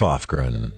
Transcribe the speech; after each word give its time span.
Lofgren. 0.00 0.72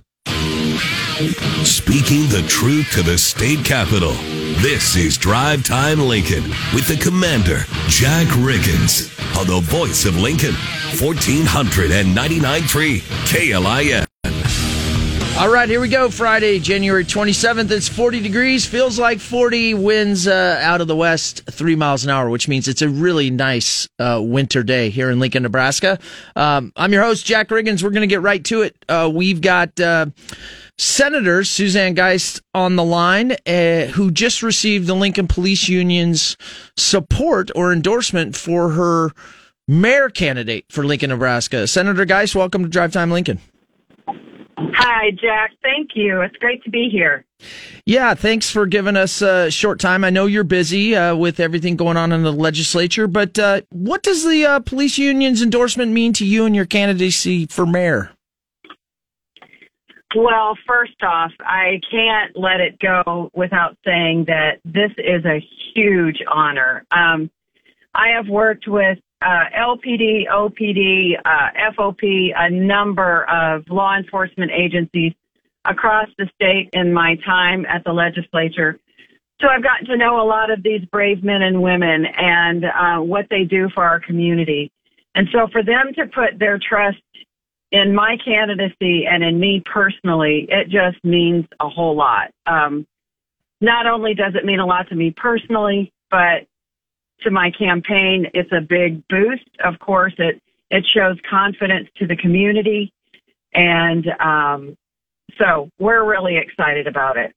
Speaking 1.65 2.29
the 2.29 2.45
truth 2.47 2.91
to 2.93 3.03
the 3.03 3.17
state 3.17 3.65
capitol. 3.65 4.13
This 4.61 4.95
is 4.97 5.17
Drive 5.17 5.65
Time 5.65 6.01
Lincoln 6.01 6.43
with 6.75 6.87
the 6.87 6.99
commander, 6.99 7.65
Jack 7.89 8.27
Riggins, 8.37 9.11
on 9.39 9.47
the 9.47 9.61
voice 9.61 10.05
of 10.05 10.19
Lincoln, 10.19 10.53
1499.3 10.99 13.01
KLIN. 13.27 14.07
All 15.39 15.51
right, 15.51 15.69
here 15.69 15.83
we 15.83 15.91
go. 15.91 16.09
Friday, 16.09 16.59
January 16.59 17.05
27th. 17.05 17.71
It's 17.71 17.91
40 17.91 18.23
degrees. 18.23 18.65
Feels 18.65 18.99
like 18.99 19.21
40. 19.21 19.75
Winds 19.75 20.27
uh, 20.27 20.59
out 20.63 20.81
of 20.81 20.89
the 20.89 20.97
west, 20.97 21.43
three 21.51 21.77
miles 21.77 22.05
an 22.05 22.11
hour, 22.11 22.31
which 22.31 22.49
means 22.49 22.69
it's 22.69 22.81
a 22.81 22.89
really 22.89 23.29
nice 23.29 23.87
uh, 23.99 24.19
winter 24.25 24.63
day 24.63 24.89
here 24.89 25.11
in 25.11 25.21
Lincoln, 25.21 25.43
Nebraska. 25.43 25.99
Um, 26.37 26.73
I'm 26.75 26.91
your 26.91 27.03
host, 27.03 27.27
Jack 27.27 27.49
Riggins. 27.49 27.83
We're 27.83 27.91
going 27.91 28.01
to 28.01 28.07
get 28.07 28.23
right 28.23 28.43
to 28.47 28.63
it. 28.63 28.83
Uh, 28.89 29.11
we've 29.13 29.43
got 29.43 29.79
uh, 29.79 30.07
Senator 30.79 31.45
Suzanne 31.45 31.93
Geist 31.93 32.41
on 32.55 32.77
the 32.77 32.85
line, 32.85 33.33
uh, 33.47 33.87
who 33.93 34.11
just 34.11 34.43
received 34.43 34.87
the 34.87 34.97
Lincoln 34.97 35.29
Police 35.29 35.69
Union's 35.69 36.39
support 36.79 37.51
or 37.55 37.75
endorsement 37.75 38.35
for 38.35 38.71
her 38.71 39.11
mayor 39.69 40.09
candidate 40.09 40.65
for 40.71 40.83
Lincoln, 40.83 41.11
Nebraska. 41.11 41.67
Senator 41.67 42.07
Geist, 42.07 42.35
welcome 42.35 42.63
to 42.63 42.71
Drive 42.71 42.93
Time 42.93 43.11
Lincoln. 43.11 43.39
Hi, 44.59 45.11
Jack. 45.11 45.53
Thank 45.63 45.91
you. 45.95 46.23
It's 46.23 46.37
great 46.37 46.63
to 46.65 46.71
be 46.71 46.89
here. 46.91 47.25
Yeah, 47.85 48.15
thanks 48.15 48.51
for 48.51 48.67
giving 48.67 48.97
us 48.97 49.21
a 49.21 49.51
short 49.51 49.79
time. 49.79 50.03
I 50.03 50.11
know 50.11 50.27
you're 50.27 50.45
busy 50.45 50.97
uh, 50.97 51.15
with 51.15 51.41
everything 51.41 51.77
going 51.77 51.97
on 51.97 52.11
in 52.13 52.23
the 52.23 52.33
legislature, 52.33 53.07
but 53.07 53.39
uh, 53.39 53.61
what 53.71 54.03
does 54.03 54.25
the 54.25 54.47
uh, 54.47 54.61
police 54.61 54.97
union's 54.97 55.43
endorsement 55.43 55.93
mean 55.93 56.13
to 56.15 56.25
you 56.25 56.47
and 56.47 56.57
your 56.57 56.65
candidacy 56.65 57.47
for 57.47 57.67
mayor? 57.67 58.11
Well, 60.15 60.57
first 60.67 61.03
off, 61.03 61.33
I 61.41 61.81
can't 61.91 62.35
let 62.35 62.61
it 62.61 62.79
go 62.79 63.31
without 63.35 63.77
saying 63.85 64.25
that 64.29 64.61
this 64.65 64.91
is 64.97 65.25
a 65.27 65.45
huge 65.75 66.23
honor. 66.33 66.87
Um, 66.91 67.31
I 67.95 68.09
have 68.17 68.29
worked 68.29 68.67
with 68.67 68.99
uh, 69.23 69.45
LPD, 69.57 70.29
OPD, 70.29 71.19
uh, 71.25 71.73
FOP, 71.75 72.33
a 72.37 72.51
number 72.51 73.25
of 73.25 73.65
law 73.69 73.97
enforcement 73.97 74.51
agencies 74.53 75.13
across 75.65 76.09
the 76.19 76.29
state 76.35 76.71
in 76.73 76.93
my 76.93 77.17
time 77.25 77.65
at 77.67 77.83
the 77.85 77.93
legislature. 77.93 78.79
So 79.41 79.49
I've 79.49 79.63
gotten 79.63 79.87
to 79.87 79.97
know 79.97 80.21
a 80.21 80.25
lot 80.25 80.51
of 80.51 80.63
these 80.63 80.85
brave 80.87 81.23
men 81.23 81.43
and 81.43 81.63
women 81.63 82.07
and 82.07 82.65
uh, 82.65 82.99
what 82.99 83.27
they 83.29 83.45
do 83.45 83.69
for 83.75 83.85
our 83.85 84.01
community. 84.01 84.71
And 85.15 85.29
so 85.33 85.49
for 85.51 85.63
them 85.63 85.93
to 85.97 86.07
put 86.07 86.39
their 86.39 86.59
trust 86.59 86.99
in 87.73 87.95
my 87.95 88.17
candidacy 88.25 89.07
and 89.07 89.23
in 89.23 89.39
me 89.41 89.63
personally, 89.65 90.47
it 90.49 90.69
just 90.69 91.03
means 91.05 91.47
a 91.61 91.69
whole 91.69 91.97
lot. 91.97 92.31
Um, 92.47 92.87
not 93.61 93.87
only 93.87 94.15
does 94.15 94.35
it 94.35 94.45
mean 94.45 94.61
a 94.61 94.67
lot 94.67 94.89
to 94.89 94.95
me 94.95 95.11
personally, 95.11 95.93
but 96.11 96.47
to 97.23 97.31
my 97.31 97.51
campaign. 97.51 98.27
It's 98.35 98.53
a 98.53 98.61
big 98.61 99.07
boost. 99.09 99.49
Of 99.65 99.79
course, 99.79 100.15
it 100.19 100.41
it 100.71 100.85
shows 100.95 101.17
confidence 101.29 101.89
to 101.99 102.07
the 102.07 102.17
community, 102.17 102.93
and 103.55 104.07
um, 104.21 104.77
so 105.39 105.71
we're 105.79 106.05
really 106.05 106.37
excited 106.37 106.87
about 106.87 107.17
it. 107.17 107.35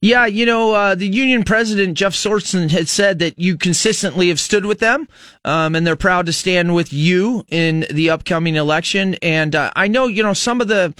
Yeah, 0.00 0.26
you 0.26 0.44
know, 0.44 0.72
uh, 0.74 0.94
the 0.94 1.06
union 1.06 1.42
president, 1.42 1.96
Jeff 1.96 2.12
Sorensen, 2.12 2.70
had 2.70 2.88
said 2.88 3.18
that 3.20 3.38
you 3.38 3.56
consistently 3.56 4.28
have 4.28 4.40
stood 4.40 4.66
with 4.66 4.78
them, 4.78 5.08
um, 5.44 5.74
and 5.74 5.86
they're 5.86 5.96
proud 5.96 6.26
to 6.26 6.32
stand 6.32 6.74
with 6.74 6.92
you 6.92 7.44
in 7.48 7.86
the 7.90 8.10
upcoming 8.10 8.56
election. 8.56 9.14
And 9.22 9.54
uh, 9.54 9.72
I 9.74 9.88
know, 9.88 10.06
you 10.06 10.22
know, 10.22 10.34
some 10.34 10.60
of 10.60 10.68
the 10.68 10.94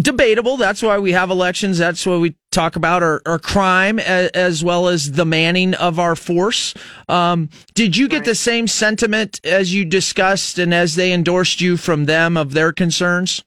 debatable. 0.00 0.56
That's 0.56 0.82
why 0.82 0.98
we 0.98 1.12
have 1.12 1.30
elections. 1.30 1.78
That's 1.78 2.06
why 2.06 2.16
we 2.16 2.34
talk 2.50 2.76
about 2.76 3.02
our, 3.02 3.20
our 3.26 3.38
crime 3.38 3.98
as, 3.98 4.30
as, 4.30 4.64
well 4.64 4.88
as 4.88 5.12
the 5.12 5.26
manning 5.26 5.74
of 5.74 5.98
our 5.98 6.16
force. 6.16 6.74
Um, 7.08 7.50
did 7.74 7.96
you 7.96 8.08
get 8.08 8.24
the 8.24 8.34
same 8.34 8.66
sentiment 8.66 9.40
as 9.44 9.74
you 9.74 9.84
discussed 9.84 10.58
and 10.58 10.72
as 10.72 10.94
they 10.94 11.12
endorsed 11.12 11.60
you 11.60 11.76
from 11.76 12.06
them 12.06 12.36
of 12.36 12.52
their 12.52 12.72
concerns? 12.72 13.44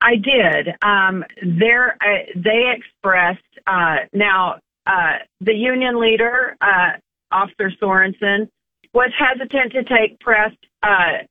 I 0.00 0.16
did. 0.16 0.74
Um, 0.82 1.24
there, 1.42 1.96
uh, 2.00 2.30
they 2.36 2.72
expressed 2.76 3.40
uh, 3.66 3.96
now 4.12 4.60
uh, 4.86 5.16
the 5.40 5.54
union 5.54 6.00
leader, 6.00 6.56
uh, 6.60 6.98
Officer 7.32 7.72
Sorensen, 7.80 8.48
was 8.92 9.10
hesitant 9.18 9.72
to 9.72 9.84
take 9.84 10.18
press 10.20 10.52
uh, 10.82 11.24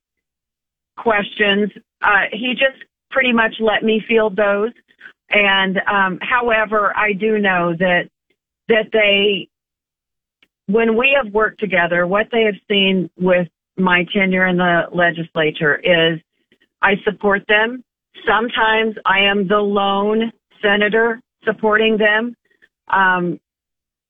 questions. 0.96 1.70
Uh, 2.02 2.26
he 2.32 2.52
just 2.52 2.87
pretty 3.10 3.32
much 3.32 3.54
let 3.60 3.82
me 3.82 4.02
field 4.06 4.36
those. 4.36 4.72
And 5.30 5.78
um, 5.86 6.18
however, 6.22 6.96
I 6.96 7.12
do 7.12 7.38
know 7.38 7.74
that 7.78 8.08
that 8.68 8.90
they, 8.92 9.48
when 10.66 10.96
we 10.96 11.16
have 11.22 11.32
worked 11.32 11.60
together, 11.60 12.06
what 12.06 12.26
they 12.30 12.42
have 12.42 12.56
seen 12.68 13.10
with 13.18 13.48
my 13.78 14.04
tenure 14.12 14.46
in 14.46 14.56
the 14.56 14.82
legislature 14.92 15.76
is 15.76 16.20
I 16.82 16.94
support 17.04 17.42
them. 17.48 17.82
Sometimes 18.26 18.96
I 19.06 19.20
am 19.20 19.48
the 19.48 19.58
lone 19.58 20.32
senator 20.62 21.20
supporting 21.44 21.96
them. 21.96 22.34
Um, 22.88 23.40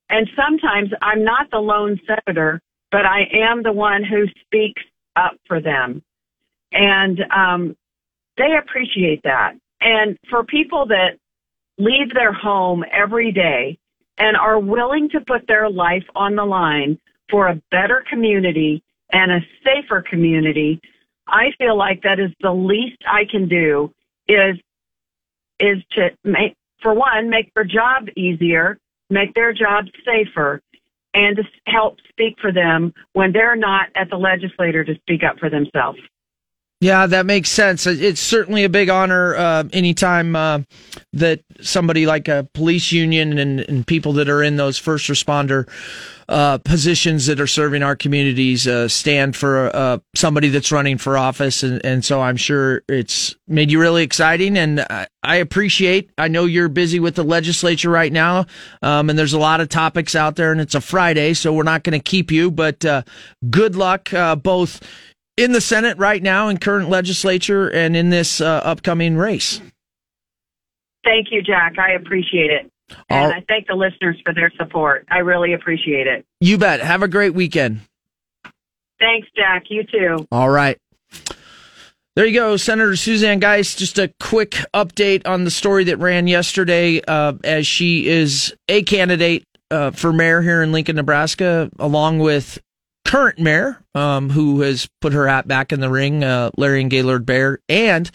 and 0.09 0.27
sometimes 0.35 0.89
I'm 1.01 1.23
not 1.23 1.51
the 1.51 1.59
lone 1.59 1.99
senator, 2.07 2.61
but 2.91 3.05
I 3.05 3.21
am 3.31 3.63
the 3.63 3.71
one 3.71 4.03
who 4.03 4.25
speaks 4.43 4.81
up 5.15 5.33
for 5.47 5.61
them. 5.61 6.01
And 6.71 7.19
um, 7.35 7.77
they 8.39 8.55
appreciate 8.57 9.21
that. 9.23 9.53
And 9.81 10.17
for 10.29 10.43
people 10.43 10.87
that 10.87 11.17
leave 11.77 12.13
their 12.13 12.33
home 12.33 12.83
every 12.91 13.31
day 13.31 13.77
and 14.17 14.35
are 14.35 14.59
willing 14.59 15.09
to 15.09 15.21
put 15.21 15.45
their 15.47 15.69
life 15.69 16.05
on 16.15 16.35
the 16.35 16.45
line 16.45 16.97
for 17.29 17.47
a 17.47 17.61
better 17.69 18.03
community 18.09 18.81
and 19.11 19.31
a 19.31 19.39
safer 19.63 20.01
community, 20.01 20.79
I 21.27 21.51
feel 21.57 21.77
like 21.77 22.01
that 22.03 22.19
is 22.19 22.31
the 22.41 22.53
least 22.53 22.97
I 23.07 23.25
can 23.29 23.47
do 23.47 23.93
is 24.27 24.57
is 25.59 25.83
to 25.91 26.09
make 26.23 26.55
for 26.81 26.93
one 26.93 27.29
make 27.29 27.53
their 27.53 27.65
job 27.65 28.07
easier, 28.15 28.79
make 29.09 29.33
their 29.33 29.51
job 29.51 29.85
safer, 30.05 30.61
and 31.13 31.35
to 31.37 31.43
help 31.65 31.97
speak 32.09 32.35
for 32.39 32.51
them 32.51 32.93
when 33.13 33.33
they're 33.33 33.55
not 33.55 33.89
at 33.95 34.09
the 34.09 34.15
legislator 34.15 34.83
to 34.83 34.95
speak 34.95 35.23
up 35.23 35.37
for 35.39 35.49
themselves. 35.49 35.99
Yeah, 36.81 37.07
that 37.07 37.25
makes 37.25 37.49
sense. 37.49 37.85
It's 37.85 38.21
certainly 38.21 38.63
a 38.63 38.69
big 38.69 38.89
honor 38.89 39.35
uh, 39.35 39.63
anytime 39.73 40.33
uh, 40.33 40.61
that 41.11 41.41
somebody 41.59 42.05
like 42.05 42.29
a 42.29 42.47
police 42.53 42.93
union 42.93 43.37
and, 43.37 43.59
and, 43.59 43.85
people 43.85 44.13
that 44.13 44.29
are 44.29 44.41
in 44.41 44.55
those 44.55 44.77
first 44.77 45.09
responder 45.09 45.67
uh, 46.29 46.57
positions 46.59 47.25
that 47.25 47.41
are 47.41 47.47
serving 47.47 47.83
our 47.83 47.97
communities 47.97 48.65
uh, 48.65 48.87
stand 48.87 49.35
for 49.35 49.75
uh, 49.75 49.97
somebody 50.15 50.47
that's 50.47 50.71
running 50.71 50.97
for 50.97 51.17
office. 51.17 51.63
And, 51.63 51.83
and, 51.83 52.05
so 52.05 52.21
I'm 52.21 52.37
sure 52.37 52.81
it's 52.87 53.35
made 53.45 53.71
you 53.71 53.79
really 53.81 54.03
exciting. 54.03 54.57
And 54.57 54.85
I 55.21 55.35
appreciate, 55.35 56.11
I 56.17 56.29
know 56.29 56.45
you're 56.45 56.69
busy 56.69 57.01
with 57.01 57.15
the 57.15 57.23
legislature 57.23 57.89
right 57.89 58.13
now, 58.13 58.45
um, 58.81 59.09
and 59.09 59.19
there's 59.19 59.33
a 59.33 59.39
lot 59.39 59.59
of 59.59 59.67
topics 59.67 60.15
out 60.15 60.37
there, 60.37 60.53
and 60.53 60.61
it's 60.61 60.75
a 60.75 60.81
Friday, 60.81 61.33
so 61.33 61.51
we're 61.51 61.63
not 61.63 61.83
going 61.83 61.99
to 61.99 62.03
keep 62.03 62.31
you, 62.31 62.51
but 62.51 62.85
uh, 62.85 63.01
good 63.49 63.75
luck 63.75 64.11
both 64.41 64.81
in 65.39 65.53
the 65.53 65.61
Senate 65.61 65.97
right 65.97 66.21
now, 66.21 66.49
in 66.49 66.57
current 66.57 66.89
legislature, 66.89 67.69
and 67.69 67.95
in 67.95 68.09
this 68.09 68.41
uh, 68.41 68.61
upcoming 68.63 69.15
race. 69.15 69.61
Thank 71.03 71.27
you, 71.31 71.41
Jack. 71.41 71.79
I 71.79 71.93
appreciate 71.93 72.51
it. 72.51 72.69
And 73.09 73.33
I 73.33 73.43
thank 73.47 73.67
the 73.67 73.75
listeners 73.75 74.17
for 74.25 74.33
their 74.33 74.51
support. 74.57 75.07
I 75.09 75.19
really 75.19 75.53
appreciate 75.53 76.07
it. 76.07 76.25
You 76.41 76.57
bet. 76.57 76.81
Have 76.81 77.03
a 77.03 77.07
great 77.07 77.33
weekend. 77.33 77.81
Thanks, 78.99 79.27
Jack. 79.35 79.65
You 79.69 79.83
too. 79.83 80.27
All 80.31 80.49
right. 80.49 80.77
There 82.15 82.25
you 82.25 82.33
go, 82.33 82.57
Senator 82.57 82.97
Suzanne 82.97 83.39
Geist. 83.39 83.77
Just 83.77 83.97
a 83.97 84.11
quick 84.19 84.57
update 84.73 85.25
on 85.25 85.45
the 85.45 85.51
story 85.51 85.85
that 85.85 85.97
ran 85.97 86.27
yesterday, 86.27 86.99
uh, 87.07 87.33
as 87.45 87.65
she 87.65 88.07
is 88.07 88.53
a 88.67 88.83
candidate 88.83 89.45
uh, 89.71 89.91
for 89.91 90.11
mayor 90.11 90.41
here 90.41 90.61
in 90.61 90.73
Lincoln, 90.73 90.97
Nebraska, 90.97 91.69
along 91.79 92.19
with 92.19 92.59
current 93.05 93.39
mayor, 93.39 93.83
um, 93.95 94.29
who 94.29 94.61
has 94.61 94.89
put 95.01 95.13
her 95.13 95.27
hat 95.27 95.47
back 95.47 95.71
in 95.71 95.79
the 95.79 95.89
ring, 95.89 96.23
uh, 96.23 96.51
Leirion 96.57 96.89
Gaylor 96.89 97.19
Baird, 97.19 97.61
and 97.67 98.09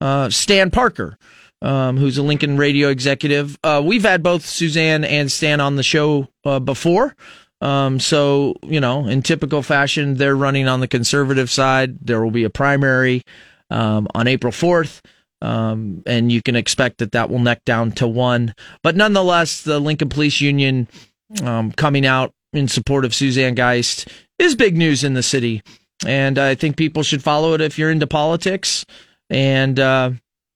uh, 0.00 0.30
Stan 0.30 0.70
Parker, 0.70 1.18
um, 1.62 1.96
who's 1.96 2.18
a 2.18 2.22
Lincoln 2.22 2.56
radio 2.56 2.88
executive. 2.88 3.58
Uh, 3.62 3.82
we've 3.84 4.02
had 4.02 4.22
both 4.22 4.44
Suzanne 4.46 5.04
and 5.04 5.30
Stan 5.30 5.60
on 5.60 5.76
the 5.76 5.82
show 5.82 6.28
uh, 6.44 6.60
before. 6.60 7.14
Um, 7.60 7.98
so, 7.98 8.54
you 8.62 8.80
know, 8.80 9.06
in 9.06 9.22
typical 9.22 9.62
fashion, 9.62 10.14
they're 10.14 10.36
running 10.36 10.68
on 10.68 10.80
the 10.80 10.88
conservative 10.88 11.50
side. 11.50 11.98
There 12.00 12.22
will 12.22 12.30
be 12.30 12.44
a 12.44 12.50
primary 12.50 13.22
um, 13.70 14.06
on 14.14 14.28
April 14.28 14.52
4th. 14.52 15.00
Um, 15.40 16.02
and 16.06 16.32
you 16.32 16.42
can 16.42 16.56
expect 16.56 16.98
that 16.98 17.12
that 17.12 17.30
will 17.30 17.38
neck 17.38 17.64
down 17.64 17.92
to 17.92 18.08
one. 18.08 18.54
But 18.82 18.96
nonetheless, 18.96 19.62
the 19.62 19.78
Lincoln 19.78 20.08
Police 20.08 20.40
Union 20.40 20.88
um, 21.42 21.70
coming 21.72 22.06
out 22.06 22.32
in 22.52 22.66
support 22.66 23.04
of 23.04 23.14
Suzanne 23.14 23.54
Geist 23.54 24.08
is 24.38 24.54
big 24.54 24.76
news 24.76 25.04
in 25.04 25.14
the 25.14 25.22
city. 25.22 25.62
And 26.06 26.38
I 26.38 26.54
think 26.54 26.76
people 26.76 27.02
should 27.02 27.22
follow 27.22 27.54
it 27.54 27.60
if 27.60 27.78
you're 27.78 27.90
into 27.90 28.06
politics. 28.06 28.86
And 29.30 29.78
uh, 29.78 30.12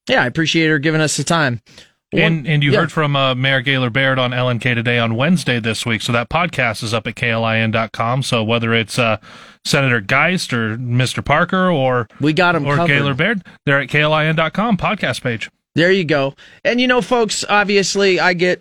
yeah, 0.08 0.23
I 0.23 0.26
appreciate 0.26 0.69
her 0.69 0.79
giving 0.79 1.00
us 1.00 1.17
the 1.17 1.25
time. 1.25 1.61
and 2.12 2.46
and 2.46 2.62
you 2.62 2.73
yeah. 2.73 2.81
heard 2.81 2.93
from 2.93 3.17
uh, 3.17 3.34
Mayor 3.34 3.61
Gaylor 3.61 3.90
Baird 3.90 4.19
on 4.19 4.31
LNK 4.31 4.75
today 4.75 4.99
on 4.99 5.17
Wednesday 5.17 5.58
this 5.58 5.84
week. 5.84 6.02
So 6.02 6.12
that 6.12 6.29
podcast 6.29 6.82
is 6.82 6.94
up 6.94 7.06
at 7.06 7.17
klin.com. 7.17 8.23
So 8.23 8.44
whether 8.44 8.73
it's 8.73 8.99
uh, 8.99 9.19
Senator 9.64 10.00
Geist 10.00 10.52
or 10.52 10.76
Mr. 10.76 11.25
Parker 11.25 11.70
or 11.70 12.08
we 12.20 12.32
got 12.32 12.55
him 12.55 12.67
or 12.67 12.76
covered. 12.76 12.88
Gaylor 12.88 13.14
Baird, 13.14 13.44
they're 13.67 13.81
at 13.81 13.88
klin.com 13.88 14.76
podcast 14.76 15.23
page. 15.23 15.50
There 15.75 15.90
you 15.90 16.05
go. 16.05 16.34
And 16.64 16.81
you 16.81 16.87
know, 16.87 17.00
folks, 17.00 17.44
obviously, 17.49 18.20
I 18.20 18.34
get 18.34 18.61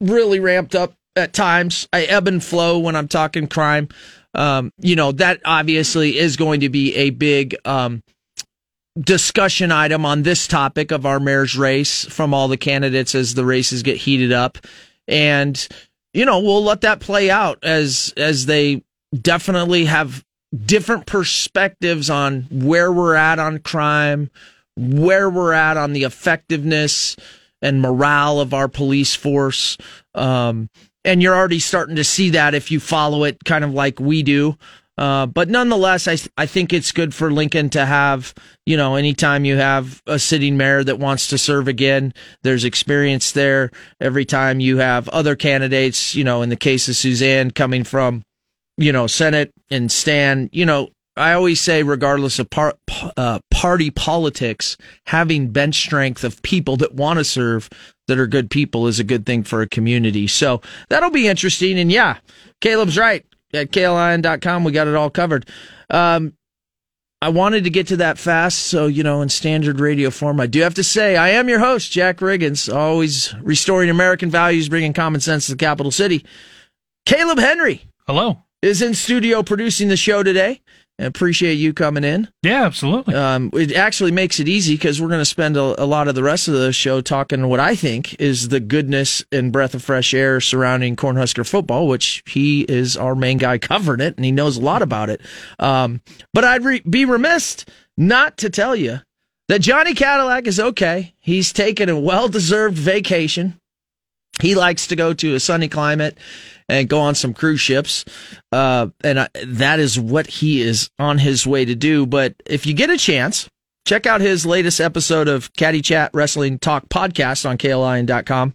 really 0.00 0.40
ramped 0.40 0.74
up 0.74 0.94
at 1.16 1.32
times. 1.32 1.88
I 1.92 2.02
ebb 2.04 2.28
and 2.28 2.42
flow 2.42 2.78
when 2.78 2.94
I'm 2.94 3.08
talking 3.08 3.48
crime. 3.48 3.88
Um, 4.36 4.72
you 4.78 4.94
know, 4.96 5.12
that 5.12 5.40
obviously 5.44 6.18
is 6.18 6.36
going 6.36 6.60
to 6.60 6.68
be 6.68 6.94
a 6.94 7.10
big 7.10 7.56
um, 7.64 8.02
discussion 8.98 9.72
item 9.72 10.04
on 10.04 10.22
this 10.22 10.46
topic 10.46 10.90
of 10.90 11.06
our 11.06 11.18
mayor's 11.18 11.56
race 11.56 12.04
from 12.04 12.34
all 12.34 12.46
the 12.46 12.56
candidates 12.56 13.14
as 13.14 13.34
the 13.34 13.44
races 13.44 13.82
get 13.82 13.96
heated 13.96 14.32
up. 14.32 14.58
And, 15.08 15.66
you 16.12 16.24
know, 16.24 16.40
we'll 16.40 16.64
let 16.64 16.82
that 16.82 17.00
play 17.00 17.30
out 17.30 17.58
as 17.62 18.12
as 18.16 18.46
they 18.46 18.84
definitely 19.18 19.86
have 19.86 20.24
different 20.64 21.06
perspectives 21.06 22.10
on 22.10 22.42
where 22.50 22.92
we're 22.92 23.14
at 23.14 23.38
on 23.38 23.58
crime, 23.58 24.30
where 24.76 25.30
we're 25.30 25.52
at 25.52 25.76
on 25.76 25.92
the 25.92 26.04
effectiveness 26.04 27.16
and 27.62 27.80
morale 27.80 28.40
of 28.40 28.52
our 28.54 28.68
police 28.68 29.14
force. 29.14 29.76
Um, 30.14 30.68
and 31.06 31.22
you're 31.22 31.34
already 31.34 31.60
starting 31.60 31.96
to 31.96 32.04
see 32.04 32.30
that 32.30 32.54
if 32.54 32.70
you 32.70 32.80
follow 32.80 33.24
it 33.24 33.38
kind 33.44 33.64
of 33.64 33.72
like 33.72 33.98
we 33.98 34.22
do. 34.22 34.58
Uh, 34.98 35.26
but 35.26 35.48
nonetheless, 35.50 36.08
I 36.08 36.16
I 36.38 36.46
think 36.46 36.72
it's 36.72 36.90
good 36.90 37.14
for 37.14 37.30
Lincoln 37.30 37.68
to 37.70 37.84
have 37.84 38.34
you 38.64 38.76
know 38.76 38.96
anytime 38.96 39.44
you 39.44 39.56
have 39.56 40.02
a 40.06 40.18
sitting 40.18 40.56
mayor 40.56 40.82
that 40.84 40.98
wants 40.98 41.28
to 41.28 41.38
serve 41.38 41.68
again, 41.68 42.14
there's 42.42 42.64
experience 42.64 43.32
there. 43.32 43.70
Every 44.00 44.24
time 44.24 44.58
you 44.58 44.78
have 44.78 45.08
other 45.10 45.36
candidates, 45.36 46.14
you 46.14 46.24
know, 46.24 46.42
in 46.42 46.48
the 46.48 46.56
case 46.56 46.88
of 46.88 46.96
Suzanne 46.96 47.50
coming 47.50 47.84
from 47.84 48.22
you 48.78 48.90
know 48.90 49.06
Senate 49.06 49.52
and 49.70 49.92
Stan, 49.92 50.48
you 50.50 50.64
know, 50.64 50.88
I 51.14 51.32
always 51.32 51.60
say, 51.60 51.82
regardless 51.82 52.38
of 52.38 52.48
par- 52.48 52.78
uh, 53.18 53.40
party 53.50 53.90
politics, 53.90 54.78
having 55.06 55.50
bench 55.50 55.74
strength 55.74 56.24
of 56.24 56.40
people 56.40 56.78
that 56.78 56.94
want 56.94 57.18
to 57.18 57.24
serve 57.24 57.68
that 58.08 58.18
are 58.18 58.26
good 58.26 58.50
people 58.50 58.86
is 58.86 59.00
a 59.00 59.04
good 59.04 59.26
thing 59.26 59.42
for 59.42 59.62
a 59.62 59.68
community. 59.68 60.26
So 60.26 60.62
that'll 60.88 61.10
be 61.10 61.28
interesting. 61.28 61.78
And 61.78 61.90
yeah, 61.90 62.18
Caleb's 62.60 62.98
right 62.98 63.24
at 63.52 63.70
klin.com. 63.70 64.64
We 64.64 64.72
got 64.72 64.88
it 64.88 64.94
all 64.94 65.10
covered. 65.10 65.48
Um, 65.90 66.34
I 67.22 67.30
wanted 67.30 67.64
to 67.64 67.70
get 67.70 67.86
to 67.88 67.96
that 67.96 68.18
fast, 68.18 68.58
so 68.58 68.86
you 68.86 69.02
know, 69.02 69.22
in 69.22 69.30
standard 69.30 69.80
radio 69.80 70.10
form, 70.10 70.38
I 70.38 70.46
do 70.46 70.60
have 70.60 70.74
to 70.74 70.84
say 70.84 71.16
I 71.16 71.30
am 71.30 71.48
your 71.48 71.58
host, 71.58 71.90
Jack 71.90 72.18
Riggins, 72.18 72.72
always 72.72 73.34
restoring 73.40 73.88
American 73.88 74.30
values, 74.30 74.68
bringing 74.68 74.92
common 74.92 75.20
sense 75.22 75.46
to 75.46 75.52
the 75.52 75.58
capital 75.58 75.90
city. 75.90 76.26
Caleb 77.06 77.38
Henry, 77.38 77.82
hello, 78.06 78.42
is 78.60 78.82
in 78.82 78.92
studio 78.92 79.42
producing 79.42 79.88
the 79.88 79.96
show 79.96 80.22
today. 80.22 80.60
Appreciate 80.98 81.54
you 81.54 81.74
coming 81.74 82.04
in. 82.04 82.28
Yeah, 82.42 82.64
absolutely. 82.64 83.14
Um, 83.14 83.50
it 83.52 83.74
actually 83.74 84.12
makes 84.12 84.40
it 84.40 84.48
easy 84.48 84.74
because 84.74 85.00
we're 85.00 85.08
going 85.08 85.20
to 85.20 85.26
spend 85.26 85.58
a, 85.58 85.82
a, 85.82 85.84
lot 85.84 86.08
of 86.08 86.14
the 86.14 86.22
rest 86.22 86.48
of 86.48 86.54
the 86.54 86.72
show 86.72 87.02
talking 87.02 87.48
what 87.48 87.60
I 87.60 87.74
think 87.74 88.18
is 88.18 88.48
the 88.48 88.60
goodness 88.60 89.22
and 89.30 89.52
breath 89.52 89.74
of 89.74 89.84
fresh 89.84 90.14
air 90.14 90.40
surrounding 90.40 90.96
Cornhusker 90.96 91.46
football, 91.46 91.86
which 91.86 92.22
he 92.24 92.62
is 92.62 92.96
our 92.96 93.14
main 93.14 93.36
guy 93.36 93.58
covering 93.58 94.00
it 94.00 94.16
and 94.16 94.24
he 94.24 94.32
knows 94.32 94.56
a 94.56 94.62
lot 94.62 94.80
about 94.80 95.10
it. 95.10 95.20
Um, 95.58 96.00
but 96.32 96.44
I'd 96.44 96.64
re- 96.64 96.82
be 96.88 97.04
remiss 97.04 97.66
not 97.98 98.38
to 98.38 98.48
tell 98.48 98.74
you 98.74 99.00
that 99.48 99.60
Johnny 99.60 99.92
Cadillac 99.92 100.46
is 100.46 100.58
okay. 100.58 101.14
He's 101.18 101.52
taken 101.52 101.90
a 101.90 102.00
well 102.00 102.28
deserved 102.28 102.78
vacation. 102.78 103.60
He 104.40 104.54
likes 104.54 104.86
to 104.88 104.96
go 104.96 105.12
to 105.14 105.34
a 105.34 105.40
sunny 105.40 105.68
climate 105.68 106.16
and 106.68 106.88
go 106.88 107.00
on 107.00 107.14
some 107.14 107.34
cruise 107.34 107.60
ships. 107.60 108.04
Uh, 108.52 108.88
and 109.02 109.20
I, 109.20 109.28
that 109.44 109.78
is 109.78 109.98
what 109.98 110.26
he 110.26 110.60
is 110.62 110.90
on 110.98 111.18
his 111.18 111.46
way 111.46 111.64
to 111.64 111.74
do. 111.74 112.06
But 112.06 112.34
if 112.46 112.66
you 112.66 112.74
get 112.74 112.90
a 112.90 112.96
chance, 112.96 113.48
check 113.86 114.06
out 114.06 114.20
his 114.20 114.44
latest 114.44 114.80
episode 114.80 115.28
of 115.28 115.52
Caddy 115.54 115.80
Chat 115.80 116.10
Wrestling 116.12 116.58
Talk 116.58 116.88
podcast 116.88 117.48
on 117.48 117.58
KLIN.com. 117.58 118.54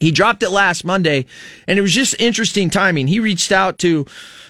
He 0.00 0.10
dropped 0.10 0.42
it 0.42 0.50
last 0.50 0.84
Monday, 0.84 1.26
and 1.68 1.78
it 1.78 1.82
was 1.82 1.92
just 1.92 2.20
interesting 2.20 2.70
timing. 2.70 3.06
He 3.06 3.20
reached 3.20 3.52
out 3.52 3.78
to 3.80 4.04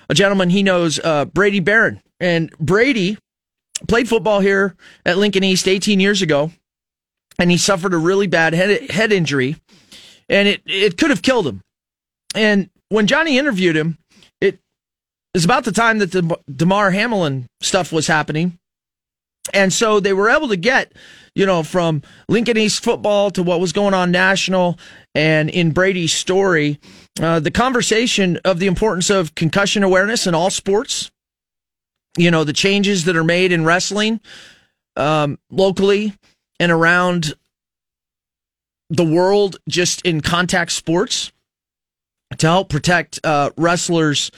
a 0.09 0.15
gentleman 0.15 0.49
he 0.49 0.63
knows, 0.63 0.99
uh, 0.99 1.27
Brady 1.27 1.61
Barron. 1.61 2.01
And 2.21 2.51
Brady 2.59 3.19
played 3.87 4.09
football 4.09 4.41
here 4.41 4.77
at 5.05 5.19
Lincoln 5.19 5.45
East 5.45 5.69
18 5.69 6.01
years 6.01 6.23
ago, 6.23 6.53
and 7.39 7.51
he 7.51 7.59
suffered 7.59 7.93
a 7.93 7.99
really 7.99 8.29
bad 8.29 8.55
head, 8.55 8.91
head 8.91 9.13
injury, 9.13 9.57
and 10.29 10.49
it, 10.49 10.63
it 10.65 10.97
could 10.97 11.11
have 11.11 11.21
killed 11.21 11.47
him. 11.47 11.61
And 12.35 12.71
when 12.89 13.07
Johnny 13.07 13.39
interviewed 13.39 13.77
him, 13.77 13.99
it 14.41 14.59
is 15.35 15.45
about 15.45 15.65
the 15.65 15.73
time 15.73 15.99
that 15.99 16.13
the 16.13 16.39
Damar 16.55 16.91
Hamlin 16.91 17.47
stuff 17.61 17.93
was 17.93 18.07
happening. 18.07 18.59
And 19.53 19.73
so 19.73 19.99
they 19.99 20.13
were 20.13 20.31
able 20.31 20.49
to 20.49 20.57
get, 20.57 20.93
you 21.35 21.47
know, 21.47 21.63
from 21.63 22.03
Lincoln 22.29 22.57
East 22.57 22.83
football 22.83 23.31
to 23.33 23.43
what 23.43 23.61
was 23.61 23.73
going 23.73 23.93
on 23.93 24.13
national 24.13 24.79
and 25.15 25.51
in 25.51 25.73
Brady's 25.73 26.13
story, 26.13 26.79
uh, 27.21 27.41
the 27.41 27.51
conversation 27.51 28.39
of 28.45 28.61
the 28.61 28.67
importance 28.67 29.11
of 29.11 29.35
concussion 29.35 29.83
awareness 29.83 30.27
in 30.27 30.35
all 30.35 30.49
sports, 30.49 31.11
you 32.17 32.31
know, 32.31 32.45
the 32.45 32.53
changes 32.53 33.05
that 33.05 33.17
are 33.17 33.25
made 33.25 33.53
in 33.53 33.65
wrestling 33.65 34.21
um, 34.97 35.39
locally 35.51 36.15
and 36.61 36.71
around 36.71 37.35
the 38.91 39.05
world 39.05 39.57
just 39.69 40.03
in 40.03 40.21
contact 40.21 40.71
sports 40.71 41.33
to 42.39 42.47
help 42.47 42.69
protect 42.69 43.21
uh, 43.25 43.51
wrestlers 43.57 44.31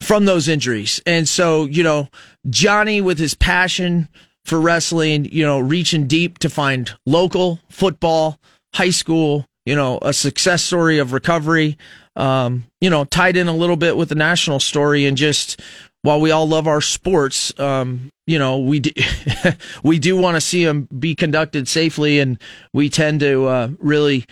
from 0.00 0.24
those 0.26 0.48
injuries. 0.48 1.00
And 1.06 1.28
so, 1.28 1.64
you 1.64 1.82
know, 1.82 2.08
Johnny 2.48 3.00
with 3.00 3.18
his 3.18 3.34
passion 3.34 4.08
for 4.44 4.60
wrestling, 4.60 5.24
you 5.26 5.44
know, 5.44 5.58
reaching 5.58 6.06
deep 6.06 6.38
to 6.38 6.50
find 6.50 6.92
local 7.06 7.60
football, 7.70 8.38
high 8.74 8.90
school, 8.90 9.46
you 9.64 9.74
know, 9.74 9.98
a 10.02 10.12
success 10.12 10.62
story 10.62 10.98
of 10.98 11.12
recovery, 11.12 11.78
um, 12.16 12.64
you 12.80 12.90
know, 12.90 13.04
tied 13.04 13.36
in 13.36 13.48
a 13.48 13.56
little 13.56 13.76
bit 13.76 13.96
with 13.96 14.10
the 14.10 14.14
national 14.14 14.60
story 14.60 15.06
and 15.06 15.16
just 15.16 15.60
while 16.02 16.20
we 16.20 16.30
all 16.30 16.46
love 16.46 16.66
our 16.66 16.82
sports, 16.82 17.58
um, 17.58 18.10
you 18.26 18.38
know, 18.38 18.58
we 18.58 18.80
do, 18.80 18.90
we 19.82 19.98
do 19.98 20.16
want 20.18 20.34
to 20.36 20.40
see 20.40 20.62
them 20.64 20.86
be 20.98 21.14
conducted 21.14 21.66
safely 21.66 22.20
and 22.20 22.38
we 22.74 22.90
tend 22.90 23.20
to 23.20 23.46
uh, 23.46 23.68
really 23.78 24.26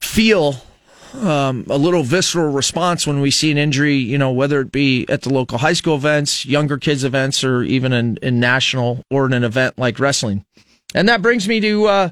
feel 0.00 0.60
um, 1.14 1.64
a 1.68 1.78
little 1.78 2.02
visceral 2.02 2.52
response 2.52 3.06
when 3.06 3.20
we 3.20 3.30
see 3.30 3.50
an 3.50 3.58
injury, 3.58 3.96
you 3.96 4.18
know, 4.18 4.30
whether 4.30 4.60
it 4.60 4.72
be 4.72 5.06
at 5.08 5.22
the 5.22 5.32
local 5.32 5.58
high 5.58 5.72
school 5.72 5.96
events, 5.96 6.44
younger 6.44 6.78
kids 6.78 7.04
events, 7.04 7.42
or 7.42 7.62
even 7.62 7.92
in, 7.92 8.18
in 8.22 8.40
national 8.40 9.02
or 9.10 9.26
in 9.26 9.32
an 9.32 9.44
event 9.44 9.78
like 9.78 9.98
wrestling. 9.98 10.44
And 10.94 11.08
that 11.08 11.22
brings 11.22 11.48
me 11.48 11.60
to 11.60 11.86
uh, 11.86 12.08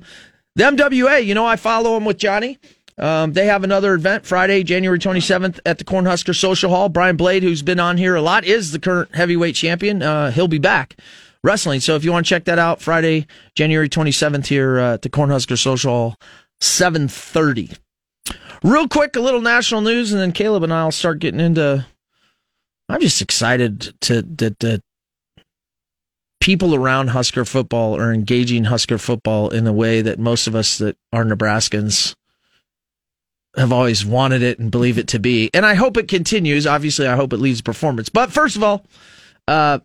the 0.55 0.65
MWA. 0.65 1.25
You 1.25 1.35
know, 1.35 1.47
I 1.47 1.57
follow 1.57 1.95
them 1.95 2.05
with 2.05 2.19
Johnny. 2.19 2.59
Um, 2.99 3.35
they 3.35 3.47
have 3.47 3.63
another 3.63 3.95
event 3.95 4.25
Friday, 4.25 4.63
January 4.63 4.99
27th 4.99 5.61
at 5.67 5.79
the 5.79 5.85
Cornhusker 5.85 6.35
Social 6.35 6.71
Hall. 6.71 6.89
Brian 6.89 7.17
Blade, 7.17 7.43
who's 7.43 7.63
been 7.63 7.81
on 7.81 7.99
here 7.99 8.15
a 8.15 8.23
lot, 8.23 8.45
is 8.45 8.73
the 8.73 8.79
current 8.79 9.15
heavyweight 9.15 9.55
champion. 9.55 10.03
Uh, 10.03 10.31
he'll 10.31 10.49
be 10.49 10.59
back 10.59 10.97
wrestling. 11.43 11.81
So 11.81 11.95
if 11.95 12.05
you 12.05 12.13
want 12.13 12.25
to 12.25 12.31
check 12.31 12.45
that 12.45 12.59
out, 12.59 12.81
Friday, 12.81 13.27
January 13.55 13.89
27th 13.89 14.47
here 14.47 14.79
uh, 14.79 14.95
at 14.95 15.03
the 15.03 15.11
Cornhusker 15.11 15.59
Social 15.59 15.93
Hall, 15.93 16.17
730. 16.61 17.71
Real 18.63 18.89
quick, 18.89 19.17
a 19.17 19.21
little 19.21 19.41
national 19.41 19.81
news, 19.81 20.13
and 20.13 20.21
then 20.21 20.33
Caleb 20.33 20.63
and 20.63 20.73
I'll 20.73 20.91
start 20.91 21.19
getting 21.19 21.41
into. 21.41 21.87
I'm 22.89 23.01
just 23.01 23.21
excited 23.21 23.95
to 24.03 24.23
that 24.23 24.59
that 24.61 24.83
people 26.41 26.75
around 26.75 27.09
Husker 27.09 27.45
football 27.45 27.97
are 27.97 28.13
engaging 28.13 28.65
Husker 28.65 28.99
football 28.99 29.51
in 29.51 29.67
a 29.67 29.73
way 29.73 30.01
that 30.03 30.19
most 30.19 30.47
of 30.47 30.55
us 30.55 30.79
that 30.79 30.97
are 31.13 31.25
Nebraskans 31.25 32.15
have 33.57 33.73
always 33.73 34.05
wanted 34.05 34.43
it 34.43 34.59
and 34.59 34.71
believe 34.71 34.99
it 34.99 35.09
to 35.09 35.19
be. 35.19 35.51
And 35.55 35.65
I 35.65 35.75
hope 35.75 35.97
it 35.97 36.09
continues. 36.09 36.67
Obviously, 36.67 37.07
I 37.07 37.17
hope 37.17 37.33
it 37.33 37.39
leads 37.39 37.63
performance. 37.63 38.09
But 38.09 38.31
first 38.31 38.55
of 38.55 38.63
all, 38.63 38.85
uh, 39.49 39.81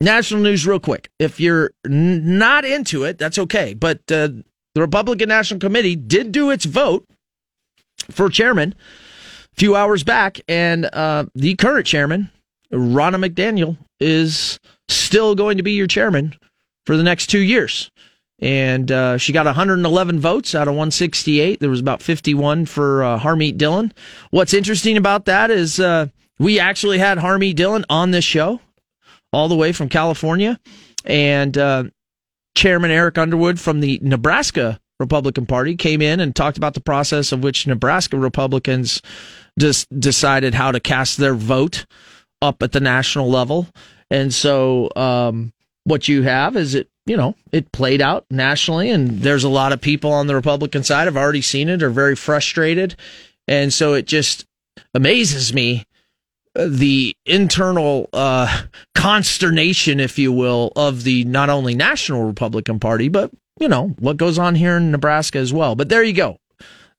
national 0.00 0.40
news, 0.40 0.66
real 0.66 0.80
quick. 0.80 1.10
If 1.18 1.40
you're 1.40 1.70
n- 1.84 2.38
not 2.38 2.64
into 2.64 3.04
it, 3.04 3.18
that's 3.18 3.38
okay. 3.38 3.74
But 3.74 3.98
uh, 4.10 4.28
the 4.74 4.80
Republican 4.80 5.28
National 5.28 5.60
Committee 5.60 5.96
did 5.96 6.32
do 6.32 6.50
its 6.50 6.64
vote 6.64 7.06
for 8.10 8.28
chairman 8.28 8.74
a 9.54 9.56
few 9.56 9.76
hours 9.76 10.02
back, 10.02 10.40
and 10.48 10.86
uh, 10.86 11.26
the 11.34 11.54
current 11.54 11.86
chairman, 11.86 12.30
Ronna 12.72 13.24
McDaniel, 13.24 13.76
is 14.00 14.58
still 14.88 15.34
going 15.34 15.56
to 15.58 15.62
be 15.62 15.72
your 15.72 15.86
chairman 15.86 16.34
for 16.86 16.96
the 16.96 17.02
next 17.02 17.28
two 17.28 17.40
years. 17.40 17.90
And 18.40 18.90
uh, 18.90 19.16
she 19.16 19.32
got 19.32 19.46
111 19.46 20.18
votes 20.18 20.54
out 20.54 20.66
of 20.66 20.74
168. 20.74 21.60
There 21.60 21.70
was 21.70 21.80
about 21.80 22.02
51 22.02 22.66
for 22.66 23.04
uh, 23.04 23.18
Harmeet 23.18 23.56
Dillon. 23.56 23.92
What's 24.30 24.52
interesting 24.52 24.96
about 24.96 25.26
that 25.26 25.50
is 25.50 25.78
uh, 25.78 26.08
we 26.38 26.58
actually 26.58 26.98
had 26.98 27.18
Harmeet 27.18 27.54
Dillon 27.54 27.84
on 27.88 28.10
this 28.10 28.24
show 28.24 28.60
all 29.32 29.48
the 29.48 29.56
way 29.56 29.72
from 29.72 29.88
California. 29.88 30.58
And 31.04 31.56
uh, 31.56 31.84
Chairman 32.56 32.90
Eric 32.90 33.18
Underwood 33.18 33.60
from 33.60 33.80
the 33.80 34.00
Nebraska 34.02 34.80
Republican 35.04 35.46
Party 35.46 35.76
came 35.76 36.02
in 36.02 36.20
and 36.20 36.34
talked 36.34 36.56
about 36.56 36.74
the 36.74 36.80
process 36.80 37.32
of 37.32 37.42
which 37.42 37.66
Nebraska 37.66 38.18
Republicans 38.18 39.00
just 39.58 39.88
decided 39.98 40.54
how 40.54 40.72
to 40.72 40.80
cast 40.80 41.18
their 41.18 41.34
vote 41.34 41.86
up 42.42 42.62
at 42.62 42.72
the 42.72 42.80
national 42.80 43.30
level. 43.30 43.68
And 44.10 44.32
so, 44.32 44.90
um, 44.96 45.52
what 45.84 46.08
you 46.08 46.22
have 46.22 46.56
is 46.56 46.74
it, 46.74 46.88
you 47.06 47.16
know, 47.16 47.34
it 47.52 47.70
played 47.72 48.00
out 48.00 48.24
nationally, 48.30 48.90
and 48.90 49.20
there's 49.20 49.44
a 49.44 49.48
lot 49.48 49.72
of 49.72 49.80
people 49.80 50.10
on 50.12 50.26
the 50.26 50.34
Republican 50.34 50.82
side 50.82 51.06
have 51.06 51.16
already 51.16 51.42
seen 51.42 51.68
it, 51.68 51.82
are 51.82 51.90
very 51.90 52.16
frustrated. 52.16 52.96
And 53.46 53.72
so 53.72 53.92
it 53.92 54.06
just 54.06 54.46
amazes 54.94 55.52
me 55.52 55.84
uh, 56.56 56.66
the 56.70 57.14
internal 57.26 58.08
uh, 58.12 58.62
consternation, 58.94 60.00
if 60.00 60.18
you 60.18 60.32
will, 60.32 60.72
of 60.76 61.04
the 61.04 61.24
not 61.24 61.50
only 61.50 61.74
National 61.74 62.24
Republican 62.24 62.80
Party, 62.80 63.08
but 63.08 63.30
you 63.58 63.68
know 63.68 63.88
what 63.98 64.16
goes 64.16 64.38
on 64.38 64.54
here 64.54 64.76
in 64.76 64.90
Nebraska 64.90 65.38
as 65.38 65.52
well. 65.52 65.74
But 65.74 65.88
there 65.88 66.02
you 66.02 66.12
go. 66.12 66.38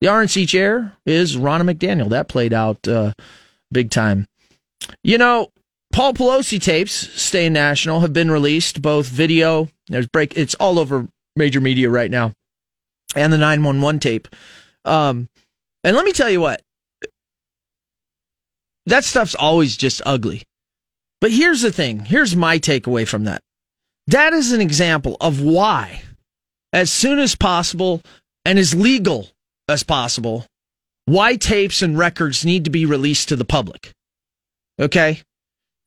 The 0.01 0.07
RNC 0.07 0.47
chair 0.49 0.93
is 1.05 1.37
Ronna 1.37 1.69
McDaniel. 1.69 2.09
That 2.09 2.27
played 2.27 2.53
out 2.53 2.87
uh, 2.87 3.13
big 3.71 3.91
time. 3.91 4.27
You 5.03 5.17
know, 5.17 5.49
Paul 5.91 6.13
Pelosi 6.13 6.61
tapes, 6.61 6.91
staying 6.91 7.53
national, 7.53 8.01
have 8.01 8.13
been 8.13 8.29
released. 8.29 8.81
Both 8.81 9.07
video, 9.07 9.69
there's 9.87 10.07
break. 10.07 10.37
It's 10.37 10.55
all 10.55 10.79
over 10.79 11.07
major 11.35 11.61
media 11.61 11.89
right 11.89 12.11
now, 12.11 12.33
and 13.15 13.31
the 13.31 13.37
911 13.37 13.99
tape. 13.99 14.27
Um, 14.83 15.29
and 15.83 15.95
let 15.95 16.05
me 16.05 16.11
tell 16.11 16.29
you 16.29 16.41
what, 16.41 16.61
that 18.85 19.03
stuff's 19.03 19.35
always 19.35 19.77
just 19.77 20.01
ugly. 20.05 20.43
But 21.21 21.31
here's 21.31 21.61
the 21.61 21.71
thing. 21.71 22.05
Here's 22.05 22.35
my 22.35 22.59
takeaway 22.59 23.07
from 23.07 23.23
that. 23.23 23.41
That 24.07 24.33
is 24.33 24.51
an 24.51 24.61
example 24.61 25.17
of 25.19 25.41
why, 25.41 26.03
as 26.75 26.91
soon 26.91 27.19
as 27.19 27.35
possible 27.35 28.01
and 28.43 28.59
as 28.59 28.75
legal 28.75 29.29
as 29.69 29.81
possible, 29.81 30.45
why 31.05 31.37
tapes 31.37 31.81
and 31.81 31.97
records 31.97 32.43
need 32.43 32.65
to 32.65 32.69
be 32.69 32.85
released 32.85 33.29
to 33.29 33.37
the 33.37 33.45
public. 33.45 33.93
Okay? 34.79 35.21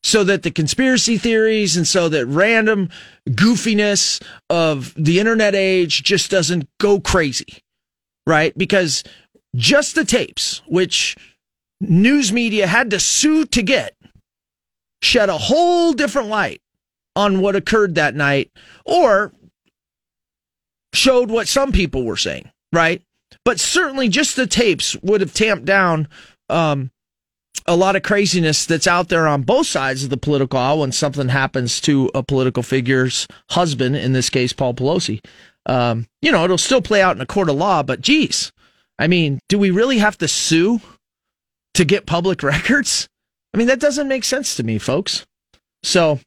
So 0.02 0.24
that 0.24 0.44
the 0.44 0.50
conspiracy 0.50 1.18
theories 1.18 1.76
and 1.76 1.86
so 1.86 2.08
that 2.08 2.24
random 2.26 2.88
goofiness 3.28 4.22
of 4.48 4.94
the 4.96 5.20
internet 5.20 5.54
age 5.54 6.02
just 6.02 6.30
doesn't 6.30 6.66
go 6.80 7.00
crazy. 7.00 7.58
Right? 8.26 8.56
Because 8.56 9.04
just 9.54 9.94
the 9.94 10.06
tapes, 10.06 10.62
which 10.66 11.16
news 11.82 12.32
media 12.32 12.66
had 12.66 12.90
to 12.90 13.00
sue 13.00 13.44
to 13.44 13.62
get, 13.62 13.94
shed 15.02 15.28
a 15.28 15.36
whole 15.36 15.92
different 15.92 16.28
light 16.28 16.62
on 17.14 17.40
what 17.40 17.56
occurred 17.56 17.96
that 17.96 18.14
night 18.14 18.50
or 18.86 19.32
showed 20.98 21.30
what 21.30 21.48
some 21.48 21.72
people 21.72 22.04
were 22.04 22.16
saying, 22.16 22.50
right? 22.72 23.02
But 23.44 23.60
certainly 23.60 24.08
just 24.08 24.36
the 24.36 24.46
tapes 24.46 24.96
would 25.02 25.20
have 25.20 25.32
tamped 25.32 25.64
down 25.64 26.08
um, 26.48 26.90
a 27.66 27.76
lot 27.76 27.96
of 27.96 28.02
craziness 28.02 28.66
that's 28.66 28.86
out 28.86 29.08
there 29.08 29.26
on 29.28 29.42
both 29.42 29.66
sides 29.66 30.04
of 30.04 30.10
the 30.10 30.16
political 30.16 30.58
aisle 30.58 30.80
when 30.80 30.92
something 30.92 31.28
happens 31.28 31.80
to 31.82 32.10
a 32.14 32.22
political 32.22 32.62
figure's 32.62 33.26
husband, 33.50 33.96
in 33.96 34.12
this 34.12 34.30
case, 34.30 34.52
Paul 34.52 34.74
Pelosi. 34.74 35.24
Um, 35.66 36.06
you 36.22 36.32
know, 36.32 36.44
it'll 36.44 36.58
still 36.58 36.82
play 36.82 37.02
out 37.02 37.16
in 37.16 37.22
a 37.22 37.26
court 37.26 37.50
of 37.50 37.56
law, 37.56 37.82
but 37.82 38.00
geez, 38.00 38.52
I 38.98 39.06
mean, 39.06 39.38
do 39.48 39.58
we 39.58 39.70
really 39.70 39.98
have 39.98 40.18
to 40.18 40.28
sue 40.28 40.80
to 41.74 41.84
get 41.84 42.06
public 42.06 42.42
records? 42.42 43.08
I 43.54 43.58
mean, 43.58 43.66
that 43.68 43.80
doesn't 43.80 44.08
make 44.08 44.24
sense 44.24 44.56
to 44.56 44.62
me, 44.62 44.78
folks. 44.78 45.26
So, 45.82 46.20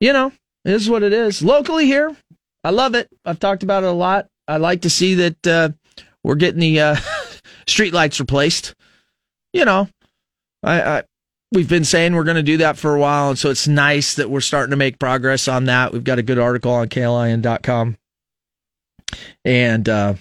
you 0.00 0.12
know, 0.12 0.32
it 0.64 0.72
is 0.72 0.90
what 0.90 1.02
it 1.02 1.12
is. 1.12 1.42
Locally 1.42 1.86
here, 1.86 2.16
I 2.62 2.70
love 2.70 2.94
it. 2.94 3.08
I've 3.24 3.40
talked 3.40 3.62
about 3.62 3.84
it 3.84 3.88
a 3.88 3.92
lot. 3.92 4.28
I 4.46 4.58
like 4.58 4.82
to 4.82 4.90
see 4.90 5.14
that 5.14 5.46
uh, 5.46 5.68
we're 6.22 6.34
getting 6.34 6.60
the 6.60 6.80
uh, 6.80 6.96
street 7.66 7.94
lights 7.94 8.20
replaced. 8.20 8.74
You 9.52 9.64
know, 9.64 9.88
I, 10.62 10.82
I 10.82 11.02
we've 11.52 11.68
been 11.68 11.84
saying 11.84 12.14
we're 12.14 12.24
going 12.24 12.36
to 12.36 12.42
do 12.42 12.58
that 12.58 12.76
for 12.76 12.94
a 12.94 13.00
while, 13.00 13.30
and 13.30 13.38
so 13.38 13.50
it's 13.50 13.66
nice 13.66 14.14
that 14.14 14.30
we're 14.30 14.40
starting 14.40 14.70
to 14.70 14.76
make 14.76 14.98
progress 14.98 15.48
on 15.48 15.64
that. 15.64 15.92
We've 15.92 16.04
got 16.04 16.18
a 16.18 16.22
good 16.22 16.38
article 16.38 16.72
on 16.72 16.88
KLIN.com, 16.88 17.96
and 19.44 19.88
uh, 19.88 20.14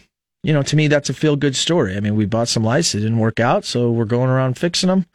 you 0.43 0.53
know, 0.53 0.63
to 0.63 0.75
me, 0.75 0.87
that's 0.87 1.09
a 1.09 1.13
feel 1.13 1.35
good 1.35 1.55
story. 1.55 1.95
I 1.97 1.99
mean, 1.99 2.15
we 2.15 2.25
bought 2.25 2.47
some 2.47 2.63
lights, 2.63 2.95
it 2.95 2.99
didn't 2.99 3.19
work 3.19 3.39
out, 3.39 3.65
so 3.65 3.91
we're 3.91 4.05
going 4.05 4.29
around 4.29 4.57
fixing 4.57 4.87
them. 4.87 5.05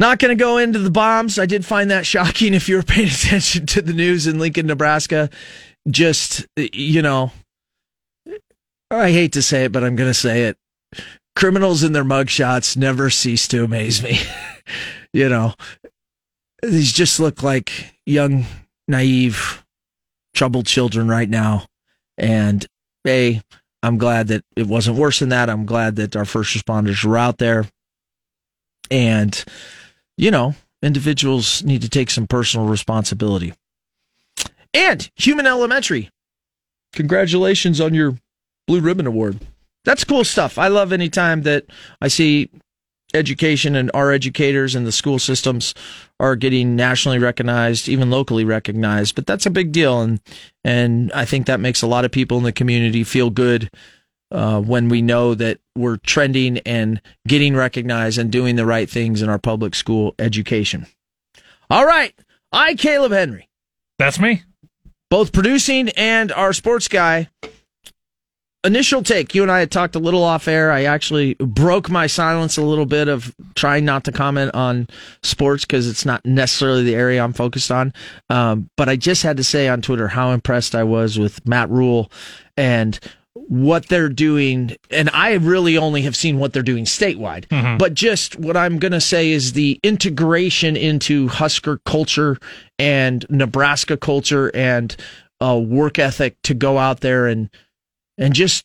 Not 0.00 0.20
going 0.20 0.30
to 0.30 0.40
go 0.40 0.58
into 0.58 0.78
the 0.78 0.92
bombs. 0.92 1.40
I 1.40 1.46
did 1.46 1.66
find 1.66 1.90
that 1.90 2.06
shocking 2.06 2.54
if 2.54 2.68
you 2.68 2.76
were 2.76 2.84
paying 2.84 3.08
attention 3.08 3.66
to 3.66 3.82
the 3.82 3.92
news 3.92 4.28
in 4.28 4.38
Lincoln, 4.38 4.66
Nebraska. 4.66 5.28
Just, 5.88 6.46
you 6.56 7.02
know, 7.02 7.32
I 8.90 9.10
hate 9.10 9.32
to 9.32 9.42
say 9.42 9.64
it, 9.64 9.72
but 9.72 9.84
I'm 9.84 9.96
going 9.96 10.10
to 10.10 10.14
say 10.14 10.44
it. 10.44 10.56
Criminals 11.36 11.82
in 11.82 11.92
their 11.92 12.04
mugshots 12.04 12.76
never 12.76 13.10
cease 13.10 13.46
to 13.48 13.64
amaze 13.64 14.02
me. 14.02 14.18
you 15.12 15.28
know, 15.28 15.54
these 16.62 16.92
just 16.92 17.20
look 17.20 17.42
like 17.42 17.94
young, 18.06 18.44
naive, 18.88 19.64
troubled 20.34 20.66
children 20.66 21.08
right 21.08 21.28
now. 21.28 21.66
And, 22.16 22.66
A, 23.06 23.40
I'm 23.82 23.98
glad 23.98 24.28
that 24.28 24.44
it 24.56 24.66
wasn't 24.66 24.98
worse 24.98 25.20
than 25.20 25.28
that. 25.28 25.48
I'm 25.48 25.66
glad 25.66 25.96
that 25.96 26.16
our 26.16 26.24
first 26.24 26.56
responders 26.56 27.04
were 27.04 27.18
out 27.18 27.38
there. 27.38 27.66
And, 28.90 29.44
you 30.16 30.30
know, 30.30 30.54
individuals 30.82 31.62
need 31.62 31.82
to 31.82 31.88
take 31.88 32.10
some 32.10 32.26
personal 32.26 32.66
responsibility. 32.66 33.54
And 34.74 35.10
Humann 35.16 35.46
Elementary, 35.46 36.10
congratulations 36.92 37.80
on 37.80 37.94
your 37.94 38.18
Blue 38.66 38.80
Ribbon 38.80 39.06
Award. 39.06 39.40
That's 39.84 40.04
cool 40.04 40.24
stuff. 40.24 40.58
I 40.58 40.68
love 40.68 40.92
any 40.92 41.08
time 41.08 41.42
that 41.42 41.64
I 42.00 42.08
see 42.08 42.50
education 43.14 43.74
and 43.74 43.90
our 43.94 44.12
educators 44.12 44.74
and 44.74 44.86
the 44.86 44.92
school 44.92 45.18
systems 45.18 45.74
are 46.20 46.36
getting 46.36 46.76
nationally 46.76 47.18
recognized, 47.18 47.88
even 47.88 48.10
locally 48.10 48.44
recognized. 48.44 49.14
But 49.14 49.26
that's 49.26 49.46
a 49.46 49.50
big 49.50 49.72
deal, 49.72 50.00
and 50.00 50.20
and 50.64 51.12
I 51.12 51.24
think 51.24 51.46
that 51.46 51.60
makes 51.60 51.82
a 51.82 51.86
lot 51.86 52.04
of 52.04 52.10
people 52.10 52.38
in 52.38 52.44
the 52.44 52.52
community 52.52 53.04
feel 53.04 53.30
good 53.30 53.70
uh, 54.30 54.60
when 54.60 54.88
we 54.88 55.00
know 55.00 55.34
that 55.34 55.58
we're 55.74 55.96
trending 55.96 56.58
and 56.58 57.00
getting 57.26 57.56
recognized 57.56 58.18
and 58.18 58.30
doing 58.30 58.56
the 58.56 58.66
right 58.66 58.88
things 58.88 59.22
in 59.22 59.28
our 59.28 59.38
public 59.38 59.74
school 59.74 60.14
education. 60.18 60.86
All 61.70 61.86
right, 61.86 62.14
I 62.52 62.74
Caleb 62.74 63.12
Henry. 63.12 63.48
That's 63.98 64.20
me. 64.20 64.42
Both 65.10 65.32
producing 65.32 65.88
and 65.90 66.30
our 66.32 66.52
sports 66.52 66.88
guy. 66.88 67.28
Initial 68.64 69.02
take 69.04 69.36
you 69.36 69.42
and 69.42 69.52
i 69.52 69.60
had 69.60 69.70
talked 69.70 69.94
a 69.94 70.00
little 70.00 70.24
off 70.24 70.48
air. 70.48 70.72
I 70.72 70.84
actually 70.84 71.34
broke 71.34 71.88
my 71.88 72.08
silence 72.08 72.56
a 72.58 72.62
little 72.62 72.86
bit 72.86 73.06
of 73.06 73.34
trying 73.54 73.84
not 73.84 74.04
to 74.04 74.12
comment 74.12 74.52
on 74.52 74.88
sports 75.22 75.64
because 75.64 75.88
it's 75.88 76.04
not 76.04 76.26
necessarily 76.26 76.82
the 76.82 76.96
area 76.96 77.22
i'm 77.22 77.32
focused 77.32 77.70
on. 77.70 77.94
Um, 78.28 78.68
but 78.76 78.88
i 78.88 78.96
just 78.96 79.22
had 79.22 79.36
to 79.36 79.44
say 79.44 79.68
on 79.68 79.80
twitter 79.80 80.08
how 80.08 80.32
impressed 80.32 80.74
i 80.74 80.82
was 80.82 81.18
with 81.18 81.46
matt 81.46 81.70
Rhule 81.70 82.10
and 82.56 82.98
what 83.48 83.86
they're 83.88 84.08
doing 84.08 84.76
and 84.90 85.08
i 85.10 85.34
really 85.34 85.76
only 85.76 86.02
have 86.02 86.16
seen 86.16 86.38
what 86.38 86.52
they're 86.52 86.62
doing 86.62 86.84
statewide 86.84 87.46
mm-hmm. 87.48 87.78
but 87.78 87.94
just 87.94 88.38
what 88.38 88.56
i'm 88.56 88.78
going 88.78 88.92
to 88.92 89.00
say 89.00 89.30
is 89.30 89.52
the 89.52 89.78
integration 89.82 90.76
into 90.76 91.28
husker 91.28 91.78
culture 91.84 92.36
and 92.78 93.24
nebraska 93.30 93.96
culture 93.96 94.50
and 94.54 94.96
uh, 95.40 95.58
work 95.58 95.98
ethic 95.98 96.36
to 96.42 96.54
go 96.54 96.78
out 96.78 97.00
there 97.00 97.26
and 97.26 97.48
and 98.16 98.34
just 98.34 98.64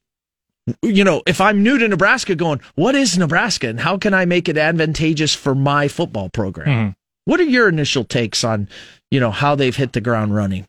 you 0.81 1.03
know, 1.03 1.21
if 1.27 1.41
I'm 1.41 1.61
new 1.61 1.77
to 1.77 1.87
Nebraska, 1.87 2.35
going, 2.35 2.61
what 2.75 2.95
is 2.95 3.17
Nebraska 3.17 3.67
and 3.67 3.79
how 3.79 3.97
can 3.97 4.13
I 4.13 4.25
make 4.25 4.47
it 4.47 4.57
advantageous 4.57 5.33
for 5.33 5.53
my 5.53 5.87
football 5.87 6.29
program? 6.29 6.67
Mm-hmm. 6.67 6.91
What 7.25 7.39
are 7.39 7.43
your 7.43 7.69
initial 7.69 8.03
takes 8.03 8.43
on, 8.43 8.69
you 9.11 9.19
know, 9.19 9.31
how 9.31 9.55
they've 9.55 9.75
hit 9.75 9.93
the 9.93 10.01
ground 10.01 10.35
running? 10.35 10.65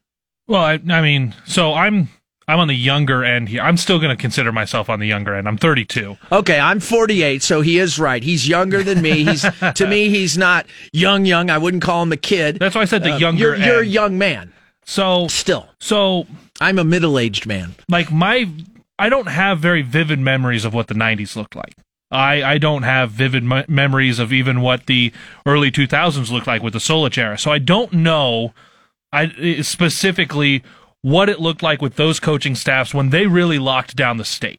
Well, 0.47 0.63
I, 0.63 0.73
I 0.89 1.01
mean, 1.01 1.35
so 1.47 1.75
I'm 1.75 2.09
I'm 2.47 2.59
on 2.59 2.69
the 2.69 2.75
younger 2.75 3.25
end 3.25 3.49
here. 3.49 3.63
I'm 3.63 3.77
still 3.77 3.99
going 3.99 4.15
to 4.15 4.21
consider 4.21 4.53
myself 4.53 4.91
on 4.91 5.01
the 5.01 5.07
younger 5.07 5.35
end. 5.35 5.49
I'm 5.49 5.57
32. 5.57 6.17
Okay, 6.31 6.59
I'm 6.59 6.81
48, 6.81 7.43
so 7.43 7.61
he 7.63 7.79
is 7.79 7.99
right. 7.99 8.23
He's 8.23 8.47
younger 8.47 8.83
than 8.83 9.01
me. 9.01 9.25
He's 9.25 9.43
to 9.75 9.87
me, 9.87 10.11
he's 10.11 10.37
not 10.37 10.67
young, 10.93 11.25
young. 11.25 11.51
I 11.51 11.59
wouldn't 11.59 11.83
call 11.83 12.03
him 12.03 12.13
a 12.13 12.17
kid. 12.17 12.59
That's 12.59 12.75
why 12.75 12.83
I 12.83 12.87
said 12.87 13.03
the 13.03 13.15
uh, 13.15 13.19
younger. 13.19 13.41
You're, 13.41 13.57
you're 13.57 13.81
a 13.81 13.87
young 13.87 14.19
man. 14.19 14.53
So 14.85 15.29
still, 15.29 15.69
so 15.81 16.27
I'm 16.61 16.79
a 16.79 16.85
middle 16.85 17.19
aged 17.19 17.47
man. 17.47 17.75
Like 17.89 18.13
my 18.13 18.51
I 18.99 19.09
don't 19.09 19.29
have 19.29 19.59
very 19.59 19.81
vivid 19.81 20.19
memories 20.19 20.67
of 20.67 20.75
what 20.75 20.89
the 20.89 20.95
90s 20.95 21.37
looked 21.37 21.57
like. 21.57 21.75
I, 22.11 22.45
I 22.45 22.59
don't 22.59 22.83
have 22.83 23.11
vivid 23.11 23.43
me- 23.43 23.65
memories 23.67 24.19
of 24.19 24.33
even 24.33 24.61
what 24.61 24.87
the 24.87 25.11
early 25.47 25.71
2000s 25.71 26.31
looked 26.31 26.47
like 26.47 26.63
with 26.63 26.75
the 26.75 26.79
Solich 26.79 27.17
era. 27.17 27.39
So 27.39 27.51
I 27.51 27.59
don't 27.59 27.93
know 27.95 28.53
I 29.15 29.61
specifically 29.63 30.65
what 31.05 31.29
it 31.29 31.39
looked 31.39 31.63
like 31.63 31.83
with 31.83 31.97
those 31.97 32.19
coaching 32.19 32.55
staffs 32.55 32.95
when 32.95 33.11
they 33.11 33.27
really 33.27 33.59
locked 33.59 33.95
down 33.95 34.17
the 34.17 34.25
state. 34.25 34.59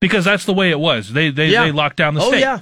Because 0.00 0.24
that's 0.24 0.44
the 0.44 0.52
way 0.52 0.70
it 0.70 0.78
was. 0.78 1.12
They 1.12 1.30
they, 1.30 1.48
yeah. 1.48 1.64
they 1.64 1.72
locked 1.72 1.96
down 1.96 2.14
the 2.14 2.22
oh, 2.22 2.28
state. 2.28 2.40
Yeah. 2.40 2.60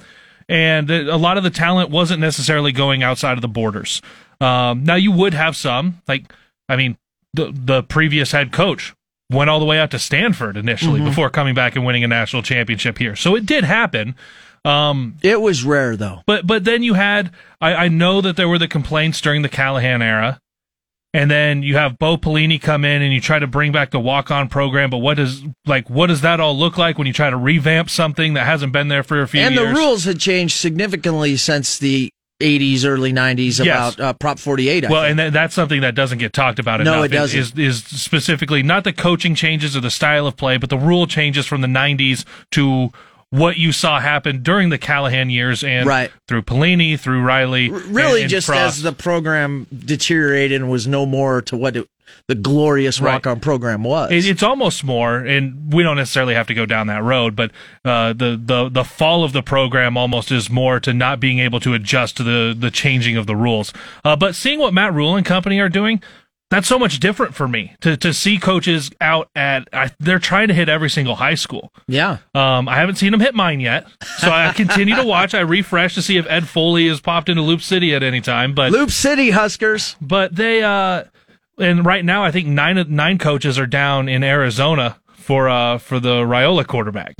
And 0.49 0.89
a 0.89 1.17
lot 1.17 1.37
of 1.37 1.43
the 1.43 1.51
talent 1.51 1.91
wasn't 1.91 2.19
necessarily 2.19 2.71
going 2.71 3.03
outside 3.03 3.37
of 3.37 3.41
the 3.41 3.47
borders. 3.47 4.01
Um, 4.41 4.83
now 4.83 4.95
you 4.95 5.11
would 5.11 5.35
have 5.35 5.55
some, 5.55 6.01
like 6.07 6.33
I 6.67 6.75
mean, 6.75 6.97
the 7.33 7.51
the 7.53 7.83
previous 7.83 8.31
head 8.31 8.51
coach 8.51 8.93
went 9.31 9.51
all 9.51 9.59
the 9.59 9.65
way 9.65 9.79
out 9.79 9.91
to 9.91 9.99
Stanford 9.99 10.57
initially 10.57 10.99
Mm-hmm. 10.99 11.09
before 11.09 11.29
coming 11.29 11.53
back 11.53 11.75
and 11.75 11.85
winning 11.85 12.03
a 12.03 12.07
national 12.07 12.41
championship 12.41 12.97
here. 12.97 13.15
So 13.15 13.35
it 13.35 13.45
did 13.45 13.63
happen. 13.63 14.15
Um, 14.65 15.17
It 15.21 15.41
was 15.41 15.63
rare 15.63 15.95
though. 15.95 16.21
but 16.25 16.45
but 16.47 16.63
then 16.63 16.81
you 16.83 16.95
had 16.95 17.31
I, 17.61 17.85
I 17.85 17.87
know 17.87 18.19
that 18.21 18.35
there 18.35 18.49
were 18.49 18.59
the 18.59 18.67
complaints 18.67 19.21
during 19.21 19.41
the 19.43 19.49
Callahan 19.49 20.01
era. 20.01 20.39
And 21.13 21.29
then 21.29 21.61
you 21.61 21.75
have 21.75 21.99
Bo 21.99 22.15
Pelini 22.17 22.61
come 22.61 22.85
in 22.85 23.01
and 23.01 23.11
you 23.13 23.19
try 23.19 23.37
to 23.37 23.47
bring 23.47 23.73
back 23.73 23.91
the 23.91 23.99
walk 23.99 24.31
on 24.31 24.47
program, 24.47 24.89
but 24.89 24.99
what 24.99 25.17
does 25.17 25.43
like 25.65 25.89
what 25.89 26.07
does 26.07 26.21
that 26.21 26.39
all 26.39 26.57
look 26.57 26.77
like 26.77 26.97
when 26.97 27.05
you 27.05 27.11
try 27.13 27.29
to 27.29 27.35
revamp 27.35 27.89
something 27.89 28.33
that 28.35 28.45
hasn't 28.45 28.71
been 28.71 28.87
there 28.87 29.03
for 29.03 29.21
a 29.21 29.27
few 29.27 29.41
years? 29.41 29.47
And 29.49 29.55
years? 29.59 29.73
the 29.75 29.79
rules 29.81 30.03
had 30.05 30.19
changed 30.19 30.55
significantly 30.55 31.35
since 31.35 31.77
the 31.79 32.09
80s, 32.41 32.85
early 32.85 33.11
90s 33.13 33.63
Yes. 33.63 33.95
about 33.95 33.99
uh, 33.99 34.13
Prop 34.13 34.39
48. 34.39 34.85
I 34.85 34.89
Well, 34.89 35.01
think. 35.01 35.09
and 35.11 35.19
that, 35.19 35.33
that's 35.33 35.53
something 35.53 35.81
that 35.81 35.93
doesn't 35.95 36.17
get 36.17 36.33
talked 36.33 36.57
about 36.59 36.79
No, 36.81 36.93
enough. 37.03 37.05
it 37.05 37.09
doesn't. 37.09 37.39
Is, 37.39 37.53
is 37.55 37.83
specifically 37.83 38.63
not 38.63 38.83
the 38.83 38.93
coaching 38.93 39.35
changes 39.35 39.75
or 39.75 39.81
the 39.81 39.91
style 39.91 40.25
of 40.25 40.37
play, 40.37 40.57
but 40.57 40.69
the 40.71 40.77
rule 40.77 41.05
changes 41.07 41.45
from 41.45 41.59
the 41.61 41.67
'90s 41.67 42.25
to 42.51 42.89
what 43.31 43.57
you 43.57 43.71
saw 43.71 43.99
happen 43.99 44.43
during 44.43 44.69
the 44.69 44.77
Callahan 44.77 45.29
years 45.29 45.63
and 45.63 45.87
Right. 45.87 46.11
through 46.27 46.43
Pelini, 46.43 46.99
through 46.99 47.21
Riley. 47.21 47.69
really 47.69 48.11
and- 48.15 48.21
and 48.23 48.29
just 48.29 48.47
Frost. 48.47 48.77
as 48.77 48.81
the 48.83 48.91
program 48.91 49.67
deteriorated 49.85 50.61
and 50.61 50.69
was 50.69 50.85
no 50.85 51.05
more 51.05 51.41
to 51.43 51.55
what 51.55 51.75
it, 51.77 51.87
the 52.27 52.35
glorious 52.35 52.99
Right. 52.99 53.13
walk 53.13 53.27
on 53.27 53.39
program 53.39 53.83
was. 53.83 54.11
It- 54.11 54.25
it's 54.25 54.43
almost 54.43 54.83
more, 54.83 55.17
and 55.19 55.71
we 55.73 55.81
don't 55.81 55.95
necessarily 55.95 56.33
have 56.33 56.45
to 56.47 56.53
go 56.53 56.65
down 56.65 56.87
that 56.87 57.01
road, 57.03 57.35
but 57.37 57.51
uh, 57.85 58.11
the 58.11 58.39
the 58.43 58.67
the 58.69 58.83
fall 58.83 59.23
of 59.23 59.31
the 59.31 59.41
program 59.41 59.95
almost 59.95 60.29
is 60.29 60.49
more 60.49 60.79
to 60.81 60.93
not 60.93 61.21
being 61.21 61.39
able 61.39 61.61
to 61.61 61.73
adjust 61.73 62.17
to 62.17 62.23
the 62.23 62.53
the 62.57 62.69
changing 62.69 63.15
of 63.15 63.27
the 63.27 63.35
rules. 63.35 63.71
Uh, 64.03 64.15
but 64.17 64.35
seeing 64.35 64.59
what 64.59 64.73
Matt 64.73 64.93
Rhule 64.93 65.15
and 65.15 65.25
company 65.25 65.57
are 65.59 65.69
doing, 65.69 66.01
that's 66.51 66.67
so 66.67 66.77
much 66.77 66.99
different 66.99 67.33
for 67.33 67.47
me 67.47 67.75
to 67.81 67.97
to 67.97 68.13
see 68.13 68.37
coaches 68.37 68.91
out 69.01 69.29
at 69.35 69.67
I, 69.73 69.89
they're 69.99 70.19
trying 70.19 70.49
to 70.49 70.53
hit 70.53 70.69
every 70.69 70.89
single 70.89 71.15
high 71.15 71.33
school. 71.35 71.73
yeah. 71.87 72.17
Um, 72.35 72.69
I 72.69 72.75
haven't 72.75 72.95
seen 72.95 73.11
them 73.11 73.21
hit 73.21 73.33
mine 73.33 73.59
yet, 73.59 73.87
so 74.19 74.29
I 74.29 74.53
continue 74.55 74.95
to 74.95 75.03
watch. 75.03 75.33
I 75.33 75.39
refresh 75.39 75.95
to 75.95 76.01
see 76.03 76.17
if 76.17 76.27
Ed 76.29 76.47
Foley 76.47 76.87
has 76.87 77.01
popped 77.01 77.29
into 77.29 77.41
Loop 77.41 77.61
City 77.61 77.95
at 77.95 78.03
any 78.03 78.21
time, 78.21 78.53
but 78.53 78.71
Loop 78.71 78.91
City 78.91 79.31
Huskers. 79.31 79.95
but 79.99 80.35
they 80.35 80.61
uh 80.61 81.05
and 81.57 81.85
right 81.85 82.05
now 82.05 82.23
I 82.23 82.31
think 82.31 82.47
nine 82.47 82.85
nine 82.89 83.17
coaches 83.17 83.57
are 83.57 83.65
down 83.65 84.07
in 84.07 84.23
Arizona 84.23 84.99
for 85.15 85.49
uh 85.49 85.77
for 85.79 85.99
the 85.99 86.17
Raiola 86.21 86.67
quarterback. 86.67 87.15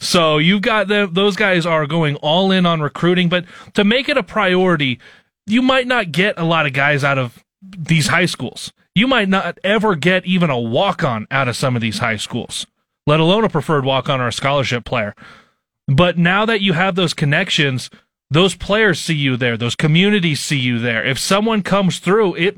So 0.00 0.36
you've 0.38 0.60
got 0.62 0.88
the, 0.88 1.08
those 1.10 1.34
guys 1.34 1.64
are 1.64 1.86
going 1.86 2.16
all 2.16 2.50
in 2.50 2.66
on 2.66 2.82
recruiting, 2.82 3.30
but 3.30 3.46
to 3.72 3.84
make 3.84 4.08
it 4.10 4.18
a 4.18 4.22
priority, 4.22 4.98
you 5.46 5.62
might 5.62 5.86
not 5.86 6.12
get 6.12 6.38
a 6.38 6.44
lot 6.44 6.66
of 6.66 6.74
guys 6.74 7.02
out 7.04 7.16
of 7.16 7.42
these 7.62 8.08
high 8.08 8.26
schools. 8.26 8.72
You 8.94 9.06
might 9.06 9.28
not 9.28 9.58
ever 9.64 9.94
get 9.94 10.26
even 10.26 10.50
a 10.50 10.58
walk 10.58 11.02
on 11.02 11.26
out 11.30 11.48
of 11.48 11.56
some 11.56 11.76
of 11.76 11.82
these 11.82 11.98
high 11.98 12.16
schools, 12.16 12.66
let 13.06 13.20
alone 13.20 13.44
a 13.44 13.48
preferred 13.48 13.84
walk 13.84 14.08
on 14.08 14.20
or 14.20 14.28
a 14.28 14.32
scholarship 14.32 14.84
player. 14.84 15.14
But 15.88 16.18
now 16.18 16.44
that 16.46 16.60
you 16.60 16.74
have 16.74 16.94
those 16.94 17.14
connections, 17.14 17.90
those 18.30 18.54
players 18.54 19.00
see 19.00 19.14
you 19.14 19.36
there, 19.36 19.56
those 19.56 19.74
communities 19.74 20.40
see 20.40 20.58
you 20.58 20.78
there. 20.78 21.04
If 21.04 21.18
someone 21.18 21.62
comes 21.62 21.98
through, 21.98 22.34
it 22.36 22.56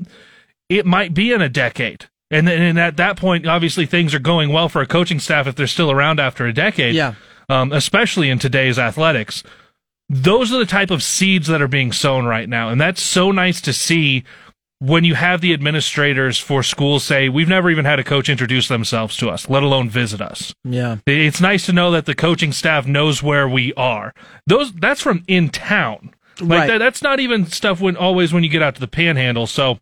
it 0.69 0.85
might 0.85 1.13
be 1.13 1.31
in 1.31 1.41
a 1.41 1.49
decade. 1.49 2.05
And 2.31 2.47
then 2.47 2.61
and 2.61 2.79
at 2.79 2.97
that 2.97 3.17
point, 3.17 3.47
obviously 3.47 3.85
things 3.85 4.13
are 4.13 4.19
going 4.19 4.51
well 4.51 4.69
for 4.69 4.81
a 4.81 4.87
coaching 4.87 5.19
staff 5.19 5.47
if 5.47 5.55
they're 5.55 5.67
still 5.67 5.91
around 5.91 6.19
after 6.19 6.45
a 6.45 6.53
decade. 6.53 6.95
Yeah. 6.95 7.15
Um, 7.47 7.71
especially 7.71 8.29
in 8.29 8.39
today's 8.39 8.79
athletics. 8.79 9.43
Those 10.09 10.51
are 10.51 10.57
the 10.57 10.65
type 10.65 10.91
of 10.91 11.03
seeds 11.03 11.47
that 11.47 11.61
are 11.61 11.67
being 11.67 11.91
sown 11.91 12.25
right 12.25 12.49
now. 12.49 12.69
And 12.69 12.79
that's 12.79 13.01
so 13.01 13.31
nice 13.31 13.61
to 13.61 13.73
see 13.73 14.23
when 14.79 15.03
you 15.03 15.15
have 15.15 15.41
the 15.41 15.53
administrators 15.53 16.37
for 16.37 16.61
schools 16.61 17.03
say, 17.03 17.29
we've 17.29 17.47
never 17.47 17.69
even 17.69 17.85
had 17.85 17.99
a 17.99 18.03
coach 18.03 18.27
introduce 18.29 18.67
themselves 18.67 19.15
to 19.17 19.29
us, 19.29 19.49
let 19.49 19.63
alone 19.63 19.89
visit 19.89 20.21
us. 20.21 20.53
Yeah. 20.63 20.97
It's 21.07 21.39
nice 21.41 21.65
to 21.67 21.73
know 21.73 21.91
that 21.91 22.05
the 22.05 22.15
coaching 22.15 22.51
staff 22.51 22.85
knows 22.85 23.23
where 23.23 23.47
we 23.47 23.73
are. 23.75 24.13
Those 24.47 24.73
that's 24.73 25.01
from 25.01 25.23
in 25.27 25.49
town. 25.49 26.13
Like 26.41 26.59
Right. 26.59 26.67
that, 26.67 26.77
that's 26.79 27.01
not 27.01 27.21
even 27.21 27.45
stuff 27.45 27.79
when 27.79 27.95
always 27.95 28.33
when 28.33 28.43
you 28.43 28.49
get 28.49 28.61
out 28.61 28.75
to 28.75 28.81
the 28.81 28.87
panhandle. 28.87 29.47
So 29.47 29.79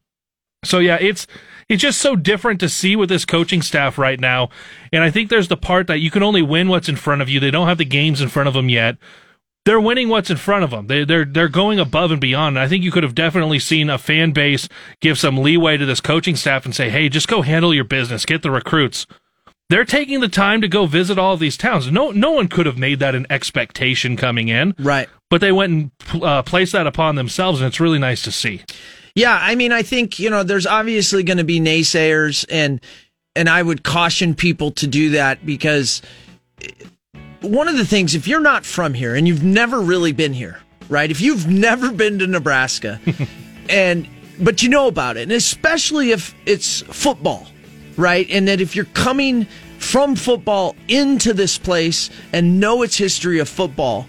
so 0.63 0.79
yeah, 0.79 0.97
it's 1.01 1.25
it's 1.69 1.81
just 1.81 1.99
so 1.99 2.15
different 2.15 2.59
to 2.59 2.69
see 2.69 2.95
with 2.95 3.09
this 3.09 3.25
coaching 3.25 3.61
staff 3.61 3.97
right 3.97 4.19
now. 4.19 4.49
And 4.91 5.03
I 5.03 5.09
think 5.09 5.29
there's 5.29 5.47
the 5.47 5.57
part 5.57 5.87
that 5.87 5.99
you 5.99 6.11
can 6.11 6.21
only 6.21 6.41
win 6.43 6.67
what's 6.67 6.87
in 6.89 6.95
front 6.97 7.21
of 7.21 7.29
you. 7.29 7.39
They 7.39 7.51
don't 7.51 7.67
have 7.67 7.77
the 7.79 7.85
games 7.85 8.21
in 8.21 8.29
front 8.29 8.47
of 8.47 8.53
them 8.53 8.69
yet. 8.69 8.97
They're 9.65 9.79
winning 9.79 10.09
what's 10.09 10.29
in 10.29 10.37
front 10.37 10.63
of 10.65 10.71
them. 10.71 10.87
They, 10.87 11.05
they're 11.05 11.23
they're 11.25 11.47
going 11.47 11.79
above 11.79 12.11
and 12.11 12.19
beyond. 12.19 12.57
And 12.57 12.63
I 12.63 12.67
think 12.67 12.83
you 12.83 12.91
could 12.91 13.03
have 13.03 13.15
definitely 13.15 13.59
seen 13.59 13.89
a 13.89 13.97
fan 13.97 14.31
base 14.31 14.67
give 14.99 15.17
some 15.17 15.37
leeway 15.37 15.77
to 15.77 15.85
this 15.85 16.01
coaching 16.01 16.35
staff 16.35 16.65
and 16.65 16.75
say, 16.75 16.89
"Hey, 16.89 17.07
just 17.09 17.27
go 17.29 17.41
handle 17.43 17.73
your 17.73 17.85
business, 17.85 18.25
get 18.25 18.41
the 18.41 18.51
recruits." 18.51 19.05
They're 19.69 19.85
taking 19.85 20.19
the 20.19 20.27
time 20.27 20.59
to 20.61 20.67
go 20.67 20.85
visit 20.85 21.17
all 21.17 21.33
of 21.33 21.39
these 21.39 21.55
towns. 21.57 21.89
No, 21.89 22.11
no 22.11 22.31
one 22.31 22.47
could 22.49 22.65
have 22.65 22.77
made 22.77 22.99
that 22.99 23.15
an 23.15 23.25
expectation 23.29 24.17
coming 24.17 24.49
in, 24.49 24.75
Right. 24.77 25.07
but 25.29 25.39
they 25.41 25.53
went 25.53 25.71
and 26.13 26.23
uh, 26.23 26.43
placed 26.43 26.73
that 26.73 26.85
upon 26.85 27.15
themselves, 27.15 27.59
and 27.61 27.67
it's 27.67 27.79
really 27.79 27.97
nice 27.97 28.21
to 28.23 28.31
see. 28.31 28.61
Yeah, 29.15 29.35
I 29.41 29.55
mean, 29.55 29.71
I 29.71 29.81
think 29.81 30.19
you 30.19 30.29
know, 30.29 30.43
there's 30.43 30.67
obviously 30.67 31.23
going 31.23 31.37
to 31.37 31.43
be 31.45 31.59
naysayers, 31.61 32.45
and 32.51 32.81
and 33.35 33.47
I 33.49 33.63
would 33.63 33.83
caution 33.83 34.35
people 34.35 34.71
to 34.71 34.85
do 34.85 35.11
that 35.11 35.43
because 35.45 36.01
one 37.43 37.67
of 37.67 37.77
the 37.77 37.85
things, 37.85 38.15
if 38.15 38.27
you're 38.27 38.41
not 38.41 38.65
from 38.65 38.93
here 38.93 39.15
and 39.15 39.27
you've 39.27 39.43
never 39.43 39.79
really 39.79 40.11
been 40.11 40.33
here, 40.33 40.59
right? 40.89 41.09
If 41.09 41.21
you've 41.21 41.47
never 41.49 41.91
been 41.91 42.19
to 42.19 42.27
Nebraska, 42.27 42.99
and 43.69 44.07
but 44.39 44.63
you 44.63 44.69
know 44.69 44.87
about 44.87 45.17
it, 45.17 45.23
and 45.23 45.31
especially 45.31 46.11
if 46.11 46.33
it's 46.45 46.81
football, 46.81 47.47
right? 47.97 48.27
And 48.29 48.47
that 48.47 48.61
if 48.61 48.75
you're 48.75 48.85
coming 48.85 49.45
from 49.77 50.15
football 50.15 50.75
into 50.87 51.33
this 51.33 51.57
place 51.57 52.09
and 52.31 52.59
know 52.59 52.81
its 52.81 52.97
history 52.97 53.39
of 53.39 53.47
football, 53.47 54.07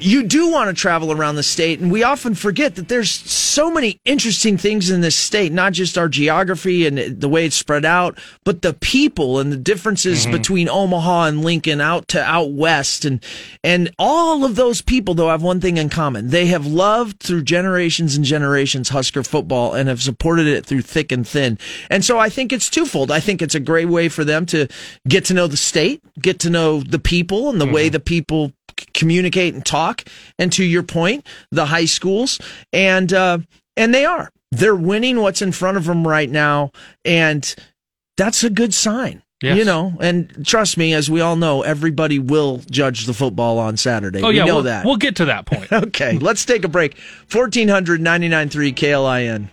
you 0.00 0.22
do 0.22 0.50
want 0.50 0.68
to 0.68 0.80
travel 0.80 1.12
around 1.12 1.36
the 1.36 1.42
state 1.42 1.80
and 1.80 1.90
we 1.90 2.02
often 2.02 2.34
forget 2.34 2.76
that 2.76 2.88
there's 2.88 3.10
so 3.10 3.70
many 3.70 4.00
interesting 4.04 4.56
things 4.56 4.90
in 4.90 5.00
this 5.00 5.16
state 5.16 5.52
not 5.52 5.72
just 5.72 5.98
our 5.98 6.08
geography 6.08 6.86
and 6.86 6.98
the 7.20 7.28
way 7.28 7.46
it's 7.46 7.56
spread 7.56 7.84
out 7.84 8.18
but 8.44 8.62
the 8.62 8.74
people 8.74 9.38
and 9.38 9.52
the 9.52 9.56
differences 9.56 10.22
mm-hmm. 10.22 10.32
between 10.32 10.68
Omaha 10.68 11.24
and 11.24 11.42
Lincoln 11.42 11.80
out 11.80 12.08
to 12.08 12.22
out 12.22 12.52
west 12.52 13.04
and 13.04 13.24
and 13.62 13.92
all 13.98 14.44
of 14.44 14.56
those 14.56 14.82
people 14.82 15.14
though 15.14 15.28
have 15.28 15.42
one 15.42 15.60
thing 15.60 15.76
in 15.76 15.88
common. 15.88 16.28
They 16.28 16.46
have 16.46 16.66
loved 16.66 17.20
through 17.20 17.42
generations 17.42 18.16
and 18.16 18.24
generations 18.24 18.88
Husker 18.88 19.22
football 19.22 19.74
and 19.74 19.88
have 19.88 20.02
supported 20.02 20.46
it 20.46 20.64
through 20.66 20.82
thick 20.82 21.12
and 21.12 21.26
thin. 21.26 21.58
And 21.90 22.04
so 22.04 22.18
I 22.18 22.28
think 22.28 22.52
it's 22.52 22.70
twofold. 22.70 23.10
I 23.10 23.20
think 23.20 23.42
it's 23.42 23.54
a 23.54 23.60
great 23.60 23.88
way 23.88 24.08
for 24.08 24.24
them 24.24 24.46
to 24.46 24.68
get 25.06 25.24
to 25.26 25.34
know 25.34 25.46
the 25.46 25.56
state 25.56 26.02
get 26.20 26.40
to 26.40 26.50
know 26.50 26.80
the 26.80 26.98
people 26.98 27.48
and 27.48 27.60
the 27.60 27.66
way 27.66 27.86
mm-hmm. 27.86 27.92
the 27.92 28.00
people 28.00 28.52
communicate 28.94 29.54
and 29.54 29.64
talk 29.64 30.04
and 30.38 30.52
to 30.52 30.64
your 30.64 30.82
point 30.82 31.26
the 31.50 31.66
high 31.66 31.84
schools 31.84 32.38
and 32.72 33.12
uh 33.12 33.38
and 33.76 33.94
they 33.94 34.04
are 34.04 34.30
they're 34.50 34.74
winning 34.74 35.20
what's 35.20 35.42
in 35.42 35.52
front 35.52 35.76
of 35.76 35.84
them 35.84 36.06
right 36.06 36.30
now 36.30 36.70
and 37.04 37.54
that's 38.16 38.42
a 38.44 38.50
good 38.50 38.74
sign 38.74 39.22
Yes. 39.40 39.56
you 39.56 39.64
know 39.64 39.92
and 40.00 40.44
trust 40.44 40.76
me 40.76 40.92
as 40.94 41.08
we 41.08 41.20
all 41.20 41.36
know 41.36 41.62
everybody 41.62 42.18
will 42.18 42.60
judge 42.70 43.06
the 43.06 43.14
football 43.14 43.58
on 43.60 43.76
saturday 43.76 44.20
Oh 44.20 44.28
we 44.30 44.36
yeah, 44.38 44.44
know 44.44 44.54
we'll, 44.56 44.64
that 44.64 44.84
we'll 44.84 44.96
get 44.96 45.14
to 45.16 45.26
that 45.26 45.46
point. 45.46 45.72
okay 45.72 46.18
let's 46.18 46.44
take 46.44 46.64
a 46.64 46.68
break 46.68 46.96
1499.3 47.28 48.74
klin 48.74 49.48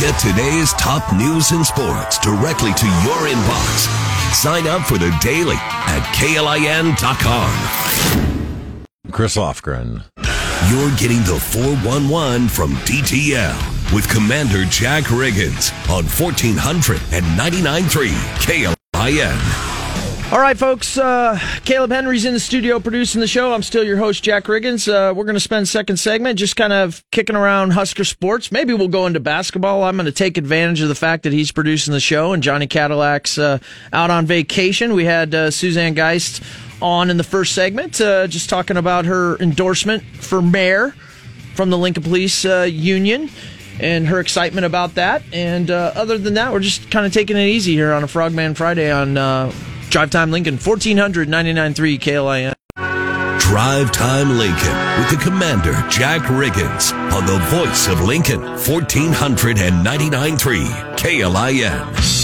Get 0.00 0.18
today's 0.18 0.72
top 0.72 1.12
news 1.14 1.52
and 1.52 1.64
sports 1.64 2.18
directly 2.18 2.72
to 2.72 2.86
your 3.04 3.28
inbox. 3.28 4.34
Sign 4.34 4.66
up 4.66 4.82
for 4.82 4.98
the 4.98 5.16
daily 5.22 5.54
at 5.54 6.02
klin.com. 6.16 7.81
Chris 9.12 9.36
Lofgren. 9.36 10.02
You're 10.70 10.96
getting 10.96 11.18
the 11.18 11.38
411 11.38 12.48
from 12.48 12.72
DTL 12.86 13.94
with 13.94 14.08
Commander 14.08 14.64
Jack 14.64 15.04
Riggins 15.04 15.70
on 15.90 16.04
1499.3 16.04 18.76
KLIN. 18.96 19.72
All 20.32 20.40
right, 20.40 20.56
folks. 20.56 20.96
Uh, 20.96 21.38
Caleb 21.66 21.90
Henry's 21.90 22.24
in 22.24 22.32
the 22.32 22.40
studio 22.40 22.80
producing 22.80 23.20
the 23.20 23.26
show. 23.26 23.52
I'm 23.52 23.62
still 23.62 23.84
your 23.84 23.98
host, 23.98 24.24
Jack 24.24 24.44
Riggins. 24.44 24.88
Uh, 24.88 25.12
we're 25.12 25.24
going 25.24 25.34
to 25.34 25.40
spend 25.40 25.68
second 25.68 25.98
segment 25.98 26.38
just 26.38 26.56
kind 26.56 26.72
of 26.72 27.04
kicking 27.10 27.36
around 27.36 27.72
Husker 27.72 28.04
sports. 28.04 28.50
Maybe 28.50 28.72
we'll 28.72 28.88
go 28.88 29.04
into 29.04 29.20
basketball. 29.20 29.84
I'm 29.84 29.96
going 29.96 30.06
to 30.06 30.12
take 30.12 30.38
advantage 30.38 30.80
of 30.80 30.88
the 30.88 30.94
fact 30.94 31.24
that 31.24 31.34
he's 31.34 31.52
producing 31.52 31.92
the 31.92 32.00
show 32.00 32.32
and 32.32 32.42
Johnny 32.42 32.66
Cadillac's 32.66 33.36
uh, 33.36 33.58
out 33.92 34.10
on 34.10 34.24
vacation. 34.24 34.94
We 34.94 35.04
had 35.04 35.34
uh, 35.34 35.50
Suzanne 35.50 35.92
Geist 35.92 36.42
on 36.82 37.10
in 37.10 37.16
the 37.16 37.24
first 37.24 37.54
segment, 37.54 38.00
uh, 38.00 38.26
just 38.26 38.50
talking 38.50 38.76
about 38.76 39.04
her 39.06 39.36
endorsement 39.38 40.02
for 40.02 40.42
mayor 40.42 40.94
from 41.54 41.70
the 41.70 41.78
Lincoln 41.78 42.02
Police 42.02 42.44
uh, 42.44 42.68
Union 42.70 43.30
and 43.80 44.06
her 44.08 44.20
excitement 44.20 44.66
about 44.66 44.96
that. 44.96 45.22
And 45.32 45.70
uh, 45.70 45.92
other 45.94 46.18
than 46.18 46.34
that, 46.34 46.52
we're 46.52 46.60
just 46.60 46.90
kind 46.90 47.06
of 47.06 47.12
taking 47.12 47.36
it 47.36 47.46
easy 47.46 47.74
here 47.74 47.92
on 47.92 48.02
a 48.04 48.08
Frogman 48.08 48.54
Friday 48.54 48.90
on 48.90 49.16
uh, 49.16 49.52
Drive 49.88 50.10
Time 50.10 50.30
Lincoln, 50.30 50.58
1499.3 50.58 52.00
KLIN. 52.00 52.52
Drive 53.38 53.92
Time 53.92 54.38
Lincoln 54.38 54.74
with 54.98 55.10
the 55.10 55.18
Commander 55.22 55.74
Jack 55.90 56.22
Riggins 56.22 56.94
on 57.12 57.26
the 57.26 57.38
voice 57.50 57.86
of 57.88 58.00
Lincoln 58.00 58.40
1499.3 58.40 60.96
KLIN. 60.96 62.21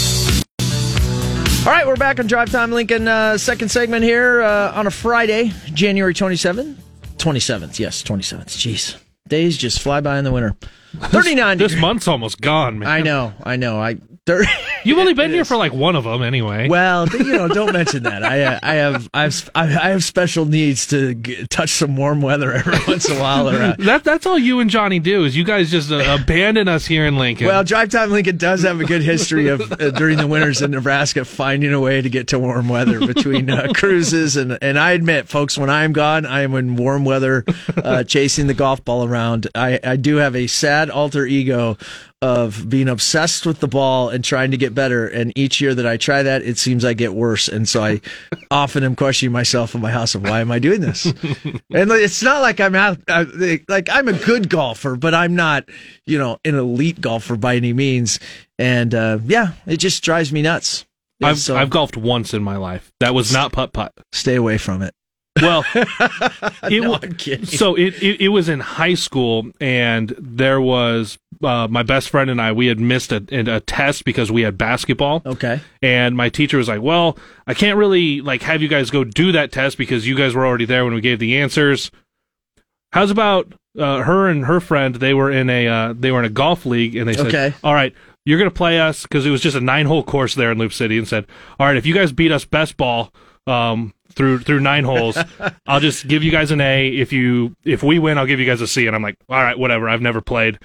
All 1.69 1.75
right, 1.75 1.85
we're 1.85 1.97
back 1.97 2.19
on 2.19 2.25
Drive 2.25 2.49
Time 2.51 2.71
Lincoln, 2.71 3.07
uh, 3.07 3.37
second 3.37 3.69
segment 3.69 4.03
here 4.03 4.41
uh, 4.41 4.71
on 4.73 4.87
a 4.87 4.89
Friday, 4.89 5.51
January 5.71 6.15
27th. 6.15 6.75
27th, 7.17 7.77
yes, 7.77 8.01
27th. 8.01 8.45
Jeez. 8.47 8.99
Days 9.27 9.55
just 9.55 9.79
fly 9.79 10.01
by 10.01 10.17
in 10.17 10.23
the 10.23 10.31
winter. 10.31 10.55
39 10.97 11.59
This 11.59 11.67
degrees. 11.67 11.79
month's 11.79 12.07
almost 12.07 12.41
gone, 12.41 12.79
man. 12.79 12.87
I 12.89 13.01
know, 13.01 13.33
I 13.43 13.55
know. 13.57 13.79
I 13.79 13.97
You've 14.83 14.97
only 14.97 15.13
been 15.15 15.31
here 15.31 15.45
for 15.45 15.57
like 15.57 15.73
one 15.73 15.95
of 15.95 16.03
them, 16.03 16.21
anyway. 16.21 16.69
Well, 16.69 17.07
you 17.07 17.23
know, 17.33 17.47
don't 17.59 17.73
mention 17.73 18.03
that. 18.03 18.23
I, 18.23 18.41
uh, 18.43 18.59
I 18.63 18.73
have, 18.75 19.09
I 19.13 19.23
have, 19.23 19.49
I 19.55 19.65
have 19.67 20.03
special 20.03 20.45
needs 20.45 20.87
to 20.87 21.15
g- 21.15 21.45
touch 21.47 21.69
some 21.71 21.95
warm 21.97 22.21
weather 22.21 22.51
every 22.51 22.77
once 22.87 23.09
in 23.09 23.17
a 23.17 23.19
while. 23.19 23.49
Or, 23.49 23.55
uh, 23.55 23.75
that 23.79 24.03
that's 24.03 24.25
all 24.25 24.37
you 24.37 24.59
and 24.59 24.69
Johnny 24.69 24.99
do 24.99 25.25
is 25.25 25.35
you 25.35 25.43
guys 25.43 25.71
just 25.71 25.91
uh, 25.91 26.17
abandon 26.19 26.67
us 26.67 26.85
here 26.85 27.05
in 27.05 27.17
Lincoln. 27.17 27.47
well, 27.47 27.63
Drive 27.63 27.89
Time 27.89 28.11
Lincoln 28.11 28.37
does 28.37 28.63
have 28.63 28.79
a 28.79 28.85
good 28.85 29.01
history 29.01 29.47
of 29.47 29.61
uh, 29.71 29.91
during 29.91 30.17
the 30.17 30.27
winters 30.27 30.61
in 30.61 30.71
Nebraska 30.71 31.25
finding 31.25 31.73
a 31.73 31.79
way 31.79 32.01
to 32.01 32.09
get 32.09 32.27
to 32.29 32.39
warm 32.39 32.69
weather 32.69 32.99
between 33.05 33.49
uh, 33.49 33.71
cruises 33.73 34.37
and 34.37 34.57
and 34.61 34.77
I 34.79 34.91
admit, 34.91 35.27
folks, 35.27 35.57
when 35.57 35.69
I'm 35.69 35.93
gone, 35.93 36.25
I 36.25 36.41
am 36.41 36.53
in 36.55 36.75
warm 36.75 37.05
weather, 37.05 37.43
uh, 37.77 38.03
chasing 38.03 38.47
the 38.47 38.53
golf 38.53 38.83
ball 38.83 39.05
around. 39.05 39.47
I 39.55 39.79
I 39.83 39.95
do 39.95 40.17
have 40.17 40.35
a 40.35 40.47
sad 40.47 40.89
alter 40.89 41.25
ego 41.25 41.77
of 42.21 42.67
being 42.69 42.89
obsessed 42.89 43.45
with 43.45 43.61
the 43.61 43.67
ball 43.67 44.09
and 44.09 44.25
trying 44.25 44.51
to 44.51 44.57
get 44.57 44.75
better. 44.75 45.07
And 45.07 45.31
each 45.37 45.61
year 45.61 45.73
that 45.73 45.87
I 45.87 45.95
try 45.95 46.21
that, 46.21 46.41
it 46.41 46.57
seems 46.57 46.83
I 46.83 46.93
get 46.93 47.13
worse. 47.13 47.47
And 47.47 47.67
so 47.67 47.81
I 47.83 48.01
often 48.51 48.83
am 48.83 48.95
questioning 48.95 49.31
myself 49.31 49.73
in 49.73 49.79
my 49.81 49.91
house 49.91 50.15
of 50.15 50.23
why 50.23 50.41
am 50.41 50.51
I 50.51 50.59
doing 50.59 50.81
this? 50.81 51.05
and 51.45 51.63
it's 51.71 52.21
not 52.21 52.41
like 52.41 52.59
I'm 52.59 52.75
out, 52.75 52.97
uh, 53.07 53.25
like 53.69 53.87
I'm 53.89 54.07
a 54.09 54.13
good 54.13 54.49
golfer, 54.49 54.97
but 54.97 55.13
I'm 55.13 55.35
not, 55.35 55.69
you 56.05 56.17
know, 56.17 56.39
an 56.43 56.55
elite 56.55 56.99
golfer 56.99 57.37
by 57.37 57.55
any 57.55 57.71
means. 57.71 58.19
And 58.57 58.93
uh, 58.93 59.19
yeah, 59.25 59.53
it 59.65 59.77
just 59.77 60.03
drives 60.03 60.33
me 60.33 60.41
nuts. 60.41 60.85
And 61.21 61.29
I've 61.29 61.37
so 61.39 61.55
I've 61.55 61.69
golfed 61.69 61.95
once 61.97 62.33
in 62.33 62.43
my 62.43 62.57
life. 62.57 62.91
That 62.99 63.13
was 63.13 63.31
not 63.31 63.51
putt 63.53 63.71
putt. 63.73 63.93
stay 64.11 64.35
away 64.35 64.57
from 64.57 64.81
it. 64.81 64.93
Well, 65.41 65.63
it, 65.75 66.81
No, 66.81 66.89
wa- 66.91 66.99
I'm 67.01 67.13
kidding. 67.13 67.45
so 67.45 67.75
it, 67.75 68.01
it 68.03 68.21
it 68.21 68.27
was 68.29 68.49
in 68.49 68.59
high 68.59 68.93
school, 68.95 69.45
and 69.61 70.13
there 70.17 70.59
was 70.59 71.17
uh, 71.43 71.67
my 71.69 71.83
best 71.83 72.09
friend 72.09 72.29
and 72.29 72.41
I. 72.41 72.51
We 72.51 72.67
had 72.67 72.79
missed 72.79 73.11
a, 73.11 73.23
a 73.31 73.59
test 73.61 74.05
because 74.05 74.31
we 74.31 74.41
had 74.41 74.57
basketball. 74.57 75.21
Okay. 75.25 75.61
And 75.81 76.15
my 76.15 76.29
teacher 76.29 76.57
was 76.57 76.67
like, 76.67 76.81
"Well, 76.81 77.17
I 77.47 77.53
can't 77.53 77.77
really 77.77 78.21
like 78.21 78.41
have 78.43 78.61
you 78.61 78.67
guys 78.67 78.89
go 78.89 79.03
do 79.03 79.31
that 79.31 79.51
test 79.51 79.77
because 79.77 80.07
you 80.07 80.15
guys 80.15 80.35
were 80.35 80.45
already 80.45 80.65
there 80.65 80.83
when 80.85 80.93
we 80.93 81.01
gave 81.01 81.19
the 81.19 81.37
answers. 81.37 81.91
How's 82.91 83.11
about 83.11 83.53
uh, 83.77 84.01
her 84.03 84.27
and 84.27 84.45
her 84.45 84.59
friend? 84.59 84.95
They 84.95 85.13
were 85.13 85.31
in 85.31 85.49
a 85.49 85.67
uh, 85.67 85.93
they 85.97 86.11
were 86.11 86.19
in 86.19 86.25
a 86.25 86.29
golf 86.29 86.65
league, 86.65 86.95
and 86.95 87.07
they 87.07 87.13
said, 87.13 87.27
Okay. 87.27 87.53
"All 87.63 87.73
right, 87.73 87.93
you're 88.25 88.39
gonna 88.39 88.51
play 88.51 88.79
us 88.79 89.03
because 89.03 89.25
it 89.25 89.29
was 89.29 89.41
just 89.41 89.55
a 89.55 89.61
nine 89.61 89.85
hole 89.85 90.03
course 90.03 90.35
there 90.35 90.51
in 90.51 90.57
Loop 90.57 90.73
City." 90.73 90.97
And 90.97 91.07
said, 91.07 91.25
"All 91.59 91.67
right, 91.67 91.77
if 91.77 91.85
you 91.85 91.93
guys 91.93 92.11
beat 92.11 92.31
us 92.31 92.45
best 92.45 92.77
ball 92.77 93.13
um, 93.47 93.93
through 94.13 94.39
through 94.39 94.59
nine 94.59 94.83
holes, 94.83 95.17
I'll 95.67 95.79
just 95.79 96.07
give 96.07 96.23
you 96.23 96.31
guys 96.31 96.51
an 96.51 96.61
A. 96.61 96.89
If 96.89 97.13
you 97.13 97.55
if 97.63 97.83
we 97.83 97.99
win, 97.99 98.17
I'll 98.17 98.25
give 98.25 98.39
you 98.39 98.45
guys 98.45 98.59
a 98.61 98.67
C." 98.67 98.87
And 98.87 98.95
I'm 98.95 99.03
like, 99.03 99.17
"All 99.29 99.41
right, 99.41 99.57
whatever. 99.57 99.87
I've 99.87 100.01
never 100.01 100.19
played." 100.19 100.59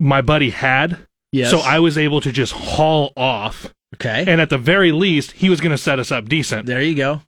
My 0.00 0.20
buddy 0.22 0.50
had. 0.50 1.06
Yes. 1.30 1.50
So 1.50 1.58
I 1.60 1.78
was 1.78 1.96
able 1.96 2.20
to 2.22 2.32
just 2.32 2.52
haul 2.52 3.12
off 3.16 3.72
Okay. 3.94 4.24
and 4.26 4.40
at 4.40 4.50
the 4.50 4.58
very 4.58 4.90
least, 4.92 5.32
he 5.32 5.48
was 5.50 5.60
going 5.60 5.70
to 5.70 5.78
set 5.78 5.98
us 6.00 6.10
up 6.10 6.28
decent. 6.28 6.66
there 6.66 6.80
you 6.82 6.94
go. 6.96 7.22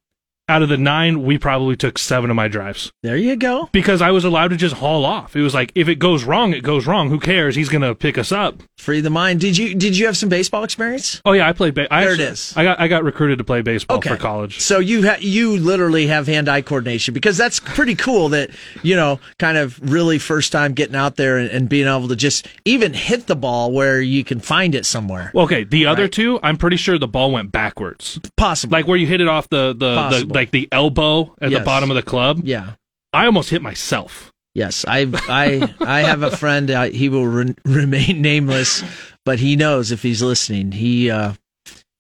Out 0.53 0.61
of 0.63 0.69
the 0.69 0.77
nine, 0.77 1.23
we 1.23 1.39
probably 1.39 1.77
took 1.77 1.97
seven 1.99 2.29
of 2.29 2.37
my 2.37 2.47
drives 2.47 2.93
There 3.03 3.17
you 3.17 3.37
go. 3.37 3.71
because 3.73 4.03
I 4.03 4.11
was 4.11 4.23
allowed 4.25 4.49
to 4.49 4.57
just 4.57 4.75
haul 4.75 5.07
off. 5.07 5.35
It 5.35 5.41
was 5.41 5.55
like 5.55 5.73
if 5.75 5.89
it 5.89 5.95
goes 5.97 6.25
wrong, 6.25 6.53
it 6.53 6.63
goes 6.63 6.87
wrong. 6.87 7.09
Who 7.09 7.19
cares? 7.19 7.57
He's 7.57 7.71
going 7.71 7.81
to 7.81 7.95
pick 7.95 8.19
us 8.19 8.31
up. 8.33 8.63
Free 8.77 9.01
the 9.01 9.09
mind. 9.09 9.41
Did 9.41 9.57
you 9.57 9.75
did 9.75 9.97
you 9.97 10.05
have 10.07 10.17
some 10.17 10.29
baseball 10.29 10.63
experience? 10.65 11.23
Oh 11.25 11.33
yeah, 11.33 11.49
I 11.49 11.53
played. 11.53 11.75
Ba- 11.75 11.87
I 11.95 12.05
There 12.05 12.13
it 12.15 12.21
is. 12.21 12.53
I 12.57 12.65
got 12.65 12.81
I 12.81 12.89
got 12.89 13.03
recruited 13.05 13.39
to 13.39 13.45
play 13.45 13.63
baseball 13.63 13.97
Okay. 13.99 14.11
for 14.11 14.17
college. 14.17 14.59
So 14.61 14.79
you 14.79 15.07
ha- 15.09 15.17
you 15.21 15.57
literally 15.57 16.09
have 16.09 16.27
hand-eye 16.27 16.63
coordination 16.63 17.15
because 17.15 17.37
that's 17.39 17.59
pretty 17.61 17.95
cool 17.95 18.29
that 18.31 18.51
you 18.83 18.95
know 18.97 19.21
kind 19.39 19.57
of 19.57 19.79
really 19.91 20.19
first 20.19 20.53
time 20.53 20.73
getting 20.75 20.97
out 20.97 21.17
there 21.17 21.39
and, 21.39 21.49
and 21.51 21.69
being 21.69 21.87
able 21.87 22.09
to 22.09 22.17
just 22.17 22.49
even 22.65 22.93
hit 22.93 23.27
the 23.29 23.37
ball 23.37 23.73
where 23.73 24.01
you 24.01 24.23
can 24.25 24.41
find 24.41 24.75
it 24.75 24.85
somewhere. 24.85 25.31
Okay, 25.35 25.65
the 25.65 25.87
other 25.87 26.03
Right. 26.03 26.13
two, 26.13 26.41
I'm 26.43 26.57
pretty 26.59 26.77
sure 26.77 26.99
the 26.99 27.07
ball 27.09 27.31
went 27.31 27.53
backwards, 27.53 28.19
Possible. 28.37 28.73
like 28.77 28.87
where 28.89 28.99
you 28.99 29.07
hit 29.07 29.21
it 29.21 29.29
off 29.29 29.49
the 29.49 29.69
the, 29.69 29.75
the 29.75 29.95
Possible. 29.95 30.33
Like 30.43 30.51
the 30.51 30.69
elbow 30.73 31.35
at 31.41 31.51
Yes. 31.51 31.61
the 31.61 31.65
bottom 31.65 31.91
of 31.91 31.95
the 31.97 32.03
club. 32.03 32.41
yeah. 32.45 32.73
I 33.13 33.27
almost 33.27 33.51
hit 33.51 33.63
myself. 33.63 34.33
Yes, 34.55 34.85
I 34.89 35.07
I 35.29 35.75
I 35.81 36.01
have 36.03 36.23
a 36.23 36.37
friend. 36.37 36.71
Uh, 36.71 36.85
he 36.85 37.09
will 37.09 37.27
re- 37.27 37.55
remain 37.65 38.21
nameless, 38.23 38.83
but 39.25 39.39
he 39.39 39.55
knows 39.57 39.91
if 39.93 40.03
he's 40.03 40.23
listening. 40.23 40.73
He 40.73 41.11
uh, 41.11 41.35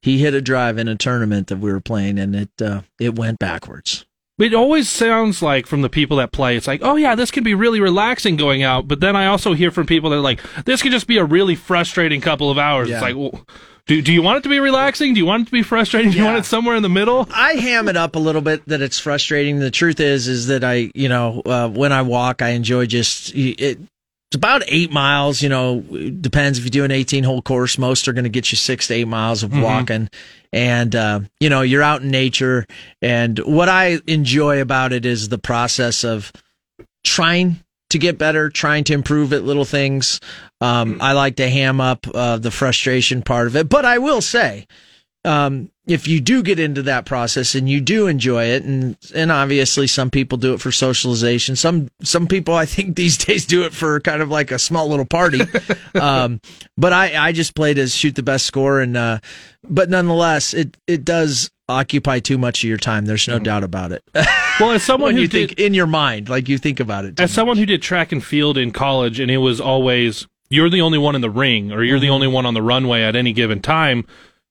he 0.02 0.18
hit 0.18 0.35
a 0.35 0.40
drive 0.40 0.78
in 0.78 0.88
a 0.88 0.96
tournament 0.96 1.46
that 1.48 1.59
we 1.59 1.70
were 1.72 1.81
playing, 1.81 2.18
and 2.18 2.35
it 2.37 2.50
uh, 2.61 2.83
it 3.00 3.18
went 3.18 3.38
backwards. 3.38 4.05
It 4.38 4.55
always 4.55 4.88
sounds 4.88 5.40
like 5.42 5.66
from 5.66 5.83
the 5.83 5.88
people 5.90 6.16
that 6.16 6.33
play, 6.33 6.57
it's 6.57 6.66
like, 6.66 6.81
oh 6.83 6.96
yeah, 6.96 7.14
this 7.14 7.31
can 7.31 7.44
be 7.44 7.55
really 7.55 7.81
relaxing 7.81 8.37
going 8.37 8.62
out. 8.62 8.88
But 8.88 9.00
then 9.00 9.14
I 9.14 9.26
also 9.26 9.52
hear 9.52 9.70
from 9.70 9.87
people 9.87 10.11
that 10.11 10.16
are 10.16 10.20
like, 10.20 10.40
this 10.64 10.83
could 10.83 10.90
just 10.92 11.07
be 11.07 11.18
a 11.18 11.24
really 11.24 11.55
frustrating 11.55 12.20
couple 12.20 12.50
of 12.50 12.59
hours. 12.59 12.88
Yeah. 12.88 12.96
It's 12.96 13.02
like, 13.02 13.14
well, 13.16 13.46
do, 13.87 14.01
do 14.01 14.12
you 14.12 14.23
want 14.23 14.38
it 14.38 14.42
to 14.45 14.49
be 14.49 14.61
relaxing? 14.61 15.14
Do 15.14 15.18
you 15.18 15.27
want 15.27 15.42
it 15.42 15.45
to 15.47 15.53
be 15.53 15.62
frustrating? 15.62 16.11
Do 16.12 16.16
you 16.18 16.25
Yeah. 16.25 16.33
want 16.33 16.45
it 16.45 16.49
somewhere 16.49 16.77
in 16.77 16.83
the 16.83 16.88
middle? 16.88 17.29
I 17.35 17.55
ham 17.55 17.88
it 17.88 17.97
up 17.97 18.14
a 18.14 18.18
little 18.18 18.40
bit 18.42 18.62
that 18.68 18.81
it's 18.81 18.99
frustrating. 18.99 19.59
The 19.59 19.71
truth 19.71 19.99
is, 20.01 20.29
is 20.29 20.47
that 20.47 20.62
I, 20.64 20.90
you 20.95 21.09
know, 21.09 21.42
uh, 21.45 21.68
when 21.68 21.92
I 21.92 22.03
walk, 22.03 22.42
I 22.42 22.51
enjoy 22.51 22.87
just 22.87 23.35
it. 23.35 23.79
It's 24.31 24.37
about 24.37 24.62
eight 24.68 24.90
miles. 24.90 25.42
You 25.42 25.51
know, 25.51 25.81
depends 25.81 26.59
if 26.59 26.64
you 26.64 26.71
do 26.71 26.85
an 26.85 26.90
eighteen 26.90 27.23
hole 27.23 27.42
course. 27.42 27.77
Most 27.77 28.09
are 28.09 28.14
going 28.14 28.25
to 28.25 28.31
get 28.31 28.51
you 28.51 28.57
six 28.57 28.87
to 28.87 28.95
eight 28.95 29.07
miles 29.09 29.42
of 29.42 29.53
walking, 29.55 30.09
and 30.55 30.97
uh, 30.97 31.21
you 31.38 31.51
know, 31.51 31.61
you're 31.61 31.83
out 31.83 32.01
in 32.01 32.11
nature. 32.11 32.64
And 33.03 33.38
what 33.40 33.68
I 33.68 34.01
enjoy 34.07 34.62
about 34.62 34.95
it 34.95 35.05
is 35.05 35.29
the 35.29 35.37
process 35.37 36.03
of 36.03 36.33
trying 37.05 37.62
to 37.92 37.98
get 37.98 38.18
better, 38.18 38.50
trying 38.50 38.85
to 38.85 38.92
improve 38.92 39.33
at 39.33 39.44
little 39.44 39.64
things. 39.64 40.20
Um, 40.61 40.98
I 41.00 41.12
like 41.12 41.37
to 41.37 41.48
ham 41.48 41.81
up 41.81 42.07
uh, 42.12 42.38
the 42.38 42.50
frustration 42.50 43.22
part 43.22 43.46
of 43.46 43.57
it, 43.57 43.68
but 43.68 43.85
I 43.85 43.98
will 43.98 44.20
say, 44.20 44.66
um, 45.24 45.70
if 45.87 46.07
you 46.07 46.20
do 46.20 46.42
get 46.42 46.61
into 46.61 46.83
that 46.83 47.07
process 47.07 47.55
and 47.55 47.68
you 47.68 47.81
do 47.81 48.07
enjoy 48.07 48.44
it, 48.44 48.62
and 48.62 48.96
and 49.14 49.33
obviously 49.33 49.87
some 49.87 50.11
people 50.11 50.38
do 50.38 50.55
it 50.55 50.61
for 50.61 50.70
socialization. 50.70 51.57
Some 51.57 51.88
some 52.02 52.26
people 52.26 52.55
I 52.55 52.66
think 52.66 52.96
these 52.96 53.16
days 53.16 53.46
do 53.46 53.64
it 53.64 53.72
for 53.72 54.00
kind 54.00 54.22
of 54.22 54.28
like 54.28 54.50
a 54.50 54.59
small 54.59 54.88
little 54.88 55.05
party. 55.05 55.42
um, 56.00 56.40
but 56.76 56.92
I 56.92 57.28
I 57.28 57.33
just 57.33 57.55
played 57.55 57.78
as 57.78 57.94
shoot 57.94 58.14
the 58.14 58.22
best 58.22 58.46
score, 58.46 58.81
and 58.81 58.96
uh, 58.96 59.18
but 59.68 59.90
nonetheless, 59.90 60.55
it 60.55 60.76
it 60.87 61.05
does 61.05 61.50
occupy 61.72 62.20
too 62.20 62.38
much 62.38 62.62
of 62.62 62.68
your 62.68 62.78
time. 62.78 63.06
There's 63.06 63.26
no 63.28 63.38
doubt 63.38 63.64
about 63.64 63.92
it. 63.92 64.02
Well, 64.61 64.72
as 64.72 64.82
someone 64.82 65.14
who 65.14 65.22
you 65.22 65.28
did, 65.28 65.48
think 65.48 65.58
in 65.58 65.72
your 65.72 65.87
mind, 65.87 66.28
like 66.28 66.46
you 66.46 66.58
think 66.58 66.78
about 66.78 67.06
it. 67.06 67.18
as 67.18 67.32
someone 67.32 67.56
who 67.56 67.64
did 67.64 67.80
track 67.80 68.12
and 68.12 68.22
field 68.22 68.58
in 68.58 68.70
college, 68.70 69.18
and 69.18 69.30
it 69.30 69.38
was 69.38 69.61
always 69.62 70.28
you're 70.50 70.68
the 70.68 70.82
only 70.82 70.98
one 70.98 71.14
in 71.14 71.22
the 71.22 71.30
ring 71.30 71.72
or 71.72 71.82
you're 71.82 71.98
the 71.98 72.06
Mm-hmm. 72.06 72.12
only 72.14 72.28
one 72.28 72.44
on 72.44 72.52
the 72.52 72.61
runway 72.61 73.02
at 73.02 73.16
any 73.16 73.32
given 73.32 73.61
time. 73.62 74.04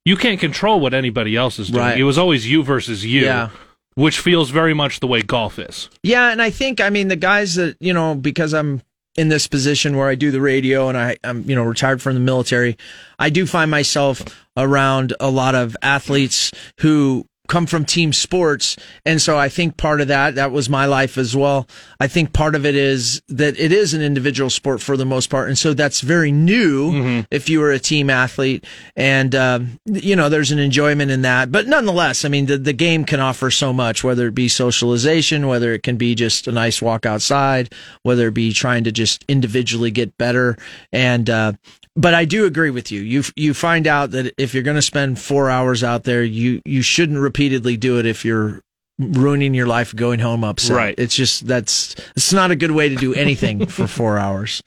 You 0.04 0.18
can't 0.18 0.40
control 0.40 0.80
what 0.80 0.96
anybody 0.96 1.36
else 1.36 1.60
is 1.60 1.70
doing. 1.70 1.84
Right. 1.84 1.98
It 2.00 2.04
was 2.04 2.18
always 2.18 2.50
you 2.50 2.64
versus 2.64 3.06
you, 3.06 3.22
Yeah. 3.26 3.50
which 3.94 4.18
feels 4.20 4.50
very 4.50 4.74
much 4.74 5.00
the 5.02 5.08
way 5.08 5.22
golf 5.22 5.60
is. 5.60 5.88
Yeah, 6.02 6.32
and 6.32 6.42
I 6.42 6.50
think 6.50 6.82
I 6.82 6.90
mean 6.90 7.08
the 7.08 7.16
guys 7.16 7.54
that 7.56 7.78
you 7.80 7.94
know 7.94 8.16
because 8.16 8.54
I'm 8.54 8.82
in 9.16 9.30
this 9.30 9.48
position 9.48 9.98
where 9.98 10.08
I 10.08 10.16
do 10.16 10.32
the 10.32 10.42
radio 10.42 10.88
and 10.88 10.98
I, 10.98 11.18
I'm 11.24 11.48
you 11.50 11.56
know 11.56 11.64
retired 11.64 12.02
from 12.02 12.14
the 12.14 12.20
military, 12.20 12.78
I 13.20 13.30
do 13.30 13.46
find 13.46 13.70
myself 13.70 14.24
around 14.58 15.14
a 15.20 15.30
lot 15.30 15.56
of 15.56 15.76
athletes 15.82 16.52
who 16.80 17.26
come 17.52 17.66
from 17.66 17.84
team 17.84 18.14
sports. 18.14 18.78
And 19.06 19.22
so 19.22 19.38
I 19.38 19.50
think 19.50 19.76
part 19.76 20.00
of 20.00 20.08
that 20.08 20.36
that 20.36 20.54
was 20.54 20.70
my 20.70 20.86
life 20.86 21.18
as 21.18 21.36
well. 21.36 21.68
I 22.00 22.08
think 22.08 22.32
part 22.32 22.56
of 22.56 22.66
it 22.66 22.76
is 22.76 23.22
that 23.28 23.60
it 23.60 23.74
is 23.74 23.94
an 23.94 24.02
individual 24.02 24.50
sport 24.50 24.82
for 24.82 24.96
the 24.96 25.06
most 25.06 25.30
part. 25.30 25.50
And 25.50 25.58
so 25.58 25.74
that's 25.74 26.00
very 26.00 26.32
new 26.32 27.26
if 27.30 27.50
you 27.50 27.60
were 27.60 27.72
a 27.72 27.78
team 27.78 28.10
athlete. 28.10 28.66
And 28.96 29.36
um, 29.36 29.80
you 29.86 30.16
know 30.16 30.30
there's 30.30 30.52
an 30.52 30.60
enjoyment 30.60 31.12
in 31.12 31.24
that. 31.24 31.52
But 31.52 31.68
nonetheless 31.68 32.24
I 32.24 32.30
mean 32.30 32.46
the, 32.46 32.58
the 32.58 32.72
game 32.72 33.04
can 33.04 33.20
offer 33.20 33.52
so 33.52 33.74
much 33.74 34.02
whether 34.02 34.28
it 34.28 34.36
be 34.36 34.48
socialization 34.48 35.50
whether 35.50 35.74
it 35.74 35.84
can 35.84 35.98
be 35.98 36.16
just 36.16 36.48
a 36.48 36.54
nice 36.54 36.82
walk 36.82 37.06
outside 37.06 37.74
whether 38.04 38.30
it 38.30 38.34
be 38.34 38.54
trying 38.54 38.86
to 38.86 38.94
just 38.94 39.26
individually 39.28 39.92
get 39.92 40.18
better. 40.18 40.58
And 40.94 41.30
uh, 41.30 41.54
but 41.96 42.14
I 42.14 42.24
do 42.24 42.46
agree 42.46 42.70
with 42.70 42.92
you. 42.92 43.02
You 43.02 43.24
you 43.36 43.54
find 43.54 43.86
out 43.86 44.12
that 44.12 44.34
if 44.38 44.54
you're 44.54 44.64
going 44.64 44.76
to 44.76 44.82
spend 44.82 45.20
four 45.20 45.50
hours 45.50 45.84
out 45.84 46.04
there, 46.04 46.24
you 46.24 46.62
you 46.64 46.82
shouldn't 46.82 47.20
repeatedly 47.42 47.76
do 47.76 47.98
it 47.98 48.06
if 48.06 48.24
you're 48.24 48.62
ruining 49.00 49.56
your 49.56 49.66
life 49.66 49.96
going 49.96 50.20
home 50.20 50.44
upset. 50.44 50.78
Right. 50.78 50.96
It's 50.98 51.16
just 51.16 51.48
that's 51.48 51.96
it's 52.16 52.32
not 52.32 52.52
a 52.52 52.56
good 52.56 52.70
way 52.70 52.88
to 52.90 52.96
do 52.96 53.16
anything 53.16 53.66
for 53.68 53.88
four 53.88 54.20
hours. 54.20 54.62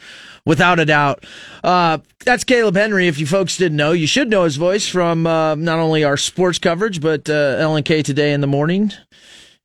Without 0.44 0.78
a 0.80 0.84
doubt. 0.84 1.24
Uh, 1.62 1.98
that's 2.24 2.44
Caleb 2.44 2.74
Henry. 2.74 3.06
If 3.06 3.18
you 3.18 3.26
folks 3.26 3.56
didn't 3.56 3.76
know, 3.76 3.92
you 3.92 4.06
should 4.06 4.28
know 4.28 4.44
his 4.44 4.56
voice 4.56 4.86
from 4.88 5.26
uh, 5.26 5.54
not 5.54 5.78
only 5.78 6.04
our 6.04 6.16
sports 6.16 6.58
coverage, 6.58 7.00
but 7.00 7.30
uh, 7.30 7.56
LNK 7.58 8.04
Today 8.04 8.32
in 8.32 8.42
the 8.42 8.46
morning. 8.46 8.92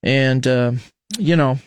And, 0.03 0.47
uh, 0.47 0.71
you 1.17 1.35
know, 1.35 1.59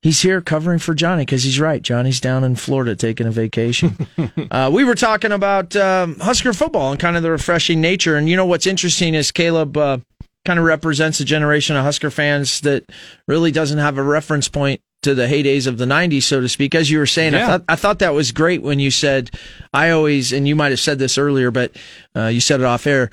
He's 0.00 0.22
here 0.22 0.40
covering 0.40 0.78
for 0.78 0.94
Johnny 0.94 1.22
because 1.22 1.42
he's 1.42 1.58
right. 1.58 1.82
Johnny's 1.82 2.20
down 2.20 2.44
in 2.44 2.54
Florida 2.54 2.94
taking 2.94 3.26
a 3.26 3.32
vacation. 3.32 4.06
uh, 4.50 4.70
we 4.72 4.84
were 4.84 4.94
talking 4.94 5.32
about 5.32 5.74
um, 5.74 6.20
Husker 6.20 6.52
football 6.52 6.92
and 6.92 7.00
kind 7.00 7.16
of 7.16 7.24
the 7.24 7.32
refreshing 7.32 7.80
nature. 7.80 8.14
And 8.14 8.28
you 8.28 8.36
know 8.36 8.46
what's 8.46 8.66
interesting 8.66 9.14
is 9.14 9.32
Caleb 9.32 9.76
uh, 9.76 9.98
kind 10.44 10.58
of 10.58 10.64
represents 10.64 11.20
a 11.20 11.24
generation 11.24 11.76
of 11.76 11.84
Husker 11.84 12.10
fans 12.10 12.60
that 12.62 12.84
really 13.26 13.50
doesn't 13.50 13.78
have 13.78 13.98
a 13.98 14.02
reference 14.02 14.48
point 14.48 14.80
to 15.02 15.14
the 15.14 15.26
heydays 15.26 15.66
of 15.66 15.78
the 15.78 15.84
90s, 15.84 16.24
so 16.24 16.40
to 16.40 16.48
speak. 16.48 16.74
As 16.74 16.90
you 16.90 16.98
were 16.98 17.06
saying, 17.06 17.34
I, 17.34 17.46
thought, 17.46 17.64
I 17.68 17.76
thought 17.76 17.98
that 18.00 18.14
was 18.14 18.32
great 18.32 18.62
when 18.62 18.80
you 18.80 18.90
said, 18.90 19.30
I 19.72 19.90
always, 19.90 20.32
and 20.32 20.48
you 20.48 20.56
might 20.56 20.70
have 20.70 20.80
said 20.80 20.98
this 20.98 21.18
earlier, 21.18 21.50
but 21.50 21.76
uh, 22.16 22.26
you 22.26 22.40
said 22.40 22.60
it 22.60 22.66
off 22.66 22.86
air. 22.86 23.10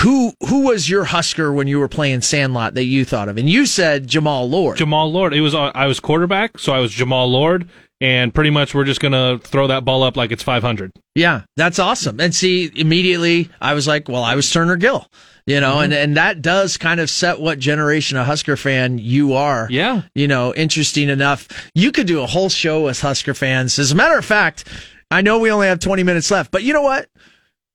Who 0.00 0.32
who 0.48 0.62
was 0.62 0.90
your 0.90 1.04
Husker 1.04 1.52
when 1.52 1.68
you 1.68 1.78
were 1.78 1.88
playing 1.88 2.22
Sandlot 2.22 2.74
that 2.74 2.84
you 2.84 3.04
thought 3.04 3.28
of? 3.28 3.38
And 3.38 3.48
you 3.48 3.64
said 3.64 4.08
Jammal 4.08 4.50
Lord. 4.50 4.76
Jammal 4.76 5.12
Lord. 5.12 5.32
It 5.32 5.40
was 5.40 5.54
uh, 5.54 5.70
I 5.72 5.86
was 5.86 6.00
quarterback, 6.00 6.58
so 6.58 6.72
I 6.72 6.80
was 6.80 6.92
Jammal 6.92 7.30
Lord, 7.30 7.68
and 8.00 8.34
pretty 8.34 8.50
much 8.50 8.74
we're 8.74 8.84
just 8.84 9.00
gonna 9.00 9.38
throw 9.38 9.68
that 9.68 9.84
ball 9.84 10.02
up 10.02 10.16
like 10.16 10.32
it's 10.32 10.42
500. 10.42 10.92
Yeah, 11.14 11.42
that's 11.56 11.78
awesome. 11.78 12.20
And 12.20 12.34
see, 12.34 12.70
immediately 12.74 13.50
I 13.60 13.74
was 13.74 13.86
like, 13.86 14.08
well, 14.08 14.24
I 14.24 14.34
was 14.34 14.50
Turner 14.50 14.76
Gill, 14.76 15.06
you 15.46 15.60
know, 15.60 15.78
and, 15.80 15.92
and 15.92 16.16
that 16.16 16.42
does 16.42 16.76
kind 16.76 16.98
of 16.98 17.08
set 17.08 17.40
what 17.40 17.60
generation 17.60 18.16
of 18.16 18.26
Husker 18.26 18.56
fan 18.56 18.98
you 18.98 19.34
are. 19.34 19.68
Yeah. 19.70 20.02
You 20.14 20.26
know, 20.26 20.52
interesting 20.54 21.08
enough. 21.08 21.48
You 21.74 21.92
could 21.92 22.08
do 22.08 22.22
a 22.22 22.26
whole 22.26 22.48
show 22.48 22.84
with 22.84 23.00
Husker 23.00 23.34
fans. 23.34 23.78
As 23.78 23.92
a 23.92 23.94
matter 23.94 24.18
of 24.18 24.24
fact, 24.24 24.68
I 25.10 25.20
know 25.20 25.38
we 25.38 25.52
only 25.52 25.68
have 25.68 25.78
20 25.78 26.02
minutes 26.02 26.30
left, 26.32 26.50
but 26.50 26.64
you 26.64 26.72
know 26.72 26.82
what? 26.82 27.08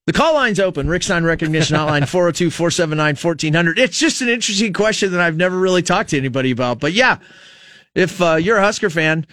The 0.06 0.12
call 0.12 0.34
line's 0.34 0.60
open. 0.60 0.88
Rick 0.88 1.04
Stein 1.04 1.24
Recognition 1.24 1.76
Hotline 1.76 2.08
402 2.08 2.50
479 2.50 3.16
1400. 3.16 3.78
It's 3.78 3.98
just 3.98 4.20
an 4.20 4.28
interesting 4.28 4.72
question 4.72 5.12
that 5.12 5.20
I've 5.20 5.36
never 5.36 5.58
really 5.58 5.82
talked 5.82 6.10
to 6.10 6.18
anybody 6.18 6.50
about. 6.50 6.80
But 6.80 6.92
yeah, 6.92 7.18
if 7.94 8.20
uh, 8.20 8.34
you're 8.34 8.58
a 8.58 8.62
Husker 8.62 8.90
fan, 8.90 9.26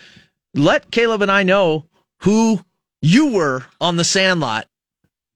let 0.54 0.92
Caleb 0.92 1.22
and 1.24 1.32
I 1.32 1.44
know 1.44 1.86
who 2.20 2.62
you 3.02 3.32
were 3.34 3.66
on 3.80 3.98
the 3.98 4.04
sandlot 4.04 4.68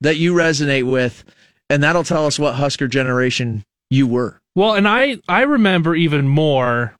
that 0.01 0.17
you 0.17 0.33
resonate 0.33 0.89
with, 0.89 1.23
and 1.69 1.83
that'll 1.83 2.03
tell 2.03 2.25
us 2.25 2.39
what 2.39 2.55
Husker 2.55 2.87
generation 2.87 3.63
you 3.89 4.07
were. 4.07 4.39
Well, 4.55 4.73
and 4.73 4.87
I 4.87 5.17
I 5.29 5.41
remember 5.41 5.95
even 5.95 6.27
more 6.27 6.95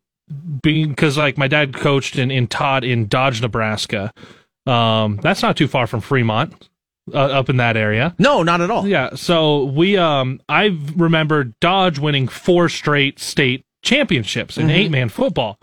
being 0.61 0.89
because 0.89 1.17
like 1.17 1.37
my 1.37 1.47
dad 1.47 1.73
coached 1.73 2.17
in 2.17 2.31
in 2.31 2.47
Todd 2.47 2.83
in 2.83 3.07
Dodge, 3.07 3.41
Nebraska. 3.41 4.11
Um, 4.65 5.17
that's 5.21 5.41
not 5.41 5.57
too 5.57 5.67
far 5.67 5.87
from 5.87 6.01
Fremont, 6.01 6.69
uh, 7.13 7.17
up 7.17 7.49
in 7.49 7.57
that 7.57 7.75
area. 7.75 8.15
No, 8.19 8.43
not 8.43 8.61
at 8.61 8.69
all. 8.69 8.87
Yeah, 8.87 9.15
so 9.15 9.65
we 9.65 9.97
um 9.97 10.39
I 10.47 10.77
remember 10.95 11.45
Dodge 11.59 11.99
winning 11.99 12.27
four 12.27 12.69
straight 12.69 13.19
state 13.19 13.65
championships 13.83 14.57
in 14.57 14.69
eight 14.69 14.91
man 14.91 15.09
football. 15.09 15.57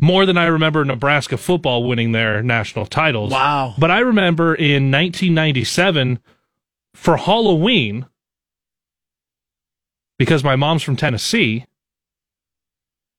More 0.00 0.26
than 0.26 0.38
I 0.38 0.46
remember 0.46 0.84
Nebraska 0.84 1.36
football 1.36 1.84
winning 1.84 2.12
their 2.12 2.42
national 2.42 2.86
titles. 2.86 3.32
Wow. 3.32 3.74
But 3.78 3.90
I 3.90 3.98
remember 3.98 4.54
in 4.54 4.90
1997 4.92 6.20
for 6.94 7.16
Halloween 7.16 8.06
because 10.18 10.44
my 10.44 10.56
mom's 10.56 10.82
from 10.82 10.96
Tennessee 10.96 11.66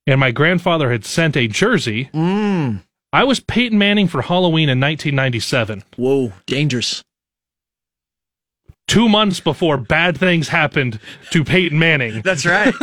and 0.06 0.18
my 0.18 0.30
grandfather 0.30 0.90
had 0.90 1.04
sent 1.04 1.36
a 1.36 1.48
jersey. 1.48 2.10
Mm. 2.14 2.82
I 3.12 3.24
was 3.24 3.40
Peyton 3.40 3.78
Manning 3.78 4.08
for 4.08 4.22
Halloween 4.22 4.68
in 4.68 4.80
1997. 4.80 5.84
Whoa, 5.96 6.32
dangerous. 6.46 7.02
Two 8.90 9.08
months 9.08 9.38
before 9.38 9.76
bad 9.76 10.18
things 10.18 10.48
happened 10.48 10.98
to 11.30 11.44
Peyton 11.44 11.78
Manning. 11.78 12.22
That's 12.22 12.44
right. 12.44 12.74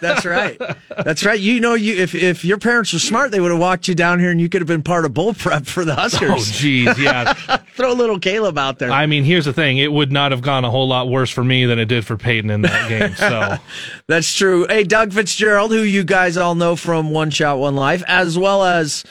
That's 0.00 0.24
right. 0.24 0.56
That's 1.04 1.24
right. 1.24 1.40
You 1.40 1.58
know, 1.58 1.74
you 1.74 1.96
if 1.96 2.14
if 2.14 2.44
your 2.44 2.58
parents 2.58 2.92
were 2.92 3.00
smart, 3.00 3.32
they 3.32 3.40
would 3.40 3.50
have 3.50 3.58
walked 3.58 3.88
you 3.88 3.96
down 3.96 4.20
here, 4.20 4.30
and 4.30 4.40
you 4.40 4.48
could 4.48 4.60
have 4.60 4.68
been 4.68 4.84
part 4.84 5.04
of 5.04 5.12
bull 5.12 5.34
prep 5.34 5.66
for 5.66 5.84
the 5.84 5.96
Huskers. 5.96 6.30
Oh, 6.30 6.52
geez, 6.52 6.96
yeah. 7.00 7.32
Throw 7.74 7.90
a 7.90 7.94
little 7.94 8.20
Caleb 8.20 8.56
out 8.58 8.78
there. 8.78 8.92
I 8.92 9.06
mean, 9.06 9.24
here's 9.24 9.44
the 9.44 9.52
thing: 9.52 9.78
it 9.78 9.90
would 9.90 10.12
not 10.12 10.30
have 10.30 10.40
gone 10.40 10.64
a 10.64 10.70
whole 10.70 10.86
lot 10.86 11.08
worse 11.08 11.30
for 11.30 11.42
me 11.42 11.64
than 11.66 11.80
it 11.80 11.86
did 11.86 12.06
for 12.06 12.16
Peyton 12.16 12.48
in 12.48 12.60
that 12.62 12.88
game. 12.88 13.16
So, 13.16 13.56
That's 14.06 14.32
true. 14.32 14.68
Hey, 14.68 14.84
Doug 14.84 15.12
Fitzgerald, 15.12 15.72
who 15.72 15.82
you 15.82 16.04
guys 16.04 16.36
all 16.36 16.54
know 16.54 16.76
from 16.76 17.10
One 17.10 17.30
Shot, 17.30 17.58
One 17.58 17.74
Life, 17.74 18.04
as 18.06 18.38
well 18.38 18.62
as 18.62 19.02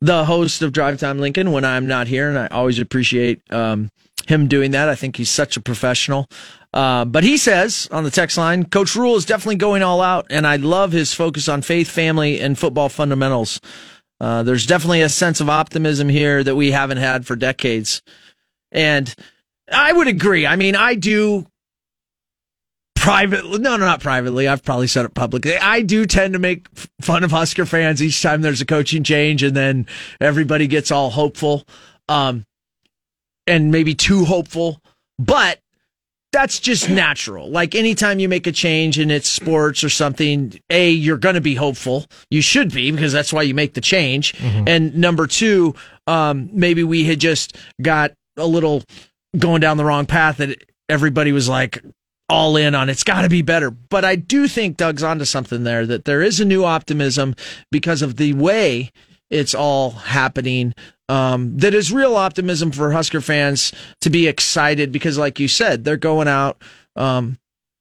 the 0.00 0.24
host 0.24 0.62
of 0.62 0.70
Drive 0.70 1.00
Time 1.00 1.18
Lincoln 1.18 1.50
when 1.50 1.64
I'm 1.64 1.88
not 1.88 2.06
here, 2.06 2.28
and 2.28 2.38
I 2.38 2.46
always 2.46 2.78
appreciate 2.78 3.42
um, 3.52 3.90
him 4.28 4.48
doing 4.48 4.72
that. 4.72 4.88
I 4.88 4.94
think 4.94 5.16
he's 5.16 5.30
such 5.30 5.56
a 5.56 5.60
professional. 5.60 6.28
Uh, 6.72 7.04
but 7.04 7.24
he 7.24 7.36
says 7.36 7.88
on 7.90 8.04
the 8.04 8.10
text 8.10 8.36
line, 8.36 8.64
Coach 8.64 8.94
Rhule 8.94 9.16
is 9.16 9.24
definitely 9.24 9.56
going 9.56 9.82
all 9.82 10.02
out, 10.02 10.26
and 10.30 10.46
I 10.46 10.56
love 10.56 10.92
his 10.92 11.14
focus 11.14 11.48
on 11.48 11.62
faith, 11.62 11.88
family, 11.88 12.40
and 12.40 12.58
football 12.58 12.88
fundamentals. 12.88 13.60
Uh, 14.20 14.42
there's 14.42 14.66
definitely 14.66 15.02
a 15.02 15.08
sense 15.08 15.40
of 15.40 15.48
optimism 15.48 16.08
here 16.08 16.42
that 16.42 16.56
we 16.56 16.70
haven't 16.72 16.98
had 16.98 17.26
for 17.26 17.36
decades. 17.36 18.02
And 18.72 19.14
I 19.72 19.92
would 19.92 20.08
agree. 20.08 20.46
I 20.46 20.56
mean, 20.56 20.74
I 20.76 20.94
do 20.94 21.46
privately 23.06 23.58
no 23.60 23.76
no 23.76 23.86
not 23.86 24.00
privately 24.00 24.48
i've 24.48 24.64
probably 24.64 24.88
said 24.88 25.04
it 25.04 25.14
publicly 25.14 25.56
i 25.58 25.80
do 25.80 26.06
tend 26.06 26.32
to 26.32 26.40
make 26.40 26.66
fun 27.00 27.22
of 27.22 27.30
husker 27.30 27.64
fans 27.64 28.02
each 28.02 28.20
time 28.20 28.42
there's 28.42 28.60
a 28.60 28.66
coaching 28.66 29.04
change 29.04 29.44
and 29.44 29.54
then 29.54 29.86
everybody 30.20 30.66
gets 30.66 30.90
all 30.90 31.10
hopeful 31.10 31.62
um 32.08 32.44
and 33.46 33.70
maybe 33.70 33.94
too 33.94 34.24
hopeful 34.24 34.80
but 35.18 35.60
that's 36.32 36.60
just 36.60 36.90
natural. 36.90 37.48
Like 37.48 37.74
anytime 37.74 38.18
you 38.18 38.28
make 38.28 38.46
a 38.46 38.52
change 38.52 38.98
and 38.98 39.10
it's 39.10 39.28
sports 39.28 39.82
or 39.82 39.88
something 39.88 40.58
a 40.68 40.90
you're 40.90 41.16
going 41.16 41.36
to 41.36 41.40
be 41.40 41.54
hopeful. 41.54 42.04
You 42.30 42.42
should 42.42 42.74
be 42.74 42.90
because 42.90 43.12
that's 43.12 43.32
why 43.32 43.40
you 43.42 43.54
make 43.54 43.72
the 43.72 43.80
change. 43.80 44.34
And 44.66 44.96
number 44.96 45.26
two 45.26 45.74
um 46.06 46.50
maybe 46.52 46.84
we 46.84 47.04
had 47.04 47.20
just 47.20 47.56
got 47.80 48.12
a 48.36 48.46
little 48.46 48.82
going 49.38 49.60
down 49.60 49.78
the 49.78 49.84
wrong 49.84 50.04
path 50.04 50.36
that 50.36 50.62
everybody 50.88 51.32
was 51.32 51.48
like 51.48 51.82
all 52.28 52.56
in 52.56 52.74
on 52.74 52.90
it's 52.90 53.04
got 53.04 53.22
to 53.22 53.28
be 53.30 53.40
better. 53.40 53.70
But 53.70 54.04
I 54.04 54.16
do 54.16 54.46
think 54.46 54.76
Doug's 54.76 55.02
onto 55.02 55.24
something 55.24 55.64
there 55.64 55.86
that 55.86 56.04
there 56.04 56.20
is 56.22 56.38
a 56.40 56.44
new 56.44 56.64
optimism 56.64 57.34
because 57.72 58.02
of 58.02 58.16
the 58.16 58.34
way 58.34 58.90
it's 59.30 59.54
all 59.54 59.90
happening. 59.90 60.74
Um, 61.08 61.56
that 61.58 61.74
is 61.74 61.92
real 61.92 62.16
optimism 62.16 62.72
for 62.72 62.92
Husker 62.92 63.20
fans 63.20 63.72
to 64.00 64.10
be 64.10 64.26
excited 64.26 64.90
because, 64.92 65.18
like 65.18 65.38
you 65.38 65.48
said, 65.48 65.84
they're 65.84 65.96
going 65.96 66.28
out, 66.28 66.60
um, 66.96 67.38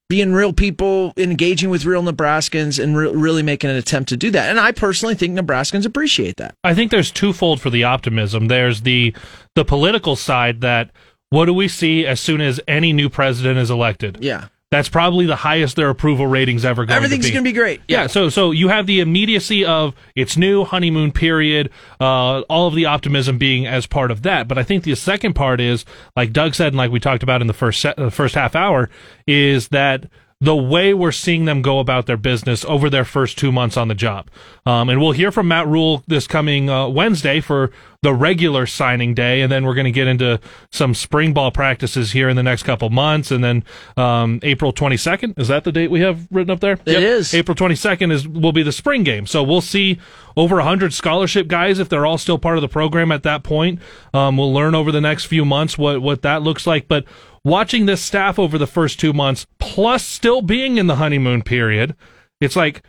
being 0.07 0.33
real 0.33 0.53
people, 0.53 1.13
engaging 1.17 1.71
with 1.71 1.85
real 1.85 2.03
Nebraskans, 2.03 2.81
and 2.81 2.95
re- 2.95 3.11
really 3.11 3.41
making 3.41 3.71
an 3.71 3.75
attempt 3.75 4.09
to 4.09 4.17
do 4.17 4.29
that. 4.29 4.49
And 4.51 4.59
I 4.59 4.71
personally 4.71 5.15
think 5.15 5.37
Nebraskans 5.37 5.85
appreciate 5.85 6.37
that. 6.37 6.53
I 6.63 6.75
think 6.75 6.91
there's 6.91 7.09
twofold 7.09 7.59
for 7.59 7.71
the 7.71 7.83
optimism. 7.83 8.47
There's 8.47 8.81
the 8.81 9.15
the 9.55 9.65
political 9.65 10.15
side 10.15 10.61
that 10.61 10.91
what 11.31 11.45
do 11.45 11.53
we 11.53 11.67
see 11.67 12.05
as 12.05 12.19
soon 12.19 12.41
as 12.41 12.59
any 12.67 12.93
new 12.93 13.09
president 13.09 13.57
is 13.57 13.71
elected? 13.71 14.19
Yeah, 14.21 14.49
That's 14.71 14.89
probably 14.89 15.25
the 15.25 15.35
highest 15.35 15.75
their 15.75 15.89
approval 15.89 16.27
ratings 16.27 16.65
ever 16.65 16.85
going 16.85 16.97
everything's 16.97 17.27
to 17.27 17.31
going 17.31 17.45
to 17.45 17.49
be 17.49 17.53
great. 17.53 17.81
Yeah, 17.87 18.07
so 18.07 18.29
so 18.29 18.51
you 18.51 18.67
have 18.69 18.87
the 18.87 18.99
immediacy 18.99 19.63
of 19.63 19.93
it's 20.15 20.37
new 20.37 20.65
honeymoon 20.65 21.11
period, 21.11 21.69
uh, 22.01 22.41
all 22.41 22.67
of 22.67 22.73
the 22.73 22.85
optimism 22.85 23.37
being 23.37 23.67
as 23.67 23.85
part 23.85 24.11
of 24.11 24.23
that. 24.23 24.47
But 24.47 24.57
I 24.57 24.63
think 24.63 24.83
the 24.83 24.95
second 24.95 25.33
part 25.33 25.61
is, 25.61 25.85
like 26.15 26.33
Doug 26.33 26.55
said, 26.55 26.67
and 26.69 26.77
like 26.77 26.91
we 26.91 26.99
talked 26.99 27.23
about 27.23 27.41
in 27.41 27.47
the 27.47 27.53
first 27.53 27.79
set, 27.79 27.95
the 27.95 28.11
first 28.11 28.35
half 28.35 28.55
hour, 28.55 28.89
is 29.27 29.67
that 29.69 30.07
the 30.45 30.55
way 30.55 30.93
we're 30.93 31.11
seeing 31.11 31.45
them 31.45 31.63
go 31.63 31.79
about 31.79 32.05
their 32.05 32.17
business 32.17 32.63
over 32.65 32.87
their 32.87 33.03
first 33.03 33.35
two 33.37 33.51
months 33.51 33.77
on 33.77 33.87
the 33.87 33.95
job. 33.95 34.29
Um, 34.65 34.89
and 34.89 35.01
we'll 35.01 35.11
hear 35.11 35.31
from 35.31 35.47
Matt 35.47 35.67
Rhule 35.67 36.03
this 36.07 36.27
coming 36.27 36.69
uh, 36.69 36.87
Wednesday 36.87 37.41
for 37.41 37.71
the 38.05 38.13
regular 38.13 38.67
signing 38.67 39.15
day, 39.15 39.41
and 39.41 39.51
then 39.51 39.65
we're 39.65 39.73
going 39.73 39.85
to 39.85 39.91
get 39.91 40.07
into 40.07 40.39
some 40.69 40.93
spring 40.93 41.33
ball 41.33 41.49
practices 41.49 42.11
here 42.11 42.29
in 42.29 42.35
the 42.35 42.43
next 42.43 42.61
couple 42.61 42.87
months, 42.91 43.31
and 43.31 43.43
then 43.43 43.63
um, 43.97 44.39
April 44.43 44.71
22nd 44.71 45.39
is 45.39 45.47
that 45.47 45.63
the 45.63 45.71
date 45.71 45.89
we 45.89 46.01
have 46.01 46.27
written 46.29 46.51
up 46.51 46.59
there? 46.59 46.73
It 46.85 47.01
is. 47.01 47.33
April 47.33 47.55
22nd 47.55 48.11
is 48.11 48.27
will 48.27 48.51
be 48.51 48.61
the 48.61 48.71
spring 48.71 49.03
game. 49.03 49.25
So 49.25 49.41
we'll 49.41 49.61
see 49.61 49.99
over 50.37 50.57
100 50.57 50.93
scholarship 50.93 51.47
guys 51.47 51.79
if 51.79 51.89
they're 51.89 52.05
all 52.05 52.19
still 52.19 52.37
part 52.37 52.57
of 52.57 52.61
the 52.61 52.67
program 52.67 53.11
at 53.11 53.23
that 53.23 53.43
point. 53.43 53.79
Um, 54.13 54.37
we'll 54.37 54.53
learn 54.53 54.75
over 54.75 54.91
the 54.91 55.01
next 55.01 55.25
few 55.25 55.43
months 55.43 55.75
what 55.75 56.01
what 56.03 56.21
that 56.21 56.43
looks 56.43 56.67
like, 56.67 56.87
but 56.87 57.05
watching 57.43 57.87
this 57.87 58.01
staff 58.01 58.37
over 58.37 58.59
the 58.59 58.67
first 58.67 58.99
2 58.99 59.13
months 59.13 59.47
plus 59.75 60.05
still 60.05 60.41
being 60.41 60.77
in 60.77 60.87
the 60.87 60.95
honeymoon 60.95 61.41
period, 61.41 61.95
it's 62.39 62.55
like 62.55 62.81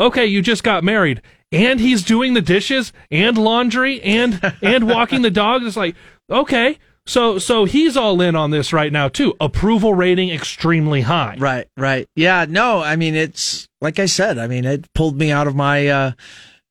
okay, 0.00 0.24
you 0.24 0.40
just 0.40 0.62
got 0.62 0.84
married 0.84 1.20
and 1.50 1.80
he's 1.80 2.04
doing 2.04 2.34
the 2.34 2.40
dishes 2.40 2.92
and 3.10 3.36
laundry 3.36 4.00
and 4.02 4.40
and 4.62 4.88
walking 4.88 5.22
the 5.22 5.30
dog. 5.30 5.64
It's 5.64 5.76
like, 5.76 5.96
okay, 6.30 6.78
so 7.04 7.38
so 7.38 7.64
he's 7.64 7.96
all 7.96 8.20
in 8.20 8.36
on 8.36 8.52
this 8.52 8.72
right 8.72 8.92
now 8.92 9.08
too. 9.08 9.34
Approval 9.40 9.94
rating 9.94 10.30
extremely 10.30 11.00
high. 11.00 11.36
Right, 11.38 11.66
right. 11.76 12.06
Yeah, 12.14 12.46
no, 12.48 12.80
I 12.80 12.94
mean, 12.94 13.16
it's 13.16 13.68
like 13.80 13.98
I 13.98 14.06
said, 14.06 14.38
I 14.38 14.46
mean, 14.46 14.64
it 14.64 14.92
pulled 14.92 15.18
me 15.18 15.32
out 15.32 15.48
of 15.48 15.56
my 15.56 15.88
uh, 15.88 16.12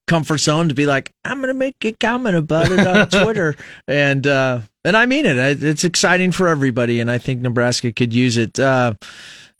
comfort 0.07 0.37
zone 0.37 0.69
to 0.69 0.75
be 0.75 0.85
like, 0.85 1.11
I'm 1.25 1.39
going 1.39 1.49
to 1.49 1.53
make 1.53 1.83
a 1.83 1.91
comment 1.91 2.37
about 2.37 2.71
it 2.71 2.79
on 2.85 3.09
Twitter. 3.23 3.55
And, 3.87 4.25
uh, 4.25 4.61
and 4.85 4.95
I 4.95 5.05
mean 5.05 5.25
it. 5.25 5.63
It's 5.63 5.83
exciting 5.83 6.31
for 6.31 6.47
everybody. 6.47 7.01
And 7.01 7.11
I 7.11 7.17
think 7.17 7.41
Nebraska 7.41 7.91
could 7.91 8.13
use 8.13 8.37
it. 8.37 8.57
Uh, 8.57 8.93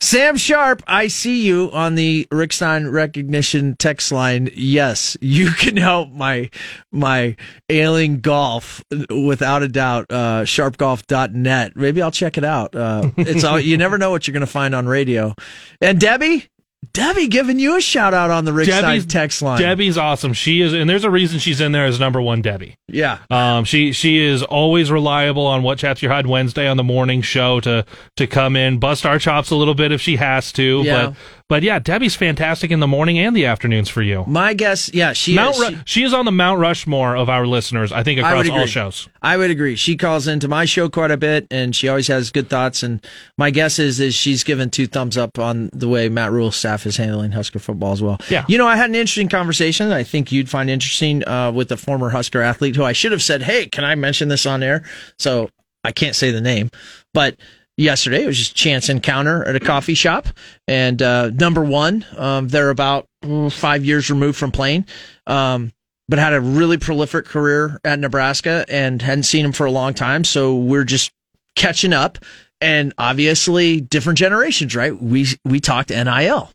Sam 0.00 0.36
Sharp, 0.36 0.82
I 0.86 1.08
see 1.08 1.44
you 1.44 1.70
on 1.72 1.96
the 1.96 2.28
Rick 2.30 2.52
Stein 2.52 2.86
recognition 2.86 3.74
text 3.76 4.12
line. 4.12 4.48
Yes, 4.54 5.16
you 5.20 5.50
can 5.58 5.76
help 5.76 6.12
my 6.12 6.50
my 6.92 7.36
ailing 7.68 8.20
golf 8.20 8.84
without 9.10 9.62
a 9.62 9.68
doubt. 9.68 10.06
Uh, 10.08 10.42
sharpgolf.net. 10.44 11.76
Maybe 11.76 12.00
I'll 12.00 12.12
check 12.12 12.38
it 12.38 12.44
out. 12.44 12.76
Uh, 12.76 13.10
it's 13.16 13.42
all, 13.42 13.58
you 13.58 13.76
never 13.76 13.98
know 13.98 14.10
what 14.10 14.26
you're 14.26 14.32
going 14.32 14.40
to 14.40 14.46
find 14.46 14.74
on 14.74 14.86
radio. 14.86 15.34
And 15.80 16.00
Debbie, 16.00 16.48
Debbie 16.92 17.28
giving 17.28 17.58
you 17.58 17.76
a 17.76 17.80
shout 17.80 18.14
out 18.14 18.30
on 18.30 18.44
the 18.44 18.52
Rick 18.52 18.66
Debbie's- 18.68 19.02
Stein 19.04 19.08
text 19.08 19.42
line. 19.42 19.60
Debbie's 19.60 19.96
awesome. 19.98 20.32
She 20.32 20.60
is, 20.60 20.72
and 20.72 20.88
there's 20.88 21.04
a 21.04 21.10
reason 21.10 21.38
she's 21.38 21.60
in 21.60 21.72
there 21.72 21.86
as 21.86 22.00
number 22.00 22.20
one 22.20 22.42
Debbie. 22.42 22.74
Yeah. 22.88 23.18
Um, 23.30 23.64
she 23.64 23.92
she 23.92 24.18
is 24.18 24.42
always 24.42 24.90
reliable 24.90 25.46
on 25.46 25.62
what 25.62 25.78
chats 25.78 26.02
you 26.02 26.08
had 26.08 26.26
Wednesday 26.26 26.66
on 26.66 26.76
the 26.76 26.84
morning 26.84 27.22
show 27.22 27.60
to 27.60 27.84
to 28.16 28.26
come 28.26 28.56
in, 28.56 28.78
bust 28.78 29.04
our 29.06 29.18
chops 29.18 29.50
a 29.50 29.56
little 29.56 29.74
bit 29.74 29.92
if 29.92 30.00
she 30.00 30.16
has 30.16 30.52
to. 30.52 30.82
Yeah. 30.84 31.06
But 31.06 31.14
but 31.48 31.62
yeah, 31.62 31.78
Debbie's 31.78 32.14
fantastic 32.14 32.70
in 32.70 32.80
the 32.80 32.86
morning 32.86 33.18
and 33.18 33.34
the 33.34 33.46
afternoons 33.46 33.88
for 33.88 34.02
you. 34.02 34.24
My 34.26 34.54
guess, 34.54 34.92
yeah, 34.92 35.12
she 35.14 35.34
Mount 35.34 35.54
is. 35.56 35.60
Ru- 35.60 35.68
She- 35.70 35.78
she 35.86 36.04
is 36.04 36.12
on 36.14 36.24
the 36.26 36.32
Mount 36.32 36.60
Rushmore 36.60 37.16
of 37.16 37.28
our 37.28 37.46
listeners, 37.46 37.90
I 37.90 38.02
think, 38.02 38.20
I 38.20 38.30
across 38.30 38.48
all 38.50 38.66
shows. 38.66 39.08
I 39.22 39.36
would 39.36 39.50
agree. 39.50 39.74
She 39.76 39.96
calls 39.96 40.28
into 40.28 40.46
my 40.48 40.64
show 40.64 40.88
quite 40.88 41.10
a 41.10 41.16
bit, 41.16 41.46
and 41.50 41.74
she 41.74 41.88
always 41.88 42.06
has 42.08 42.30
good 42.30 42.48
thoughts. 42.48 42.82
And 42.82 43.04
my 43.36 43.50
guess 43.50 43.78
is 43.78 43.98
is 44.00 44.14
she's 44.14 44.44
given 44.44 44.70
two 44.70 44.86
thumbs 44.86 45.16
up 45.16 45.38
on 45.38 45.70
the 45.72 45.88
way 45.88 46.08
Matt 46.08 46.30
Rhule's 46.32 46.56
staff 46.56 46.86
is 46.86 46.96
handling 46.96 47.32
Husker 47.32 47.58
football 47.58 47.92
as 47.92 48.02
well. 48.02 48.18
Yeah. 48.30 48.44
You 48.48 48.58
know, 48.58 48.66
I 48.68 48.76
had 48.76 48.90
an 48.90 48.94
interesting 48.96 49.28
conversation. 49.28 49.88
that 49.88 49.96
I 49.96 50.04
think 50.04 50.30
you'd 50.30 50.48
find 50.50 50.68
interesting 50.70 51.26
uh, 51.26 51.50
with 51.52 51.72
a 51.72 51.76
former 51.76 52.10
Husker 52.10 52.40
athlete 52.42 52.76
who 52.76 52.84
I 52.84 52.92
should 52.92 53.12
have 53.12 53.22
said, 53.22 53.42
"Hey, 53.42 53.66
can 53.66 53.84
I 53.84 53.94
mention 53.94 54.28
this 54.28 54.46
on 54.46 54.62
air?" 54.62 54.84
So 55.18 55.48
I 55.84 55.92
can't 55.92 56.14
say 56.14 56.30
the 56.30 56.40
name, 56.40 56.70
but 57.14 57.36
yesterday 57.78 58.24
it 58.24 58.26
was 58.26 58.36
just 58.36 58.54
chance 58.54 58.90
encounter 58.90 59.46
at 59.48 59.56
a 59.56 59.60
coffee 59.60 59.94
shop, 59.94 60.26
and 60.66 61.00
uh, 61.00 61.30
number 61.30 61.64
one, 61.64 62.04
um, 62.16 62.48
they're 62.48 62.70
about 62.70 63.06
five 63.50 63.84
years 63.84 64.10
removed 64.10 64.36
from 64.36 64.50
playing. 64.52 64.86
Um, 65.26 65.72
but 66.08 66.18
had 66.18 66.32
a 66.32 66.40
really 66.40 66.78
prolific 66.78 67.26
career 67.26 67.78
at 67.84 67.98
Nebraska 67.98 68.64
and 68.68 69.00
hadn't 69.02 69.24
seen 69.24 69.44
him 69.44 69.52
for 69.52 69.66
a 69.66 69.70
long 69.70 69.92
time. 69.92 70.24
So 70.24 70.56
we're 70.56 70.84
just 70.84 71.12
catching 71.54 71.92
up. 71.92 72.18
And 72.60 72.92
obviously, 72.98 73.80
different 73.80 74.18
generations, 74.18 74.74
right? 74.74 75.00
We 75.00 75.26
we 75.44 75.60
talked 75.60 75.90
NIL. 75.90 76.50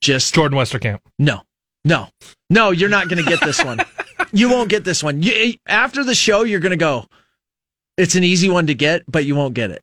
Just 0.00 0.34
Jordan 0.34 0.56
Westerkamp. 0.56 1.00
no, 1.18 1.42
no, 1.84 2.08
no. 2.48 2.70
You're 2.70 2.88
not 2.88 3.08
going 3.08 3.22
to 3.22 3.28
get 3.28 3.40
this 3.42 3.62
one. 3.62 3.78
you 4.32 4.48
won't 4.48 4.70
get 4.70 4.84
this 4.84 5.02
one. 5.02 5.22
You, 5.22 5.54
after 5.66 6.02
the 6.02 6.14
show, 6.14 6.44
you're 6.44 6.60
going 6.60 6.70
to 6.70 6.76
go. 6.76 7.06
It's 7.98 8.14
an 8.14 8.24
easy 8.24 8.48
one 8.48 8.68
to 8.68 8.74
get, 8.74 9.02
but 9.06 9.26
you 9.26 9.34
won't 9.34 9.52
get 9.52 9.70
it. 9.70 9.82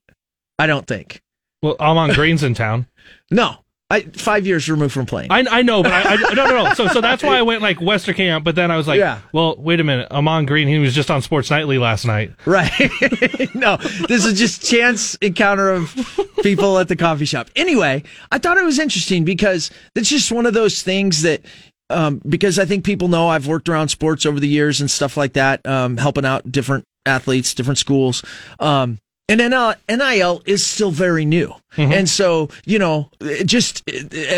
I 0.61 0.67
don't 0.67 0.85
think. 0.87 1.21
Well, 1.61 1.75
Ahman 1.79 2.13
Green's 2.13 2.43
in 2.43 2.53
town. 2.53 2.87
No, 3.33 3.55
I 3.89 4.01
five 4.01 4.45
years 4.45 4.69
removed 4.69 4.93
from 4.93 5.05
playing. 5.05 5.31
I, 5.31 5.45
I 5.49 5.61
know, 5.63 5.83
but 5.83 5.91
I, 5.91 6.13
I 6.13 6.15
no 6.33 6.45
no 6.45 6.63
no. 6.63 6.73
So 6.73 6.87
so 6.87 6.99
that's 7.01 7.23
why 7.23 7.37
I 7.37 7.41
went 7.41 7.61
like 7.61 7.77
Westerkamp, 7.77 8.43
but 8.43 8.55
then 8.55 8.69
I 8.71 8.77
was 8.77 8.87
like, 8.87 8.99
Yeah. 8.99 9.19
well, 9.33 9.55
wait 9.57 9.79
a 9.79 9.83
minute, 9.85 10.11
Amon 10.11 10.45
Green, 10.45 10.67
he 10.67 10.77
was 10.79 10.93
just 10.93 11.09
on 11.09 11.21
Sports 11.21 11.49
Nightly 11.49 11.77
last 11.77 12.05
night. 12.05 12.33
Right. 12.45 12.71
no, 13.55 13.77
this 14.07 14.25
is 14.25 14.37
just 14.37 14.65
chance 14.69 15.15
encounter 15.15 15.71
of 15.71 15.95
people 16.43 16.77
at 16.77 16.89
the 16.89 16.95
coffee 16.97 17.25
shop. 17.25 17.49
Anyway, 17.55 18.03
I 18.31 18.37
thought 18.37 18.57
it 18.57 18.63
was 18.65 18.79
interesting 18.79 19.23
because 19.25 19.71
it's 19.95 20.09
just 20.09 20.31
one 20.31 20.45
of 20.45 20.53
those 20.53 20.81
things 20.81 21.21
that, 21.23 21.41
um, 21.89 22.21
because 22.27 22.59
I 22.59 22.65
think 22.65 22.83
people 22.85 23.07
know 23.07 23.27
I've 23.29 23.47
worked 23.47 23.67
around 23.69 23.89
sports 23.89 24.25
over 24.25 24.39
the 24.39 24.47
years 24.47 24.79
and 24.81 24.91
stuff 24.91 25.15
like 25.17 25.33
that, 25.33 25.65
um, 25.65 25.97
helping 25.97 26.25
out 26.25 26.51
different 26.51 26.83
athletes, 27.05 27.53
different 27.53 27.77
schools. 27.77 28.23
Um, 28.59 28.99
and 29.31 29.51
NIL, 29.51 29.73
NIL 29.89 30.41
is 30.45 30.65
still 30.65 30.91
very 30.91 31.25
new. 31.25 31.53
Mm-hmm. 31.75 31.91
And 31.93 32.09
so, 32.09 32.49
you 32.65 32.79
know, 32.79 33.09
just 33.45 33.81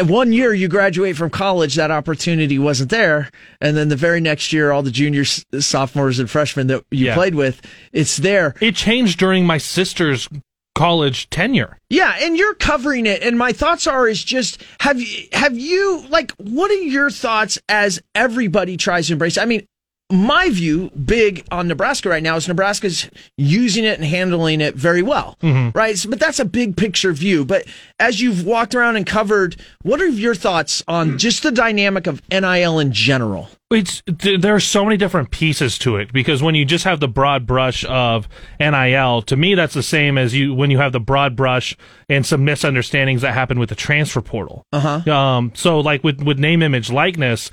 one 0.05 0.31
year 0.33 0.53
you 0.53 0.67
graduate 0.67 1.15
from 1.17 1.29
college, 1.29 1.75
that 1.75 1.89
opportunity 1.91 2.59
wasn't 2.59 2.91
there. 2.91 3.29
And 3.59 3.75
then 3.75 3.89
the 3.89 3.95
very 3.95 4.21
next 4.21 4.53
year, 4.53 4.71
all 4.71 4.83
the 4.83 4.91
juniors, 4.91 5.43
sophomores, 5.59 6.19
and 6.19 6.29
freshmen 6.29 6.67
that 6.67 6.83
you 6.91 7.07
Yeah. 7.07 7.15
played 7.15 7.35
with, 7.35 7.61
it's 7.91 8.17
there. 8.17 8.53
It 8.61 8.75
changed 8.75 9.17
during 9.19 9.45
my 9.45 9.57
sister's 9.57 10.29
college 10.75 11.29
tenure. 11.29 11.77
Yeah, 11.89 12.15
and 12.21 12.35
you're 12.37 12.55
covering 12.55 13.05
it. 13.05 13.21
And 13.21 13.37
my 13.37 13.51
thoughts 13.51 13.85
are 13.87 14.07
is 14.07 14.23
just 14.23 14.63
have 14.79 14.99
you 14.99 15.27
have 15.31 15.57
you 15.57 16.03
like 16.09 16.31
what 16.37 16.71
are 16.71 16.73
your 16.75 17.11
thoughts 17.11 17.59
as 17.69 18.01
everybody 18.15 18.75
tries 18.77 19.07
to 19.07 19.13
embrace? 19.13 19.37
I 19.37 19.45
mean, 19.45 19.67
my 20.13 20.49
view, 20.49 20.89
big 20.91 21.45
on 21.51 21.67
Nebraska 21.67 22.09
right 22.09 22.23
now, 22.23 22.35
is 22.35 22.47
Nebraska's 22.47 23.09
using 23.37 23.83
it 23.83 23.99
and 23.99 24.05
handling 24.07 24.61
it 24.61 24.75
very 24.75 25.01
well, 25.01 25.37
right? 25.73 25.97
So, 25.97 26.09
but 26.09 26.19
that's 26.19 26.39
a 26.39 26.45
big 26.45 26.77
picture 26.77 27.11
view. 27.13 27.43
But 27.45 27.65
as 27.99 28.21
you've 28.21 28.45
walked 28.45 28.75
around 28.75 28.95
and 28.95 29.05
covered, 29.05 29.55
what 29.81 30.01
are 30.01 30.07
your 30.07 30.35
thoughts 30.35 30.83
on 30.87 31.17
just 31.17 31.43
the 31.43 31.51
dynamic 31.51 32.07
of 32.07 32.21
NIL 32.29 32.79
in 32.79 32.91
general? 32.91 33.49
It's 33.71 34.03
there 34.05 34.53
are 34.53 34.59
so 34.59 34.83
many 34.83 34.97
different 34.97 35.31
pieces 35.31 35.79
to 35.79 35.95
it 35.95 36.13
because 36.13 36.43
when 36.43 36.53
you 36.53 36.63
just 36.63 36.83
have 36.83 36.99
the 36.99 37.07
broad 37.07 37.47
brush 37.47 37.83
of 37.85 38.27
NIL, 38.59 39.23
to 39.23 39.35
me 39.35 39.55
that's 39.55 39.73
the 39.73 39.81
same 39.81 40.17
as 40.19 40.35
you 40.35 40.53
when 40.53 40.69
you 40.69 40.77
have 40.77 40.91
the 40.91 40.99
broad 40.99 41.35
brush 41.35 41.75
and 42.07 42.23
some 42.23 42.45
misunderstandings 42.45 43.23
that 43.23 43.33
happen 43.33 43.57
with 43.57 43.69
the 43.69 43.75
transfer 43.75 44.21
portal. 44.21 44.63
Uh 44.71 45.01
huh. 45.01 45.11
Um, 45.11 45.51
so 45.55 45.79
like 45.79 46.03
with 46.03 46.21
with 46.21 46.37
name, 46.37 46.61
image, 46.61 46.91
likeness, 46.91 47.49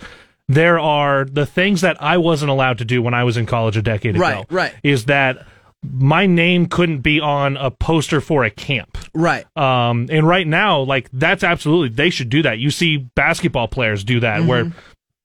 there 0.55 0.79
are 0.79 1.25
the 1.25 1.47
things 1.47 1.81
that 1.83 1.97
I 2.03 2.19
wasn't 2.19 2.51
allowed 2.51 2.79
to 2.79 2.85
do 2.85 3.01
when 3.03 3.15
I 3.15 3.25
was 3.25 3.37
in 3.37 3.47
college 3.47 3.77
a 3.77 3.83
decade 3.83 4.17
ago. 4.17 4.23
Right, 4.23 4.47
right. 4.51 4.75
Is 4.83 5.05
that 5.07 5.47
my 5.83 6.27
name 6.27 6.67
couldn't 6.67 6.99
be 6.99 7.21
on 7.21 7.57
a 7.57 7.71
poster 7.71 8.21
for 8.21 8.45
a 8.45 8.51
camp. 8.51 8.99
Right. 9.15 9.47
Um, 9.57 10.09
and 10.11 10.27
right 10.27 10.47
now, 10.47 10.81
like 10.81 11.09
that's 11.13 11.43
absolutely 11.45 11.89
they 11.89 12.11
should 12.11 12.29
do 12.29 12.43
that. 12.43 12.59
You 12.59 12.71
see 12.71 12.97
basketball 12.99 13.69
players 13.69 14.05
do 14.05 14.21
that 14.21 14.45
where 14.45 14.65
Mm-hmm. 14.67 14.79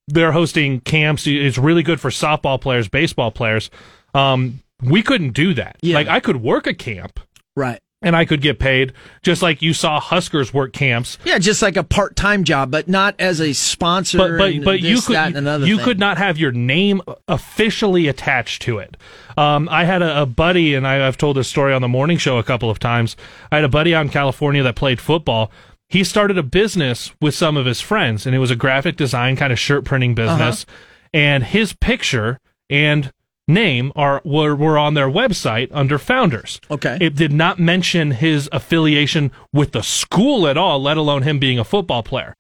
they're 0.07 0.31
hosting 0.31 0.79
camps. 0.81 1.25
It's 1.27 1.57
really 1.57 1.83
good 1.83 1.99
for 1.99 2.09
softball 2.09 2.61
players, 2.61 2.87
baseball 2.87 3.31
players. 3.31 3.69
Um, 4.13 4.61
we 4.81 5.01
couldn't 5.01 5.31
do 5.31 5.53
that. 5.55 5.77
Yeah. 5.81 5.95
Like 5.95 6.07
I 6.07 6.19
could 6.19 6.37
work 6.41 6.67
a 6.67 6.73
camp 6.73 7.19
Right. 7.57 7.79
And 8.01 8.15
I 8.15 8.25
could 8.25 8.41
get 8.41 8.59
paid 8.59 8.93
just 9.23 9.41
like 9.41 9.61
you 9.61 9.73
saw 9.73 9.99
Huskers 9.99 10.53
work 10.53 10.73
camps. 10.73 11.17
Yeah, 11.25 11.39
just 11.39 11.61
like 11.61 11.75
a 11.75 11.83
part 11.83 12.15
time 12.15 12.43
job, 12.43 12.71
but 12.71 12.87
not 12.87 13.15
as 13.19 13.41
a 13.41 13.53
sponsor. 13.53 14.17
But 14.17 14.37
but 14.37 14.63
but 14.63 14.81
you 14.81 15.01
could 15.01 15.35
you 15.67 15.77
thing. 15.77 15.85
could 15.85 15.99
not 15.99 16.17
have 16.17 16.37
your 16.37 16.51
name 16.51 17.01
officially 17.27 18.07
attached 18.07 18.61
to 18.63 18.77
it. 18.77 18.97
Um, 19.37 19.67
I 19.69 19.85
had 19.85 20.01
a, 20.01 20.21
a 20.21 20.25
buddy, 20.25 20.75
and 20.75 20.87
I, 20.87 21.07
I've 21.07 21.17
told 21.17 21.37
this 21.37 21.47
story 21.47 21.73
on 21.73 21.81
the 21.81 21.87
morning 21.87 22.17
show 22.17 22.37
a 22.37 22.43
couple 22.43 22.69
of 22.69 22.79
times. 22.79 23.17
I 23.51 23.55
had 23.55 23.65
a 23.65 23.69
buddy 23.69 23.95
out 23.95 24.05
in 24.05 24.09
California 24.11 24.63
that 24.63 24.75
played 24.75 25.01
football. 25.01 25.51
He 25.87 26.03
started 26.03 26.37
a 26.37 26.43
business 26.43 27.13
with 27.21 27.35
some 27.35 27.57
of 27.57 27.65
his 27.65 27.81
friends, 27.81 28.25
and 28.25 28.35
it 28.35 28.39
was 28.39 28.51
a 28.51 28.55
graphic 28.55 28.97
design 28.97 29.35
kind 29.35 29.53
of 29.53 29.59
shirt 29.59 29.85
printing 29.85 30.15
business. 30.15 30.65
And 31.13 31.43
his 31.43 31.73
picture 31.73 32.39
and 32.69 33.11
name 33.47 33.91
are 33.95 34.21
were, 34.23 34.55
were 34.55 34.77
on 34.77 34.93
their 34.93 35.09
website 35.09 35.69
under 35.71 35.97
founders. 35.97 36.59
Okay. 36.69 36.97
It 36.99 37.15
did 37.15 37.31
not 37.31 37.59
mention 37.59 38.11
his 38.11 38.49
affiliation 38.51 39.31
with 39.53 39.71
the 39.71 39.83
school 39.83 40.47
at 40.47 40.57
all, 40.57 40.81
let 40.81 40.97
alone 40.97 41.23
him 41.23 41.39
being 41.39 41.59
a 41.59 41.63
football 41.63 42.03
player. 42.03 42.35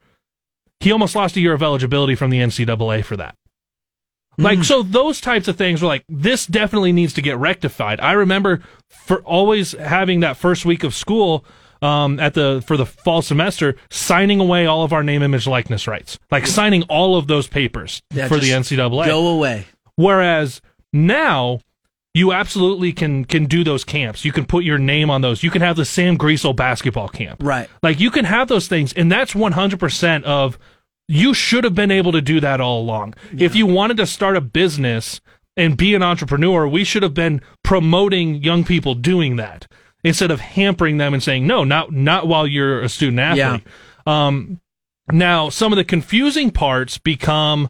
He 0.79 0.91
almost 0.91 1.15
lost 1.15 1.35
a 1.37 1.41
year 1.41 1.53
of 1.53 1.63
eligibility 1.63 2.15
from 2.15 2.29
the 2.31 2.39
NCAA 2.39 3.03
for 3.03 3.17
that. 3.17 3.35
Like 4.37 4.65
so, 4.65 4.83
those 4.83 5.21
types 5.21 5.47
of 5.47 5.55
things 5.55 5.81
were 5.81 5.87
like 5.87 6.03
this 6.09 6.45
definitely 6.45 6.91
needs 6.91 7.13
to 7.13 7.21
get 7.21 7.37
rectified. 7.37 8.01
I 8.01 8.11
remember 8.11 8.61
for 8.89 9.21
always 9.21 9.71
having 9.71 10.19
that 10.21 10.35
first 10.35 10.65
week 10.65 10.83
of 10.83 10.93
school 10.93 11.45
um, 11.81 12.19
at 12.19 12.33
the 12.33 12.61
for 12.67 12.75
the 12.75 12.85
fall 12.85 13.21
semester, 13.21 13.77
signing 13.89 14.41
away 14.41 14.65
all 14.65 14.83
of 14.83 14.91
our 14.91 15.03
name, 15.03 15.21
image, 15.21 15.47
likeness 15.47 15.87
rights, 15.87 16.19
like 16.31 16.47
signing 16.47 16.83
all 16.83 17.15
of 17.15 17.27
those 17.27 17.47
papers 17.47 18.01
Yeah, 18.11 18.27
for 18.27 18.37
the 18.37 18.49
NCAA. 18.49 19.05
Go 19.05 19.27
away. 19.29 19.67
Whereas 19.95 20.61
now 20.95 21.59
you 22.13 22.31
absolutely 22.31 22.93
can 22.93 23.25
can 23.25 23.45
do 23.45 23.63
those 23.63 23.83
camps. 23.83 24.23
You 24.23 24.31
can 24.31 24.45
put 24.45 24.63
your 24.63 24.77
name 24.77 25.09
on 25.09 25.21
those. 25.21 25.43
You 25.43 25.51
can 25.51 25.61
have 25.61 25.75
the 25.75 25.85
Sam 25.85 26.17
Griesel 26.17 26.55
basketball 26.55 27.09
camp. 27.09 27.43
Right. 27.43 27.69
Like 27.83 27.99
you 27.99 28.09
can 28.09 28.25
have 28.25 28.47
those 28.47 28.67
things, 28.67 28.93
and 28.93 29.11
that's 29.11 29.35
one 29.35 29.51
hundred 29.51 29.79
percent 29.79 30.25
of. 30.25 30.57
You 31.07 31.35
should 31.35 31.65
have 31.65 31.75
been 31.75 31.91
able 31.91 32.13
to 32.13 32.21
do 32.21 32.39
that 32.39 32.59
all 32.59 32.81
along. 32.81 33.13
If 33.37 33.55
you 33.55 33.67
wanted 33.67 33.97
to 33.97 34.07
start 34.07 34.35
a 34.35 34.41
business 34.41 35.21
and 35.55 35.77
be 35.77 35.93
an 35.93 36.01
entrepreneur, 36.01 36.67
we 36.67 36.83
should 36.83 37.03
have 37.03 37.13
been 37.13 37.41
promoting 37.63 38.41
young 38.41 38.63
people 38.63 38.95
doing 38.95 39.35
that 39.35 39.67
instead 40.03 40.31
of 40.31 40.39
hampering 40.39 40.97
them 40.97 41.13
and 41.13 41.21
saying 41.21 41.45
no, 41.45 41.63
not 41.63 41.91
not 41.91 42.27
while 42.27 42.47
you're 42.47 42.81
a 42.81 42.89
student 42.89 43.19
athlete. 43.19 43.67
Um, 44.07 44.61
now, 45.11 45.49
some 45.49 45.71
of 45.71 45.77
the 45.77 45.83
confusing 45.83 46.49
parts 46.49 46.97
become 46.97 47.69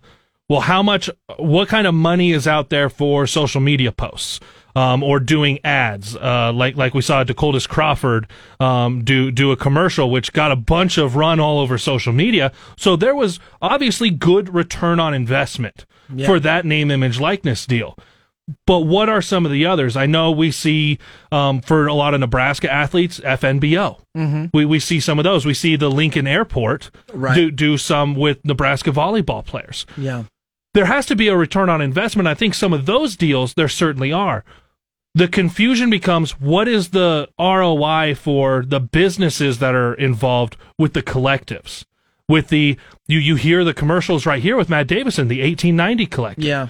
well, 0.49 0.61
how 0.61 0.83
much, 0.83 1.09
what 1.37 1.67
kind 1.67 1.87
of 1.87 1.93
money 1.93 2.31
is 2.31 2.47
out 2.47 2.69
there 2.69 2.89
for 2.89 3.27
social 3.27 3.61
media 3.61 3.91
posts? 3.91 4.39
Um, 4.77 5.03
or 5.03 5.21
doing 5.21 5.59
ads, 5.63 6.17
uh, 6.17 6.51
like 6.53 6.75
like 6.75 6.93
we 6.93 7.01
saw 7.01 7.23
Dakotas 7.23 7.65
Crawford 7.65 8.27
um, 8.59 9.05
do 9.05 9.31
do 9.31 9.53
a 9.53 9.55
commercial, 9.55 10.11
which 10.11 10.33
got 10.33 10.51
a 10.51 10.57
bunch 10.57 10.97
of 10.97 11.15
run 11.15 11.39
all 11.39 11.59
over 11.59 11.77
social 11.77 12.11
media. 12.11 12.51
So 12.75 12.97
there 12.97 13.15
was 13.15 13.39
obviously 13.61 14.09
good 14.09 14.53
return 14.53 14.99
on 14.99 15.13
investment 15.13 15.85
for 16.25 16.41
that 16.41 16.65
name, 16.65 16.91
image, 16.91 17.21
likeness 17.21 17.65
deal. 17.65 17.97
But 18.67 18.79
what 18.81 19.07
are 19.07 19.21
some 19.21 19.45
of 19.45 19.51
the 19.53 19.65
others? 19.65 19.95
I 19.95 20.07
know 20.07 20.29
we 20.29 20.51
see 20.51 20.99
um, 21.31 21.61
for 21.61 21.87
a 21.87 21.93
lot 21.93 22.13
of 22.13 22.19
Nebraska 22.19 22.69
athletes 22.69 23.21
FNBO. 23.21 24.01
Mm-hmm. 24.17 24.45
We 24.53 24.65
we 24.65 24.79
see 24.81 24.99
some 24.99 25.19
of 25.19 25.23
those. 25.23 25.45
We 25.45 25.53
see 25.53 25.77
the 25.77 25.89
Lincoln 25.89 26.27
Airport 26.27 26.91
Right. 27.13 27.33
do 27.33 27.49
do 27.49 27.77
some 27.77 28.13
with 28.13 28.43
Nebraska 28.43 28.91
volleyball 28.91 29.45
players. 29.45 29.85
Yeah. 29.95 30.23
There 30.75 30.85
has 30.85 31.05
to 31.07 31.15
be 31.15 31.29
a 31.29 31.35
return 31.37 31.69
on 31.69 31.81
investment. 31.81 32.27
I 32.27 32.33
think 32.35 32.53
some 32.53 32.73
of 32.73 32.85
those 32.85 33.15
deals 33.15 33.53
there 33.55 33.67
certainly 33.69 34.11
are. 34.11 34.43
The 35.15 35.27
confusion 35.29 35.89
becomes 35.89 36.31
what 36.41 36.67
is 36.67 36.89
the 36.89 37.29
ROI 37.39 38.15
for 38.15 38.63
the 38.67 38.81
businesses 38.81 39.59
that 39.59 39.73
are 39.73 39.93
involved 39.93 40.57
with 40.77 40.91
the 40.93 41.01
collectives? 41.01 41.85
With 42.27 42.49
the 42.49 42.77
you 43.07 43.19
you 43.19 43.35
hear 43.35 43.63
the 43.63 43.73
commercials 43.73 44.25
right 44.25 44.41
here 44.43 44.57
with 44.57 44.67
Matt 44.69 44.87
Davison, 44.87 45.27
the 45.29 45.41
1890 45.41 46.05
collective 46.07 46.43
Yeah. 46.43 46.67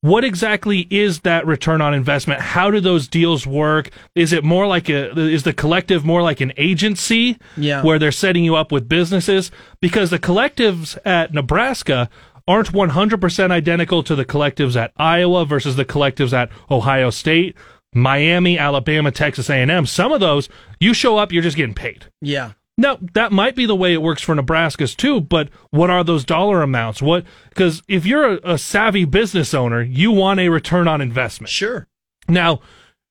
what 0.00 0.22
exactly 0.22 0.86
is 0.90 1.20
that 1.20 1.44
return 1.44 1.80
on 1.80 1.92
investment? 1.94 2.40
How 2.40 2.70
do 2.70 2.78
those 2.78 3.08
deals 3.08 3.44
work? 3.46 3.90
Is 4.14 4.32
it 4.32 4.44
more 4.44 4.66
like 4.68 4.88
a 4.88 5.18
is 5.18 5.42
the 5.42 5.52
collective 5.52 6.04
more 6.04 6.22
like 6.22 6.40
an 6.40 6.52
agency 6.56 7.36
Yeah. 7.56 7.82
where 7.82 7.98
they're 7.98 8.12
setting 8.12 8.44
you 8.44 8.54
up 8.54 8.70
with 8.70 8.88
businesses? 8.88 9.50
Because 9.80 10.10
the 10.10 10.20
collectives 10.20 10.96
at 11.04 11.32
Nebraska 11.34 12.08
aren't 12.48 12.72
100% 12.72 13.50
identical 13.50 14.02
to 14.02 14.16
the 14.16 14.24
collectives 14.24 14.74
at 14.74 14.92
Iowa 14.96 15.44
versus 15.44 15.76
the 15.76 15.84
collectives 15.84 16.32
at 16.32 16.50
Ohio 16.70 17.10
State, 17.10 17.54
Miami, 17.94 18.58
Alabama, 18.58 19.12
Texas 19.12 19.50
A&M. 19.50 19.86
Some 19.86 20.12
of 20.12 20.20
those 20.20 20.48
you 20.80 20.94
show 20.94 21.18
up 21.18 21.30
you're 21.30 21.42
just 21.42 21.56
getting 21.56 21.74
paid. 21.74 22.06
Yeah. 22.20 22.52
Now, 22.78 22.98
that 23.14 23.32
might 23.32 23.56
be 23.56 23.66
the 23.66 23.76
way 23.76 23.92
it 23.92 24.02
works 24.02 24.22
for 24.22 24.34
Nebraska's 24.34 24.94
too, 24.94 25.20
but 25.20 25.50
what 25.70 25.90
are 25.90 26.04
those 26.04 26.24
dollar 26.24 26.62
amounts? 26.62 27.02
What, 27.02 27.24
because 27.50 27.82
if 27.88 28.06
you're 28.06 28.34
a, 28.34 28.54
a 28.54 28.58
savvy 28.58 29.04
business 29.04 29.52
owner, 29.52 29.82
you 29.82 30.12
want 30.12 30.40
a 30.40 30.48
return 30.48 30.88
on 30.88 31.00
investment. 31.00 31.50
Sure. 31.50 31.88
Now, 32.28 32.60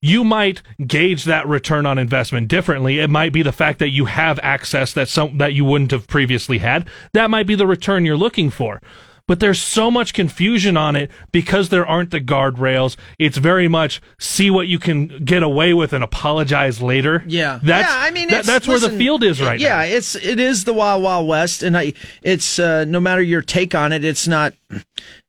you 0.01 0.23
might 0.23 0.61
gauge 0.85 1.25
that 1.25 1.47
return 1.47 1.85
on 1.85 1.97
investment 1.97 2.47
differently. 2.47 2.99
It 2.99 3.09
might 3.09 3.33
be 3.33 3.41
the 3.41 3.51
fact 3.51 3.79
that 3.79 3.89
you 3.89 4.05
have 4.05 4.39
access 4.41 4.93
that 4.93 5.09
some, 5.09 5.38
that 5.39 5.53
you 5.53 5.65
wouldn't 5.65 5.91
have 5.91 6.07
previously 6.07 6.59
had. 6.59 6.88
That 7.13 7.29
might 7.29 7.47
be 7.47 7.55
the 7.55 7.67
return 7.67 8.05
you're 8.05 8.15
looking 8.15 8.49
for. 8.49 8.81
But 9.28 9.41
there's 9.41 9.61
so 9.61 9.91
much 9.91 10.13
confusion 10.13 10.78
on 10.78 10.95
it 10.95 11.11
because 11.34 11.67
there 11.69 11.86
aren't 11.86 12.11
the 12.11 12.21
guardrails. 12.21 12.95
It's 13.19 13.38
very 13.38 13.67
much 13.67 14.01
see 14.19 14.49
what 14.49 14.67
you 14.67 14.80
can 14.80 15.07
get 15.25 15.43
away 15.43 15.73
with 15.73 15.91
and 15.91 16.01
apologize 16.03 16.82
later. 16.82 17.23
Yeah, 17.28 17.59
That's, 17.61 17.89
yeah. 17.89 17.99
I 17.99 18.11
mean, 18.11 18.30
that- 18.30 18.45
that's 18.45 18.67
where 18.67 18.80
the 18.80 18.89
field 18.89 19.23
is 19.23 19.41
right 19.41 19.59
yeah, 19.59 19.78
now. 19.80 19.82
it's 19.82 20.15
it 20.15 20.39
is 20.39 20.63
the 20.63 20.73
wild 20.73 21.03
wild 21.03 21.28
west, 21.28 21.61
and 21.61 21.78
I 21.78 21.93
it's 22.23 22.57
uh, 22.57 22.86
no 22.86 22.99
matter 23.01 23.21
your 23.21 23.41
take 23.41 23.75
on 23.75 23.91
it, 23.91 24.03
it's 24.05 24.28
not. 24.28 24.53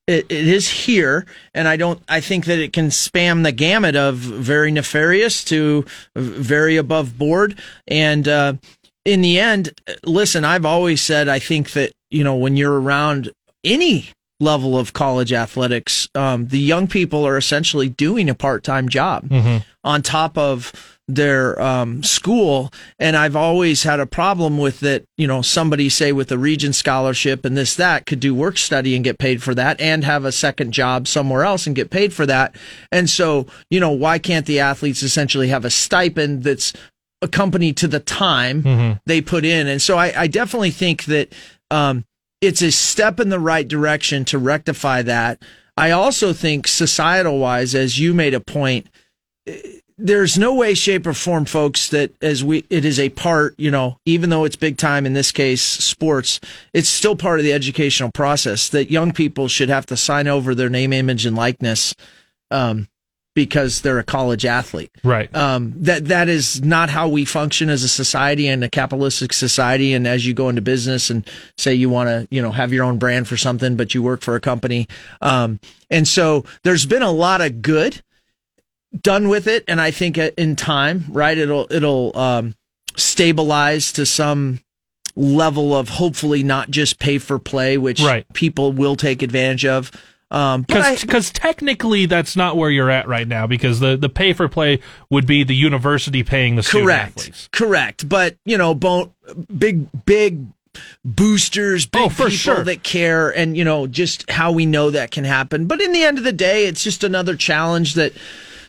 It, 0.07 0.25
it 0.31 0.49
is 0.49 0.71
here, 0.71 1.27
and 1.53 1.69
I 1.69 1.77
don't. 1.77 2.01
I 2.09 2.21
think 2.23 2.47
that 2.47 2.59
it 2.59 2.73
can 2.73 2.87
spam 2.87 3.43
the 3.43 3.53
gamut 3.53 3.95
of 3.95 4.15
very 4.17 4.71
nefarious 4.71 5.45
to 5.45 5.85
very 6.17 6.77
above 6.79 7.19
board, 7.19 7.59
and 7.87 8.27
uh, 8.27 8.55
in 9.05 9.21
the 9.21 9.39
end, 9.39 9.79
listen. 10.05 10.47
I've 10.47 10.65
always 10.65 11.03
said 11.03 11.29
I 11.29 11.39
think 11.41 11.73
that 11.73 11.93
you 12.11 12.25
know 12.25 12.37
when 12.37 12.57
you're 12.57 12.81
around 12.81 13.33
any 13.69 14.09
level 14.41 14.79
of 14.79 14.93
college 14.93 15.33
athletics, 15.33 16.09
um, 16.15 16.47
the 16.49 16.61
young 16.61 16.87
people 16.87 17.27
are 17.27 17.37
essentially 17.37 17.89
doing 17.89 18.31
a 18.31 18.35
part 18.35 18.63
time 18.63 18.89
job 18.89 19.29
on 19.83 20.01
top 20.03 20.39
of 20.39 20.73
their 21.09 21.61
um, 21.61 22.03
school. 22.03 22.71
And 22.99 23.17
I've 23.17 23.35
always 23.35 23.83
had 23.83 23.99
a 23.99 24.07
problem 24.07 24.59
with 24.59 24.81
that, 24.81 25.05
you 25.17 25.27
know, 25.27 25.43
somebody 25.43 25.89
say 25.89 26.13
with 26.13 26.31
a 26.31 26.39
region 26.39 26.73
scholarship 26.73 27.45
and 27.45 27.57
this, 27.57 27.75
that 27.77 28.07
could 28.07 28.21
do 28.21 28.35
work 28.35 28.59
study 28.59 28.95
and 28.95 29.03
get 29.03 29.19
paid 29.19 29.43
for 29.43 29.55
that 29.55 29.81
and 29.81 30.05
have 30.05 30.25
a 30.25 30.33
second 30.33 30.73
job 30.73 31.09
somewhere 31.09 31.45
else 31.45 31.67
and 31.67 31.75
get 31.75 31.91
paid 31.91 32.13
for 32.13 32.27
that. 32.27 32.55
And 32.93 33.09
so, 33.09 33.47
you 33.71 33.81
know, 33.81 33.91
why 33.91 34.19
can't 34.19 34.47
the 34.47 34.61
athletes 34.61 35.03
essentially 35.03 35.49
have 35.49 35.65
a 35.65 35.71
stipend 35.71 36.45
that's 36.45 36.75
accompanied 37.23 37.77
to 37.79 37.89
the 37.89 38.01
time 38.01 38.63
they 39.07 39.21
put 39.23 39.45
in? 39.45 39.67
And 39.67 39.83
so 39.83 39.97
I, 39.97 40.13
I 40.15 40.27
definitely 40.27 40.71
think 40.71 41.07
that, 41.07 41.33
um, 41.71 42.05
it's 42.41 42.63
a 42.63 42.71
step 42.71 43.21
in 43.21 43.29
the 43.29 43.41
right 43.41 43.67
direction 43.67 44.25
to 44.27 44.39
rectify 44.39 45.03
that. 45.03 45.43
I 45.77 45.91
also 45.91 46.33
think 46.33 46.67
societal 46.67 47.39
wise, 47.39 47.75
as 47.75 47.99
you 47.99 48.15
made 48.15 48.35
a 48.35 48.41
point, 48.41 48.89
there's 49.97 50.39
no 50.39 50.55
way, 50.55 50.75
shape, 50.75 51.07
or 51.07 51.13
form, 51.13 51.45
folks, 51.45 51.89
that 51.89 52.13
as 52.23 52.45
we 52.45 52.65
it 52.71 52.85
is 52.85 53.01
a 53.01 53.09
part, 53.11 53.55
you 53.59 53.71
know, 53.71 53.99
even 54.05 54.31
though 54.31 54.45
it's 54.45 54.57
big 54.57 54.77
time 54.77 55.07
in 55.07 55.13
this 55.13 55.33
case, 55.33 55.63
sports, 55.63 56.41
it's 56.73 56.89
still 56.89 57.17
part 57.17 57.41
of 57.41 57.45
the 57.45 57.53
educational 57.53 58.11
process 58.13 58.69
that 58.69 58.91
young 58.91 59.13
people 59.13 59.49
should 59.49 59.69
have 59.69 59.87
to 59.87 59.97
sign 59.97 60.29
over 60.29 60.55
their 60.55 60.69
name, 60.69 60.93
image, 60.93 61.27
and 61.27 61.37
likeness, 61.37 61.95
um, 62.51 62.89
because 63.47 63.81
they're 63.83 63.99
a 63.99 64.05
college 64.05 64.45
athlete. 64.45 64.91
Right. 65.05 65.35
Um, 65.35 65.73
that 65.77 66.07
that 66.07 66.29
is 66.29 66.63
not 66.63 66.91
how 66.91 67.09
we 67.09 67.25
function 67.25 67.71
as 67.71 67.83
a 67.83 67.89
society 67.89 68.49
and 68.49 68.65
a 68.65 68.69
capitalistic 68.69 69.33
society. 69.33 69.93
And 69.93 70.07
as 70.07 70.27
you 70.27 70.35
go 70.35 70.49
into 70.49 70.63
business 70.63 71.11
and 71.11 71.29
say 71.57 71.75
you 71.75 71.89
want 71.91 72.09
to, 72.09 72.27
you 72.31 72.43
know, 72.43 72.51
have 72.53 72.73
your 72.73 72.85
own 72.85 72.99
brand 72.99 73.29
for 73.29 73.37
something, 73.37 73.77
but 73.77 73.95
you 73.95 74.03
work 74.03 74.23
for 74.23 74.35
a 74.35 74.41
company, 74.41 74.89
um, 75.21 75.61
and 75.91 76.07
so 76.07 76.45
there's 76.65 76.87
been 76.87 77.03
a 77.03 77.13
lot 77.13 77.41
of 77.41 77.63
good 77.63 78.03
done 79.03 79.29
with 79.29 79.47
it, 79.47 79.65
and 79.69 79.81
I 79.81 79.91
think 79.91 80.19
in 80.19 80.57
time, 80.57 81.05
right, 81.11 81.37
it'll 81.37 81.67
it'll 81.71 82.17
um, 82.19 82.55
stabilize 82.97 83.93
to 83.93 84.05
some 84.07 84.61
level 85.17 85.75
of 85.75 85.89
hopefully 85.89 86.43
not 86.43 86.71
just 86.71 86.99
pay 86.99 87.19
for 87.19 87.39
play, 87.39 87.77
which 87.77 88.01
Right. 88.01 88.25
people 88.35 88.73
will 88.73 88.97
take 88.97 89.23
advantage 89.23 89.65
of. 89.67 89.91
Um, 90.31 90.67
but 90.69 91.01
because 91.01 91.31
technically 91.31 92.05
that's 92.07 92.37
not 92.37 92.57
where 92.57 92.69
you're 92.71 92.91
at 92.91 93.09
right 93.09 93.27
now 93.27 93.47
because 93.47 93.81
the, 93.81 93.97
the 93.97 94.11
pay 94.11 94.35
for 94.35 94.47
play 94.47 94.81
would 95.09 95.27
be 95.27 95.43
the 95.43 95.55
university 95.57 96.23
paying 96.23 96.57
the 96.57 96.63
student 96.63 96.85
correct, 96.87 97.19
athletes. 97.21 97.49
correct. 97.51 98.09
But 98.09 98.37
you 98.45 98.59
know, 98.59 98.75
big 99.57 99.87
big 100.05 100.45
boosters, 101.05 101.87
big 101.87 102.03
Oh, 102.03 102.09
people 102.09 102.29
sure. 102.29 102.65
that 102.65 102.83
care, 102.83 103.31
and 103.31 103.57
you 103.57 103.65
know 103.65 103.87
just 103.87 104.31
how 104.31 104.53
we 104.53 104.67
know 104.67 104.91
that 104.91 105.11
can 105.11 105.25
happen. 105.25 105.67
But 105.67 105.81
in 105.81 105.93
the 105.93 106.05
end 106.05 106.19
of 106.19 106.25
the 106.25 106.33
day, 106.33 106.67
it's 106.67 106.83
just 106.85 107.05
another 107.05 107.35
challenge 107.35 107.95
that 107.95 108.13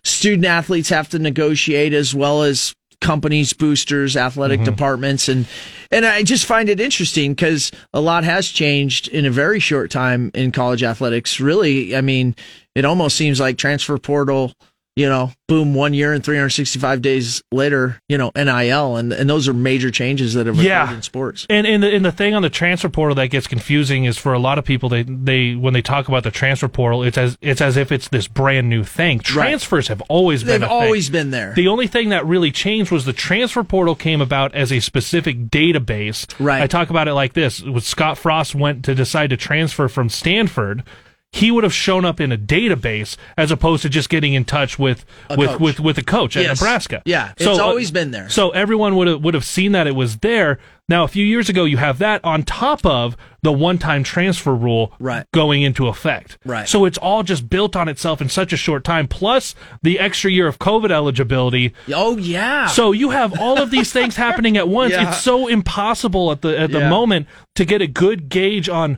student 0.03 0.45
athletes 0.45 0.89
have 0.89 1.09
to 1.09 1.19
negotiate 1.19 1.93
as 1.93 2.15
well 2.15 2.43
as 2.43 2.73
companies, 3.01 3.53
boosters, 3.53 4.15
athletic 4.17 4.59
Mm-hmm. 4.59 4.69
departments, 4.69 5.29
and 5.29 5.45
and 5.91 6.05
I 6.05 6.23
just 6.23 6.45
find 6.45 6.69
it 6.69 6.79
interesting 6.79 7.33
because 7.33 7.71
a 7.93 8.01
lot 8.01 8.23
has 8.23 8.47
changed 8.47 9.07
in 9.07 9.25
a 9.25 9.31
very 9.31 9.59
short 9.59 9.89
time 9.91 10.31
in 10.33 10.51
college 10.51 10.83
athletics. 10.83 11.39
Really, 11.39 11.95
I 11.95 12.01
mean, 12.01 12.35
it 12.75 12.85
almost 12.85 13.15
seems 13.15 13.39
like 13.39 13.57
transfer 13.57 13.97
portal. 13.97 14.53
You 14.99 15.07
know, 15.07 15.31
boom, 15.47 15.73
one 15.75 15.93
year 15.93 16.11
and 16.11 16.21
365 16.21 17.01
days 17.01 17.41
later, 17.53 18.01
you 18.09 18.17
know, 18.17 18.31
NIL, 18.35 18.97
and, 18.97 19.13
and 19.13 19.29
those 19.29 19.47
are 19.47 19.53
major 19.53 19.91
changes 19.91 20.33
that 20.33 20.45
have 20.45 20.55
occurred 20.55 20.65
Yeah. 20.67 20.93
in 20.93 21.01
sports. 21.03 21.45
And 21.49 21.65
and 21.65 21.81
the, 21.81 21.95
and 21.95 22.03
the 22.03 22.11
thing 22.11 22.33
on 22.35 22.41
the 22.41 22.49
transfer 22.49 22.89
portal 22.89 23.15
that 23.15 23.27
gets 23.27 23.47
confusing 23.47 24.03
is 24.03 24.17
for 24.17 24.33
a 24.33 24.39
lot 24.39 24.57
of 24.57 24.65
people 24.65 24.89
they 24.89 25.03
they 25.03 25.55
when 25.55 25.73
they 25.73 25.81
talk 25.81 26.09
about 26.09 26.23
the 26.23 26.31
transfer 26.31 26.67
portal 26.67 27.01
it's 27.03 27.17
as 27.17 27.37
it's 27.39 27.61
as 27.61 27.77
if 27.77 27.93
it's 27.93 28.09
this 28.09 28.27
brand 28.27 28.67
new 28.69 28.83
thing. 28.83 29.19
Transfers 29.19 29.87
have 29.87 30.01
always 30.09 30.43
been 30.43 30.59
They've 30.59 30.69
a 30.69 30.73
thing. 30.73 30.83
always 30.83 31.09
been 31.09 31.31
there. 31.31 31.53
The 31.53 31.69
only 31.69 31.87
thing 31.87 32.09
that 32.09 32.25
really 32.25 32.51
changed 32.51 32.91
was 32.91 33.05
the 33.05 33.13
transfer 33.13 33.63
portal 33.63 33.95
came 33.95 34.19
about 34.19 34.53
as 34.53 34.69
a 34.73 34.81
specific 34.81 35.47
database. 35.47 36.27
Right. 36.39 36.61
I 36.61 36.67
talk 36.67 36.89
about 36.89 37.07
it 37.07 37.13
like 37.13 37.31
this: 37.31 37.63
when 37.63 37.79
Scott 37.79 38.17
Frost 38.17 38.53
went 38.53 38.83
to 38.83 38.93
decide 38.93 39.29
to 39.29 39.37
transfer 39.37 39.87
from 39.87 40.09
Stanford, 40.09 40.83
he 41.31 41.51
would 41.51 41.63
have 41.63 41.73
shown 41.73 42.05
up 42.05 42.19
in 42.19 42.31
a 42.31 42.37
database 42.37 43.15
as 43.37 43.51
opposed 43.51 43.83
to 43.83 43.89
just 43.89 44.09
getting 44.09 44.33
in 44.33 44.43
touch 44.45 44.79
with 44.79 45.05
A 45.29 45.35
with, 45.37 45.49
coach. 45.51 45.59
with 45.59 45.79
with 45.79 45.97
a 45.99 46.03
coach 46.03 46.35
at 46.35 46.43
Yes. 46.43 46.59
Nebraska. 46.59 47.01
Yeah, 47.05 47.33
it's 47.37 47.45
uh, 47.45 47.63
always 47.63 47.91
been 47.91 48.09
there. 48.11 48.29
So 48.29 48.49
everyone 48.49 48.95
would 48.95 49.07
have 49.07 49.21
would 49.23 49.33
have 49.35 49.45
seen 49.45 49.71
that 49.73 49.85
it 49.85 49.95
was 49.95 50.17
there. 50.17 50.57
Now, 50.87 51.03
a 51.03 51.07
few 51.07 51.23
years 51.23 51.49
ago, 51.49 51.65
you 51.65 51.77
have 51.77 51.99
that 51.99 52.19
on 52.25 52.41
top 52.41 52.83
of 52.83 53.15
the 53.43 53.51
one-time 53.51 54.01
transfer 54.03 54.55
rule 54.55 54.91
Right. 54.99 55.23
going 55.31 55.61
into 55.61 55.85
effect. 55.87 56.39
Right. 56.43 56.67
So 56.67 56.85
it's 56.85 56.97
all 56.97 57.21
just 57.21 57.47
built 57.47 57.75
on 57.75 57.87
itself 57.87 58.21
in 58.21 58.27
such 58.29 58.51
a 58.53 58.57
short 58.57 58.83
time, 58.83 59.07
plus 59.07 59.53
the 59.83 59.99
extra 59.99 60.31
year 60.31 60.47
of 60.47 60.57
COVID 60.57 60.89
eligibility. 60.89 61.73
oh 61.93 62.17
yeah. 62.17 62.65
So 62.65 62.91
you 62.91 63.11
have 63.11 63.39
all 63.39 63.61
of 63.61 63.69
these 63.69 63.93
things 63.93 64.15
happening 64.15 64.57
at 64.57 64.67
once. 64.67 64.93
Yeah. 64.93 65.09
It's 65.09 65.21
so 65.21 65.45
impossible 65.47 66.31
at 66.31 66.41
the 66.41 66.57
at 66.59 66.71
the 66.71 66.79
Yeah. 66.79 66.89
moment 66.89 67.27
to 67.55 67.65
get 67.65 67.83
a 67.83 67.87
good 67.87 68.27
gauge 68.29 68.67
on 68.67 68.97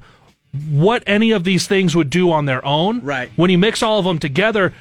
what 0.70 1.04
any 1.08 1.32
of 1.32 1.44
these 1.44 1.68
things 1.68 1.96
would 1.96 2.10
do 2.10 2.32
on 2.32 2.46
their 2.46 2.64
own. 2.66 3.02
Right. 3.02 3.32
When 3.36 3.50
you 3.50 3.58
mix 3.58 3.82
all 3.82 4.00
of 4.00 4.06
them 4.06 4.20
together, 4.20 4.74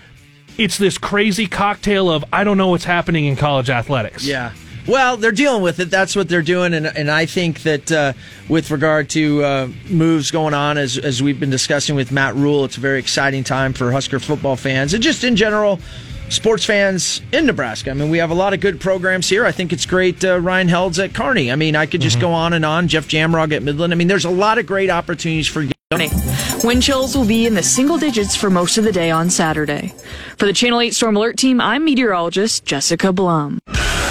it's 0.58 0.78
this 0.78 0.98
crazy 0.98 1.46
cocktail 1.46 2.10
of 2.10 2.24
I 2.32 2.44
don't 2.44 2.58
know 2.58 2.68
what's 2.68 2.84
happening 2.84 3.26
in 3.26 3.36
college 3.36 3.70
athletics. 3.70 4.26
Yeah. 4.26 4.52
Well, 4.86 5.16
they're 5.16 5.30
dealing 5.30 5.62
with 5.62 5.78
it. 5.78 5.90
That's 5.90 6.16
what 6.16 6.28
they're 6.28 6.42
doing, 6.42 6.74
and 6.74 6.86
and 6.86 7.10
I 7.10 7.26
think 7.26 7.62
that 7.62 7.92
uh, 7.92 8.12
with 8.48 8.70
regard 8.70 9.10
to 9.10 9.44
uh, 9.44 9.68
moves 9.88 10.30
going 10.30 10.54
on, 10.54 10.78
as 10.78 10.98
as 10.98 11.22
we've 11.22 11.38
been 11.38 11.50
discussing 11.50 11.94
with 11.96 12.10
Matt 12.10 12.34
Rhule, 12.34 12.64
it's 12.64 12.76
a 12.76 12.80
very 12.80 12.98
exciting 12.98 13.44
time 13.44 13.72
for 13.72 13.92
Husker 13.92 14.18
football 14.18 14.56
fans 14.56 14.94
and 14.94 15.02
just 15.02 15.22
in 15.22 15.36
general. 15.36 15.78
Sports 16.30 16.64
fans 16.64 17.20
in 17.32 17.44
Nebraska. 17.44 17.90
I 17.90 17.94
mean, 17.94 18.08
we 18.08 18.18
have 18.18 18.30
a 18.30 18.34
lot 18.34 18.54
of 18.54 18.60
good 18.60 18.80
programs 18.80 19.28
here. 19.28 19.44
I 19.44 19.52
think 19.52 19.72
it's 19.72 19.84
great. 19.84 20.24
Uh, 20.24 20.38
Ryan 20.38 20.68
Held's 20.68 20.98
at 20.98 21.12
Kearney. 21.12 21.50
I 21.50 21.56
mean, 21.56 21.74
I 21.76 21.86
could 21.86 22.00
just 22.00 22.20
go 22.20 22.32
on 22.32 22.52
and 22.52 22.64
on. 22.64 22.88
Jeff 22.88 23.08
Jamrog 23.08 23.52
at 23.52 23.62
Midland. 23.62 23.92
I 23.92 23.96
mean, 23.96 24.08
there's 24.08 24.24
a 24.24 24.30
lot 24.30 24.58
of 24.58 24.66
great 24.66 24.90
opportunities 24.90 25.48
for 25.48 25.62
young 25.62 25.72
Wind 26.62 26.84
chills 26.84 27.16
will 27.16 27.26
be 27.26 27.46
in 27.46 27.54
the 27.54 27.64
single 27.64 27.98
digits 27.98 28.36
for 28.36 28.48
most 28.48 28.78
of 28.78 28.84
the 28.84 28.92
day 28.92 29.10
on 29.10 29.28
Saturday. 29.28 29.92
For 30.36 30.46
the 30.46 30.52
Channel 30.52 30.82
8 30.82 30.94
Storm 30.94 31.16
Alert 31.16 31.36
Team, 31.36 31.60
I'm 31.60 31.84
meteorologist 31.84 32.64
Jessica 32.64 33.12
Blum. 33.12 33.58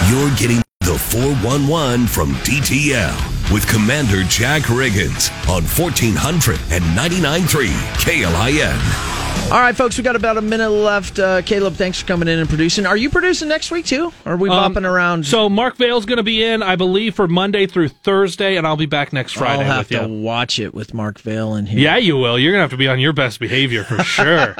You're 0.09 0.36
getting 0.36 0.61
the 0.82 0.99
411 0.99 2.07
from 2.07 2.34
DTL 2.43 3.53
with 3.53 3.65
Commander 3.70 4.24
Jack 4.24 4.63
Riggins 4.63 5.32
on 5.47 5.63
1400 5.63 6.59
and 6.70 6.84
99.3 6.97 7.70
KLIN. 7.95 9.09
All 9.52 9.60
right, 9.60 9.76
folks, 9.76 9.97
we 9.97 10.04
got 10.04 10.16
about 10.16 10.38
a 10.38 10.41
minute 10.41 10.70
left. 10.70 11.18
Uh, 11.18 11.41
Caleb, 11.41 11.74
thanks 11.74 12.00
for 12.02 12.06
coming 12.08 12.28
in 12.28 12.38
and 12.38 12.47
producing. 12.47 12.86
Are 12.86 12.95
you 12.95 13.10
producing 13.10 13.47
next 13.47 13.72
week 13.72 13.84
too? 13.88 14.14
Or 14.24 14.34
are 14.34 14.38
we 14.38 14.47
Um, 14.47 14.76
bopping 14.76 14.86
around? 14.88 15.26
So 15.26 15.50
Mark 15.50 15.76
Vale's 15.78 16.06
going 16.06 16.18
to 16.18 16.24
be 16.24 16.43
in, 16.43 16.62
I 16.62 16.76
believe, 16.76 17.16
for 17.16 17.28
Monday 17.28 17.66
through 17.66 17.88
Thursday, 17.88 18.58
and 18.58 18.68
I'll 18.68 18.78
be 18.78 18.86
back 18.86 19.12
next 19.12 19.34
Friday 19.34 19.64
I'll 19.64 19.78
have 19.78 19.88
to 19.88 20.02
you. 20.02 20.08
watch 20.08 20.60
it 20.60 20.76
with 20.76 20.93
Mark 20.93 21.20
Vale 21.20 21.56
in 21.56 21.66
here. 21.66 21.80
Yeah, 21.80 21.97
you 21.97 22.16
will. 22.16 22.38
You're 22.38 22.52
going 22.52 22.60
to 22.60 22.64
have 22.66 22.70
to 22.70 22.78
be 22.78 22.88
on 22.88 23.00
your 23.00 23.12
best 23.12 23.39
behavior 23.39 23.84
for 23.84 23.97
sure. 24.04 24.54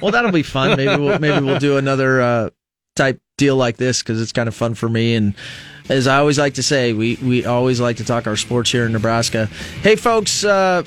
Well, 0.00 0.10
that'll 0.10 0.32
be 0.32 0.42
fun. 0.42 0.76
Maybe 0.76 1.00
we'll 1.00 1.20
maybe 1.20 1.44
we'll 1.46 1.60
do 1.60 1.76
another 1.76 2.20
uh, 2.20 2.50
type 2.96 3.20
deal 3.38 3.54
like 3.54 3.76
this 3.76 4.02
because 4.02 4.20
it's 4.20 4.32
kind 4.32 4.48
of 4.48 4.54
fun 4.56 4.74
for 4.74 4.88
me. 4.88 5.14
And 5.14 5.32
as 5.88 6.08
I 6.08 6.16
always 6.18 6.40
like 6.40 6.54
to 6.54 6.62
say, 6.64 6.92
we 6.92 7.18
we 7.22 7.44
always 7.46 7.80
like 7.80 7.98
to 7.98 8.04
talk 8.04 8.26
our 8.26 8.36
sports 8.36 8.72
here 8.72 8.84
in 8.84 8.90
Nebraska. 8.92 9.46
Hey, 9.82 9.94
folks, 9.94 10.42
uh, 10.44 10.82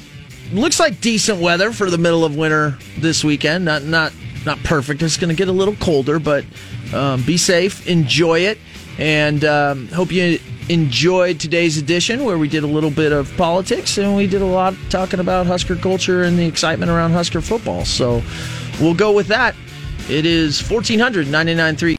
looks 0.52 0.80
like 0.80 1.02
decent 1.02 1.42
weather 1.42 1.72
for 1.72 1.90
the 1.90 1.98
middle 1.98 2.24
of 2.26 2.36
winter 2.36 2.78
this 2.98 3.24
weekend. 3.24 3.66
Not 3.66 3.84
not 3.84 4.14
not 4.46 4.60
perfect. 4.64 5.02
It's 5.02 5.18
going 5.18 5.30
to 5.30 5.36
get 5.36 5.48
a 5.48 5.52
little 5.52 5.76
colder, 5.76 6.20
but 6.20 6.46
um, 6.94 7.24
be 7.24 7.38
safe, 7.38 7.88
enjoy 7.88 8.42
it, 8.42 8.60
and 8.98 9.44
um, 9.44 9.88
hope 9.88 10.12
you 10.12 10.40
enjoyed 10.70 11.40
today's 11.40 11.78
edition 11.78 12.24
where 12.26 12.38
we 12.38 12.48
did 12.48 12.64
a 12.64 12.68
little 12.68 12.90
bit 12.90 13.12
of 13.12 13.36
politics 13.38 14.00
and 14.00 14.16
we 14.16 14.26
did 14.26 14.42
a 14.42 14.46
lot 14.46 14.74
talking 14.90 15.20
about 15.20 15.46
Husker 15.46 15.76
culture 15.76 16.24
and 16.24 16.40
the 16.40 16.46
excitement 16.46 16.90
around 16.90 17.12
Husker 17.12 17.40
football. 17.42 17.86
So 17.86 18.24
we'll 18.82 18.96
go 18.96 19.12
with 19.12 19.28
that. 19.28 19.56
It 20.10 20.26
is 20.26 20.60
1400 20.62 21.28
993 21.28 21.94